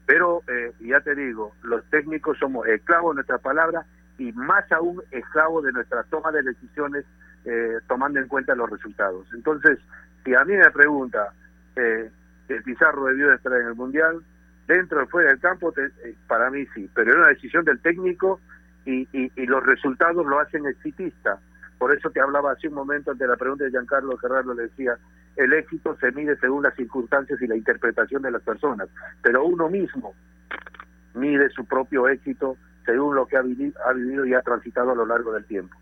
Pero 0.08 0.42
eh, 0.48 0.72
ya 0.80 1.02
te 1.02 1.14
digo, 1.14 1.54
los 1.64 1.84
técnicos 1.90 2.40
somos 2.40 2.66
esclavos 2.66 3.12
de 3.12 3.16
nuestras 3.16 3.42
palabras 3.42 3.86
y 4.18 4.32
más 4.32 4.72
aún 4.72 5.04
esclavos 5.12 5.66
de 5.66 5.74
nuestra 5.74 6.04
toma 6.04 6.32
de 6.32 6.44
decisiones 6.44 7.06
eh, 7.44 7.78
tomando 7.88 8.20
en 8.20 8.28
cuenta 8.30 8.56
los 8.56 8.70
resultados. 8.70 9.28
Entonces, 9.34 9.78
si 10.24 10.34
a 10.34 10.46
mí 10.46 10.56
me 10.56 10.72
pregunta, 10.72 11.34
eh, 11.76 12.10
¿el 12.48 12.64
Pizarro 12.64 13.06
debió 13.06 13.28
de 13.30 13.36
estar 13.36 13.52
en 13.52 13.68
el 13.68 13.76
Mundial? 13.76 14.24
Dentro 14.66 15.04
o 15.04 15.08
fuera 15.08 15.30
del 15.30 15.40
campo, 15.40 15.74
para 16.28 16.50
mí 16.50 16.66
sí, 16.74 16.90
pero 16.94 17.12
era 17.12 17.20
una 17.20 17.30
decisión 17.30 17.66
del 17.66 17.80
técnico 17.80 18.40
y, 18.86 19.08
los 19.46 19.66
resultados 19.66 20.26
lo 20.26 20.40
hacen 20.40 20.66
exitista. 20.66 21.40
Por 21.78 21.96
eso 21.96 22.10
te 22.10 22.22
hablaba 22.22 22.54
hace 22.54 22.70
un 22.70 22.74
momento 22.74 23.12
ante 23.12 23.28
la 23.28 23.36
pregunta 23.36 23.66
de 23.66 23.72
Giancarlo 23.72 24.18
Gerardo, 24.18 24.54
le 24.54 24.64
decía, 24.64 24.98
el 25.38 25.54
éxito 25.54 25.96
se 26.00 26.12
mide 26.12 26.36
según 26.38 26.64
las 26.64 26.76
circunstancias 26.76 27.42
y 27.42 27.48
la 27.48 27.56
interpretación 27.56 28.22
de 28.24 28.32
las 28.32 28.42
personas, 28.42 28.90
pero 29.22 29.46
uno 29.46 29.70
mismo 29.70 30.14
mide 31.14 31.50
su 31.50 31.66
propio 31.66 32.08
éxito 32.08 32.58
según 32.86 33.16
lo 33.16 33.28
que 33.28 33.38
ha 33.38 33.42
vivido, 33.42 34.26
y 34.26 34.34
ha 34.34 34.42
transitado 34.42 34.92
a 34.92 34.96
lo 34.96 35.06
largo 35.06 35.34
del 35.34 35.46
tiempo. 35.46 35.78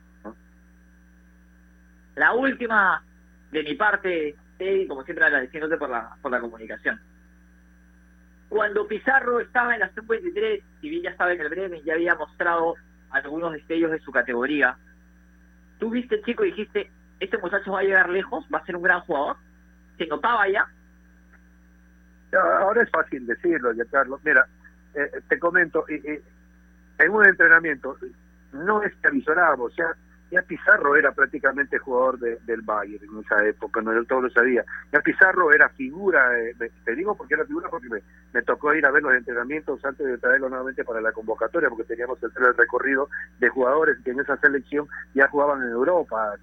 La 2.16 2.34
última 2.34 3.04
de 3.52 3.64
mi 3.64 3.76
parte, 3.76 4.36
como 4.88 5.04
siempre 5.04 5.26
agradeciéndote 5.26 5.78
por 5.78 5.90
la, 5.90 6.16
por 6.22 6.32
la 6.32 6.40
comunicación. 6.40 7.00
Cuando 8.50 8.88
Pizarro 8.88 9.40
estaba 9.40 9.74
en 9.74 9.82
la 9.82 9.94
sub-23, 9.94 10.62
si 10.82 10.90
bien 10.90 11.04
ya 11.04 11.10
estaba 11.12 11.34
en 11.34 11.42
el 11.42 11.50
Bremen, 11.50 11.84
ya 11.84 11.94
había 11.94 12.16
mostrado 12.16 12.76
algunos 13.12 13.54
destellos 13.54 13.92
de 13.92 14.00
su 14.00 14.12
categoría. 14.12 14.78
Tú 15.80 15.90
viste, 15.90 16.22
chico, 16.22 16.44
y 16.44 16.52
dijiste, 16.52 16.90
este 17.20 17.38
muchacho 17.38 17.72
va 17.72 17.80
a 17.80 17.84
llegar 17.84 18.10
lejos, 18.10 18.46
va 18.54 18.60
a 18.60 18.66
ser 18.66 18.76
un 18.76 18.84
gran 18.84 19.02
jugador. 19.02 19.38
¿Se 19.98 20.06
notaba 20.08 20.48
ya? 20.50 20.68
Ahora 22.60 22.84
es 22.84 22.90
fácil 22.90 23.26
decirlo, 23.26 23.72
ya 23.74 23.86
Carlos. 23.86 24.20
Mira, 24.24 24.46
eh, 24.94 25.10
te 25.30 25.40
comento, 25.40 25.86
en 25.88 27.10
un 27.10 27.26
entrenamiento 27.26 27.98
no 28.52 28.82
es 28.84 28.94
que 28.96 29.08
avisoraba, 29.08 29.56
o 29.56 29.70
sea, 29.70 29.96
ya 30.36 30.42
Pizarro 30.42 30.98
era 30.98 31.14
prácticamente 31.14 31.78
jugador 31.78 32.20
del 32.20 32.62
Bayern 32.62 33.06
en 33.06 33.24
esa 33.24 33.46
época, 33.46 33.82
no 33.82 33.94
yo 33.94 34.04
todo 34.04 34.24
lo 34.24 34.30
sabía. 34.30 34.66
Ya 34.92 35.00
Pizarro 35.00 35.54
era 35.54 35.70
figura, 35.70 36.38
eh, 36.38 36.54
te 36.84 36.96
digo 36.96 37.16
porque 37.16 37.36
era 37.36 37.46
figura 37.46 37.70
porque 37.70 37.88
me, 37.90 38.42
tocó 38.42 38.74
ir 38.74 38.86
a 38.86 38.92
ver 38.92 39.02
los 39.02 39.14
entrenamientos 39.14 39.84
antes 39.86 40.06
de 40.06 40.18
traerlo 40.18 40.50
nuevamente 40.50 40.84
para 40.84 41.00
la 41.00 41.14
convocatoria, 41.14 41.70
porque 41.70 41.86
teníamos 41.86 42.22
el, 42.22 42.32
recorrido 42.56 43.08
de 43.40 43.48
jugadores 43.48 43.98
que 44.04 44.12
en 44.12 44.20
esa 44.20 44.36
selección 44.38 44.88
ya 45.14 45.28
jugaban 45.30 45.62
en 45.64 45.70
Europa, 45.70 46.36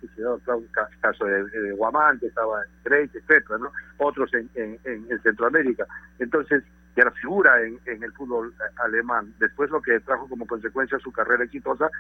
caso 1.00 1.26
de, 1.26 1.72
Guamán, 1.72 2.18
que 2.18 2.26
estaba 2.26 2.62
en 2.64 2.70
Grecia, 2.84 3.20
etcétera, 3.20 3.58
¿no? 3.58 3.72
Otros 3.98 4.32
en, 4.32 4.48
en, 4.54 5.22
Centroamérica. 5.22 5.86
Entonces, 6.18 6.64
ya 6.96 7.02
era 7.02 7.10
figura 7.12 7.60
en, 7.62 7.78
en 7.86 8.02
el 8.02 8.12
fútbol 8.12 8.54
alemán. 8.76 9.34
Después 9.38 9.70
lo 9.70 9.82
que 9.82 10.00
trajo 10.00 10.28
como 10.28 10.46
consecuencia 10.46 10.98
su 10.98 11.12
carrera 11.12 11.44
exitosa 11.44 11.90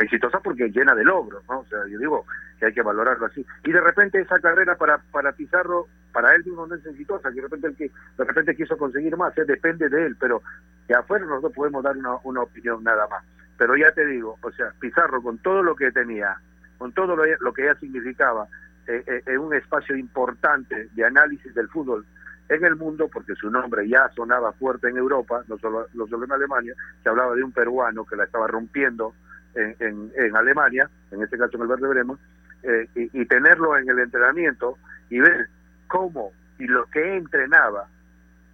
exitosa 0.00 0.40
porque 0.40 0.70
llena 0.70 0.94
de 0.94 1.04
logros, 1.04 1.42
¿no? 1.48 1.60
O 1.60 1.66
sea, 1.66 1.80
yo 1.88 1.98
digo 1.98 2.24
que 2.58 2.66
hay 2.66 2.72
que 2.72 2.82
valorarlo 2.82 3.26
así. 3.26 3.44
Y 3.64 3.72
de 3.72 3.80
repente 3.80 4.20
esa 4.20 4.38
carrera 4.40 4.76
para 4.76 4.98
para 5.12 5.32
Pizarro, 5.32 5.86
para 6.12 6.34
él 6.34 6.44
mismo 6.44 6.66
no 6.66 6.74
es 6.74 6.86
exitosa, 6.86 7.30
que 7.30 7.36
de 7.36 7.42
repente 7.42 7.66
el 7.68 7.76
que 7.76 7.90
de 8.16 8.24
repente 8.24 8.56
quiso 8.56 8.76
conseguir 8.76 9.16
más, 9.16 9.36
¿eh? 9.38 9.44
depende 9.44 9.88
de 9.88 10.06
él, 10.06 10.16
pero 10.18 10.42
de 10.86 10.94
afuera 10.94 11.24
nosotros 11.24 11.52
podemos 11.54 11.82
dar 11.82 11.96
una, 11.96 12.16
una 12.24 12.42
opinión 12.42 12.82
nada 12.82 13.06
más. 13.08 13.24
Pero 13.56 13.76
ya 13.76 13.90
te 13.92 14.06
digo, 14.06 14.38
o 14.40 14.50
sea, 14.52 14.72
Pizarro 14.80 15.20
con 15.22 15.38
todo 15.38 15.62
lo 15.62 15.74
que 15.74 15.90
tenía, 15.90 16.36
con 16.78 16.92
todo 16.92 17.16
lo, 17.16 17.24
lo 17.40 17.52
que 17.52 17.64
ya 17.64 17.74
significaba, 17.76 18.46
eh, 18.86 19.02
eh, 19.06 19.22
en 19.26 19.38
un 19.38 19.54
espacio 19.54 19.96
importante 19.96 20.88
de 20.94 21.04
análisis 21.04 21.54
del 21.54 21.68
fútbol 21.68 22.06
en 22.48 22.64
el 22.64 22.76
mundo, 22.76 23.08
porque 23.12 23.34
su 23.34 23.50
nombre 23.50 23.86
ya 23.88 24.08
sonaba 24.14 24.52
fuerte 24.52 24.88
en 24.88 24.96
Europa, 24.96 25.42
no 25.48 25.58
solo, 25.58 25.86
no 25.94 26.06
solo 26.06 26.24
en 26.24 26.32
Alemania, 26.32 26.74
se 27.02 27.08
hablaba 27.08 27.34
de 27.34 27.42
un 27.42 27.52
peruano 27.52 28.04
que 28.06 28.16
la 28.16 28.24
estaba 28.24 28.46
rompiendo 28.46 29.14
en, 29.54 30.12
en, 30.14 30.36
Alemania, 30.36 30.88
en 31.10 31.22
este 31.22 31.36
caso 31.36 31.56
en 31.56 31.62
el 31.62 31.68
Verde 31.68 31.88
Bremo, 31.88 32.18
eh, 32.62 32.88
y, 32.94 33.24
tenerlo 33.26 33.76
en 33.76 33.88
el 33.88 33.98
entrenamiento 33.98 34.78
y 35.10 35.20
ver 35.20 35.48
cómo 35.86 36.32
y 36.58 36.66
lo 36.66 36.86
que 36.86 37.16
entrenaba, 37.16 37.86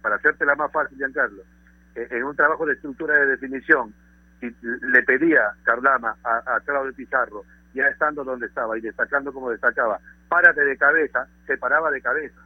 para 0.01 0.15
hacerte 0.15 0.45
la 0.45 0.55
más 0.55 0.71
fácil, 0.71 0.97
Giancarlo, 0.97 1.41
eh, 1.95 2.07
en 2.11 2.23
un 2.23 2.35
trabajo 2.35 2.65
de 2.65 2.73
estructura 2.73 3.15
de 3.15 3.27
definición, 3.27 3.93
y 4.41 4.53
le 4.61 5.03
pedía 5.03 5.53
Carlama 5.63 6.17
a, 6.23 6.55
a 6.55 6.59
Claudio 6.61 6.93
Pizarro, 6.93 7.43
ya 7.73 7.87
estando 7.87 8.23
donde 8.23 8.47
estaba 8.47 8.77
y 8.77 8.81
destacando 8.81 9.33
como 9.33 9.49
destacaba, 9.49 9.99
párate 10.27 10.63
de 10.63 10.77
cabeza, 10.77 11.27
se 11.47 11.57
paraba 11.57 11.89
de 11.91 12.01
cabeza. 12.01 12.41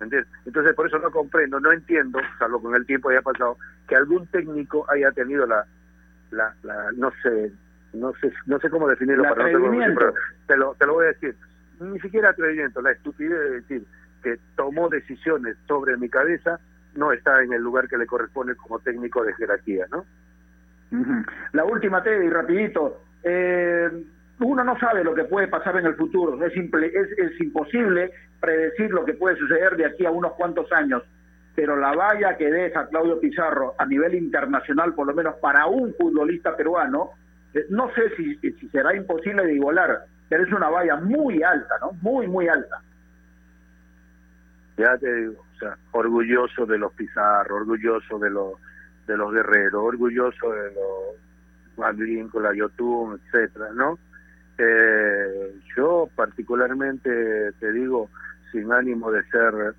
Entonces, 0.00 0.74
por 0.74 0.86
eso 0.86 0.98
no 0.98 1.10
comprendo, 1.10 1.58
no 1.60 1.72
entiendo, 1.72 2.18
salvo 2.38 2.60
con 2.60 2.74
el 2.74 2.84
tiempo 2.86 3.08
haya 3.08 3.22
pasado, 3.22 3.56
que 3.88 3.96
algún 3.96 4.26
técnico 4.26 4.86
haya 4.90 5.10
tenido 5.12 5.46
la, 5.46 5.64
la, 6.30 6.54
la 6.62 6.92
no 6.96 7.10
sé, 7.22 7.52
no 7.94 8.12
sé, 8.20 8.32
no 8.46 8.58
sé 8.58 8.68
cómo 8.68 8.88
definirlo 8.88 9.22
para 9.24 9.50
no 9.50 9.70
pero 9.96 10.14
te 10.46 10.56
lo, 10.56 10.74
te 10.74 10.86
lo 10.86 10.94
voy 10.94 11.06
a 11.06 11.08
decir. 11.08 11.34
Ni 11.80 11.98
siquiera 12.00 12.30
atrevimiento, 12.30 12.80
la 12.80 12.92
estupidez 12.92 13.38
de 13.38 13.50
decir 13.50 13.84
que 14.22 14.38
tomó 14.56 14.88
decisiones 14.88 15.56
sobre 15.66 15.96
mi 15.96 16.08
cabeza 16.08 16.58
no 16.94 17.12
está 17.12 17.42
en 17.42 17.52
el 17.52 17.62
lugar 17.62 17.88
que 17.88 17.98
le 17.98 18.06
corresponde 18.06 18.54
como 18.56 18.78
técnico 18.80 19.22
de 19.22 19.34
jerarquía, 19.34 19.86
¿no? 19.90 20.04
La 21.52 21.64
última, 21.64 22.02
Teddy, 22.02 22.28
rapidito. 22.30 23.02
Eh, 23.22 23.90
uno 24.40 24.64
no 24.64 24.78
sabe 24.78 25.02
lo 25.02 25.14
que 25.14 25.24
puede 25.24 25.48
pasar 25.48 25.76
en 25.78 25.86
el 25.86 25.94
futuro, 25.94 26.42
es, 26.44 26.52
simple, 26.52 26.92
es, 26.94 27.40
imposible 27.40 28.10
predecir 28.40 28.90
lo 28.90 29.04
que 29.04 29.14
puede 29.14 29.36
suceder 29.36 29.76
de 29.76 29.86
aquí 29.86 30.04
a 30.04 30.10
unos 30.10 30.32
cuantos 30.32 30.70
años, 30.72 31.02
pero 31.54 31.76
la 31.76 31.94
valla 31.94 32.36
que 32.36 32.50
deja 32.50 32.86
Claudio 32.88 33.18
Pizarro 33.18 33.74
a 33.78 33.86
nivel 33.86 34.14
internacional, 34.14 34.94
por 34.94 35.06
lo 35.06 35.14
menos 35.14 35.36
para 35.36 35.66
un 35.66 35.94
futbolista 35.94 36.54
peruano, 36.54 37.10
eh, 37.54 37.64
no 37.70 37.90
sé 37.94 38.14
si, 38.16 38.36
será 38.68 38.94
imposible 38.94 39.46
de 39.46 39.54
igualar, 39.54 40.04
pero 40.28 40.44
es 40.44 40.52
una 40.52 40.68
valla 40.68 40.96
muy 40.96 41.42
alta, 41.42 41.76
¿no? 41.80 41.92
Muy, 42.02 42.26
muy 42.26 42.46
alta. 42.48 42.82
Ya 44.76 44.98
te 44.98 45.10
digo, 45.14 45.42
o 45.54 45.58
sea, 45.58 45.78
orgulloso 45.92 46.66
de 46.66 46.76
los 46.76 46.92
Pizarro, 46.92 47.56
orgulloso 47.56 48.18
de 48.18 48.30
los 48.30 48.52
de 49.06 49.16
los 49.16 49.32
guerreros, 49.32 49.82
orgulloso 49.84 50.50
de 50.50 50.74
los 50.74 52.42
la 52.42 52.54
Yotun, 52.54 53.20
etcétera, 53.24 53.68
¿no? 53.72 53.98
Eh, 54.58 55.54
yo 55.76 56.08
particularmente 56.14 57.52
te 57.60 57.72
digo, 57.72 58.10
sin 58.52 58.72
ánimo 58.72 59.10
de 59.10 59.22
ser 59.24 59.74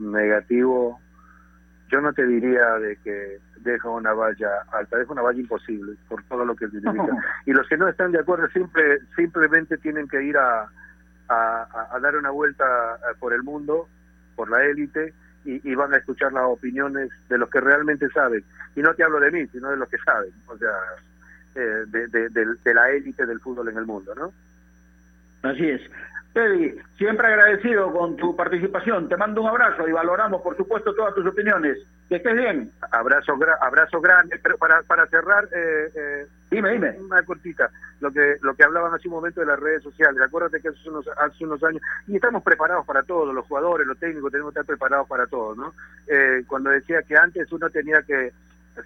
negativo, 0.00 1.00
yo 1.88 2.00
no 2.00 2.12
te 2.12 2.26
diría 2.26 2.78
de 2.78 2.96
que 2.96 3.38
deja 3.60 3.88
una 3.88 4.12
valla 4.12 4.48
alta, 4.72 4.98
deja 4.98 5.12
una 5.12 5.22
valla 5.22 5.40
imposible 5.40 5.94
por 6.08 6.22
todo 6.24 6.44
lo 6.44 6.56
que 6.56 6.68
significa. 6.68 7.16
Y 7.46 7.52
los 7.52 7.68
que 7.68 7.76
no 7.76 7.88
están 7.88 8.12
de 8.12 8.18
acuerdo 8.18 8.48
simple, 8.48 8.98
simplemente 9.14 9.76
tienen 9.78 10.08
que 10.08 10.22
ir 10.22 10.36
a, 10.36 10.68
a, 11.28 11.98
dar 12.00 12.16
una 12.16 12.30
vuelta 12.30 12.64
eh, 12.64 13.14
por 13.20 13.32
el 13.32 13.42
mundo, 13.42 13.88
por 14.34 14.50
la 14.50 14.64
élite, 14.64 15.12
y, 15.44 15.74
van 15.74 15.92
a 15.92 15.96
escuchar 15.96 16.32
las 16.32 16.44
opiniones 16.44 17.10
de 17.28 17.36
los 17.36 17.50
que 17.50 17.60
realmente 17.60 18.08
saben. 18.10 18.44
Y 18.76 18.80
no 18.80 18.94
te 18.94 19.02
hablo 19.02 19.18
de 19.18 19.32
mí, 19.32 19.46
sino 19.48 19.70
de 19.70 19.76
los 19.76 19.88
que 19.88 19.98
saben. 19.98 20.30
O 20.46 20.56
sea, 20.56 20.70
eh, 21.54 21.84
de, 21.86 22.28
de, 22.28 22.74
la 22.74 22.90
élite 22.90 23.26
del 23.26 23.40
fútbol 23.40 23.68
en 23.68 23.78
el 23.78 23.86
mundo, 23.86 24.14
¿no? 24.14 24.32
Así 25.42 25.68
es. 25.68 25.80
Teddy, 26.32 26.74
siempre 26.96 27.26
agradecido 27.26 27.92
con 27.92 28.16
tu 28.16 28.34
participación. 28.34 29.08
Te 29.08 29.16
mando 29.16 29.42
un 29.42 29.48
abrazo 29.48 29.86
y 29.86 29.92
valoramos, 29.92 30.40
por 30.40 30.56
supuesto, 30.56 30.94
todas 30.94 31.14
tus 31.14 31.26
opiniones. 31.26 31.78
Que 32.08 32.16
estés 32.16 32.34
bien. 32.34 32.70
Abrazo, 32.90 33.38
abrazo 33.60 34.00
grande. 34.00 34.38
Pero 34.42 34.56
para, 34.56 34.82
para 34.82 35.06
cerrar, 35.08 35.44
eh, 35.54 35.90
eh, 35.94 36.26
dime, 36.50 36.72
dime. 36.72 36.96
Una 37.00 37.22
cortita. 37.22 37.70
Lo 38.00 38.10
que 38.10 38.36
lo 38.40 38.54
que 38.54 38.64
hablaban 38.64 38.94
hace 38.94 39.08
un 39.08 39.14
momento 39.14 39.40
de 39.40 39.46
las 39.46 39.60
redes 39.60 39.82
sociales. 39.82 40.20
Acuérdate 40.22 40.60
que 40.62 40.68
hace 40.68 40.88
unos, 40.88 41.06
hace 41.08 41.44
unos 41.44 41.62
años, 41.64 41.82
y 42.06 42.16
estamos 42.16 42.42
preparados 42.42 42.86
para 42.86 43.02
todo, 43.02 43.32
los 43.32 43.46
jugadores, 43.46 43.86
los 43.86 43.98
técnicos, 43.98 44.32
tenemos 44.32 44.52
que 44.52 44.60
estar 44.60 44.66
preparados 44.66 45.06
para 45.06 45.26
todo, 45.26 45.54
¿no? 45.54 45.74
Eh, 46.06 46.44
cuando 46.46 46.70
decía 46.70 47.02
que 47.02 47.16
antes 47.16 47.52
uno 47.52 47.68
tenía 47.70 48.02
que 48.02 48.32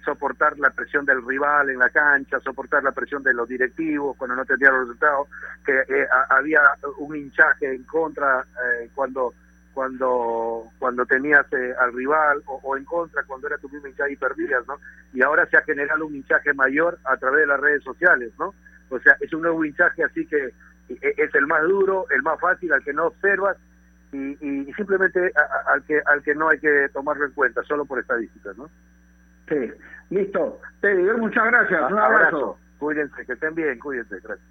soportar 0.03 0.57
la 0.59 0.69
presión 0.71 1.05
del 1.05 1.25
rival 1.25 1.69
en 1.69 1.79
la 1.79 1.89
cancha, 1.89 2.39
soportar 2.39 2.83
la 2.83 2.91
presión 2.91 3.23
de 3.23 3.33
los 3.33 3.47
directivos 3.47 4.15
cuando 4.17 4.35
no 4.35 4.45
tenía 4.45 4.69
los 4.71 4.81
resultados, 4.81 5.27
que 5.65 5.79
eh, 5.79 6.07
había 6.29 6.61
un 6.97 7.15
hinchaje 7.15 7.73
en 7.73 7.83
contra 7.83 8.41
eh, 8.41 8.89
cuando 8.93 9.33
cuando 9.73 10.71
cuando 10.79 11.05
tenías 11.05 11.45
eh, 11.53 11.73
al 11.79 11.93
rival 11.93 12.41
o, 12.47 12.75
en 12.75 12.83
contra 12.83 13.23
cuando 13.23 13.47
era 13.47 13.57
tu 13.59 13.69
mismo 13.69 13.87
hinchaje 13.87 14.13
y 14.13 14.17
perdías, 14.17 14.67
¿no? 14.67 14.79
Y 15.13 15.21
ahora 15.21 15.45
se 15.47 15.57
ha 15.57 15.61
generado 15.61 16.05
un 16.05 16.15
hinchaje 16.15 16.53
mayor 16.53 16.97
a 17.05 17.15
través 17.17 17.41
de 17.41 17.47
las 17.47 17.59
redes 17.59 17.83
sociales, 17.83 18.33
¿no? 18.39 18.53
O 18.89 18.99
sea, 18.99 19.15
es 19.21 19.31
un 19.33 19.43
nuevo 19.43 19.63
hinchaje 19.63 20.03
así 20.03 20.25
que 20.25 20.53
es 20.89 21.35
el 21.35 21.47
más 21.47 21.61
duro, 21.63 22.05
el 22.09 22.23
más 22.23 22.39
fácil, 22.39 22.71
al 22.73 22.83
que 22.83 22.93
no 22.93 23.07
observas 23.07 23.57
y, 24.11 24.17
y 24.41 24.73
simplemente 24.73 25.31
al 25.67 25.83
que 25.83 26.01
al 26.05 26.23
que 26.23 26.33
no 26.33 26.49
hay 26.49 26.59
que 26.59 26.89
tomarlo 26.93 27.25
en 27.25 27.31
cuenta, 27.33 27.61
solo 27.63 27.85
por 27.85 27.99
estadísticas, 27.99 28.57
¿no? 28.57 28.69
Sí, 29.47 29.71
listo. 30.09 30.59
Teddy, 30.81 31.03
muchas 31.19 31.45
gracias. 31.45 31.91
Un 31.91 31.99
abrazo. 31.99 32.57
Cuídense, 32.79 33.25
que 33.25 33.33
estén 33.33 33.55
bien, 33.55 33.79
cuídense, 33.79 34.19
gracias. 34.21 34.47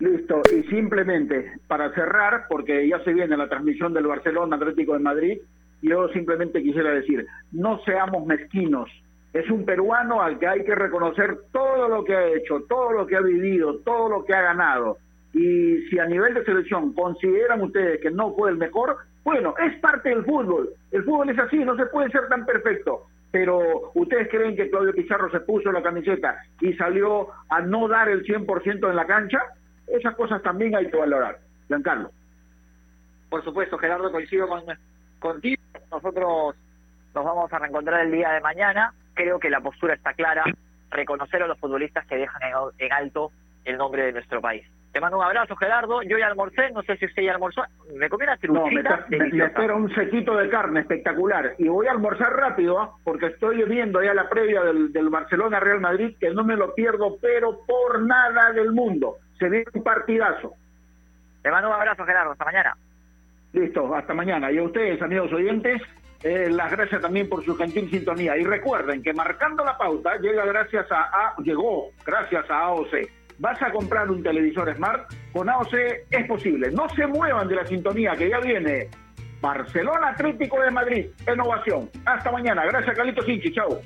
Listo, 0.00 0.42
y 0.56 0.62
simplemente 0.64 1.58
para 1.66 1.92
cerrar, 1.92 2.46
porque 2.48 2.88
ya 2.88 3.00
se 3.00 3.12
viene 3.12 3.36
la 3.36 3.48
transmisión 3.48 3.92
del 3.92 4.06
Barcelona 4.06 4.56
Atlético 4.56 4.92
de 4.92 5.00
Madrid, 5.00 5.38
yo 5.82 6.08
simplemente 6.08 6.62
quisiera 6.62 6.90
decir, 6.90 7.26
no 7.52 7.80
seamos 7.84 8.24
mezquinos. 8.26 8.88
Es 9.32 9.50
un 9.50 9.64
peruano 9.64 10.22
al 10.22 10.38
que 10.38 10.46
hay 10.46 10.64
que 10.64 10.74
reconocer 10.74 11.38
todo 11.52 11.88
lo 11.88 12.04
que 12.04 12.14
ha 12.14 12.26
hecho, 12.28 12.62
todo 12.68 12.92
lo 12.92 13.06
que 13.06 13.16
ha 13.16 13.20
vivido, 13.20 13.78
todo 13.80 14.08
lo 14.08 14.24
que 14.24 14.34
ha 14.34 14.42
ganado. 14.42 14.98
Y 15.34 15.82
si 15.88 15.98
a 15.98 16.06
nivel 16.06 16.34
de 16.34 16.44
selección 16.44 16.94
consideran 16.94 17.60
ustedes 17.60 18.00
que 18.00 18.10
no 18.10 18.34
fue 18.34 18.50
el 18.50 18.56
mejor, 18.56 18.96
bueno, 19.24 19.54
es 19.58 19.78
parte 19.80 20.08
del 20.08 20.24
fútbol. 20.24 20.70
El 20.90 21.04
fútbol 21.04 21.30
es 21.30 21.38
así, 21.38 21.58
no 21.58 21.76
se 21.76 21.86
puede 21.86 22.10
ser 22.10 22.28
tan 22.28 22.46
perfecto 22.46 23.06
pero 23.40 23.92
¿ustedes 23.94 24.28
creen 24.28 24.56
que 24.56 24.68
Claudio 24.68 24.92
Pizarro 24.92 25.30
se 25.30 25.38
puso 25.38 25.70
la 25.70 25.80
camiseta 25.80 26.42
y 26.60 26.72
salió 26.72 27.28
a 27.48 27.60
no 27.60 27.86
dar 27.86 28.08
el 28.08 28.24
100% 28.24 28.90
en 28.90 28.96
la 28.96 29.06
cancha? 29.06 29.38
Esas 29.86 30.16
cosas 30.16 30.42
también 30.42 30.74
hay 30.74 30.90
que 30.90 30.96
valorar. 30.96 31.38
Giancarlo. 31.68 32.10
Por 33.30 33.44
supuesto, 33.44 33.78
Gerardo, 33.78 34.10
coincido 34.10 34.48
con, 34.48 34.64
contigo. 35.20 35.62
Nosotros 35.88 36.56
nos 37.14 37.24
vamos 37.24 37.52
a 37.52 37.60
reencontrar 37.60 38.06
el 38.06 38.10
día 38.10 38.32
de 38.32 38.40
mañana. 38.40 38.92
Creo 39.14 39.38
que 39.38 39.50
la 39.50 39.60
postura 39.60 39.94
está 39.94 40.14
clara. 40.14 40.42
Reconocer 40.90 41.40
a 41.40 41.46
los 41.46 41.60
futbolistas 41.60 42.04
que 42.08 42.16
dejan 42.16 42.42
en 42.76 42.92
alto 42.92 43.30
el 43.64 43.76
nombre 43.78 44.04
de 44.04 44.12
nuestro 44.14 44.40
país. 44.40 44.66
Te 44.98 45.02
mando 45.02 45.18
un 45.18 45.24
abrazo, 45.24 45.54
Gerardo. 45.54 46.02
Yo 46.02 46.18
ya 46.18 46.26
almorcé, 46.26 46.72
no 46.72 46.82
sé 46.82 46.96
si 46.96 47.06
usted 47.06 47.22
ya 47.22 47.30
almorzó. 47.30 47.62
Me 47.94 48.08
comí 48.08 48.24
una 48.24 48.36
truchita 48.36 49.06
No, 49.08 49.16
me, 49.16 49.44
espera 49.44 49.76
un 49.76 49.94
sequito 49.94 50.36
de 50.36 50.48
carne 50.48 50.80
espectacular. 50.80 51.54
Y 51.56 51.68
voy 51.68 51.86
a 51.86 51.92
almorzar 51.92 52.32
rápido, 52.32 52.80
¿ah? 52.80 52.96
porque 53.04 53.26
estoy 53.26 53.62
viendo 53.62 54.02
ya 54.02 54.12
la 54.12 54.28
previa 54.28 54.60
del, 54.64 55.08
Barcelona-Real 55.08 55.78
Madrid, 55.78 56.16
que 56.18 56.30
no 56.30 56.42
me 56.42 56.56
lo 56.56 56.74
pierdo, 56.74 57.16
pero 57.22 57.60
por 57.64 58.02
nada 58.02 58.50
del 58.50 58.72
mundo. 58.72 59.18
Se 59.38 59.48
viene 59.48 59.66
un 59.72 59.84
partidazo. 59.84 60.54
Te 61.42 61.50
mando 61.52 61.68
un 61.68 61.74
abrazo, 61.76 62.04
Gerardo. 62.04 62.32
Hasta 62.32 62.44
mañana. 62.44 62.76
Listo, 63.52 63.94
hasta 63.94 64.14
mañana. 64.14 64.50
Y 64.50 64.58
a 64.58 64.64
ustedes, 64.64 65.00
amigos 65.00 65.32
oyentes, 65.32 65.80
eh, 66.24 66.48
las 66.50 66.72
gracias 66.72 67.00
también 67.00 67.28
por 67.28 67.44
su 67.44 67.56
gentil 67.56 67.88
sintonía. 67.88 68.36
Y 68.36 68.42
recuerden 68.42 69.00
que 69.00 69.12
marcando 69.12 69.64
la 69.64 69.78
pauta 69.78 70.16
llega 70.16 70.44
gracias 70.44 70.90
a, 70.90 71.02
a 71.02 71.34
llegó 71.40 71.90
gracias 72.04 72.50
a 72.50 72.62
AOC 72.62 73.17
vas 73.38 73.60
a 73.62 73.70
comprar 73.70 74.10
un 74.10 74.22
televisor 74.22 74.74
Smart, 74.74 75.12
con 75.32 75.48
AOC 75.48 75.74
es 76.10 76.26
posible. 76.26 76.70
No 76.70 76.88
se 76.90 77.06
muevan 77.06 77.48
de 77.48 77.56
la 77.56 77.66
sintonía 77.66 78.16
que 78.16 78.28
ya 78.28 78.40
viene. 78.40 78.88
Barcelona 79.40 80.08
Atlético 80.08 80.60
de 80.60 80.70
Madrid, 80.70 81.06
innovación. 81.32 81.88
Hasta 82.04 82.32
mañana. 82.32 82.64
Gracias, 82.66 82.96
Carlitos 82.96 83.24
Sinchi. 83.24 83.52
Chao. 83.52 83.80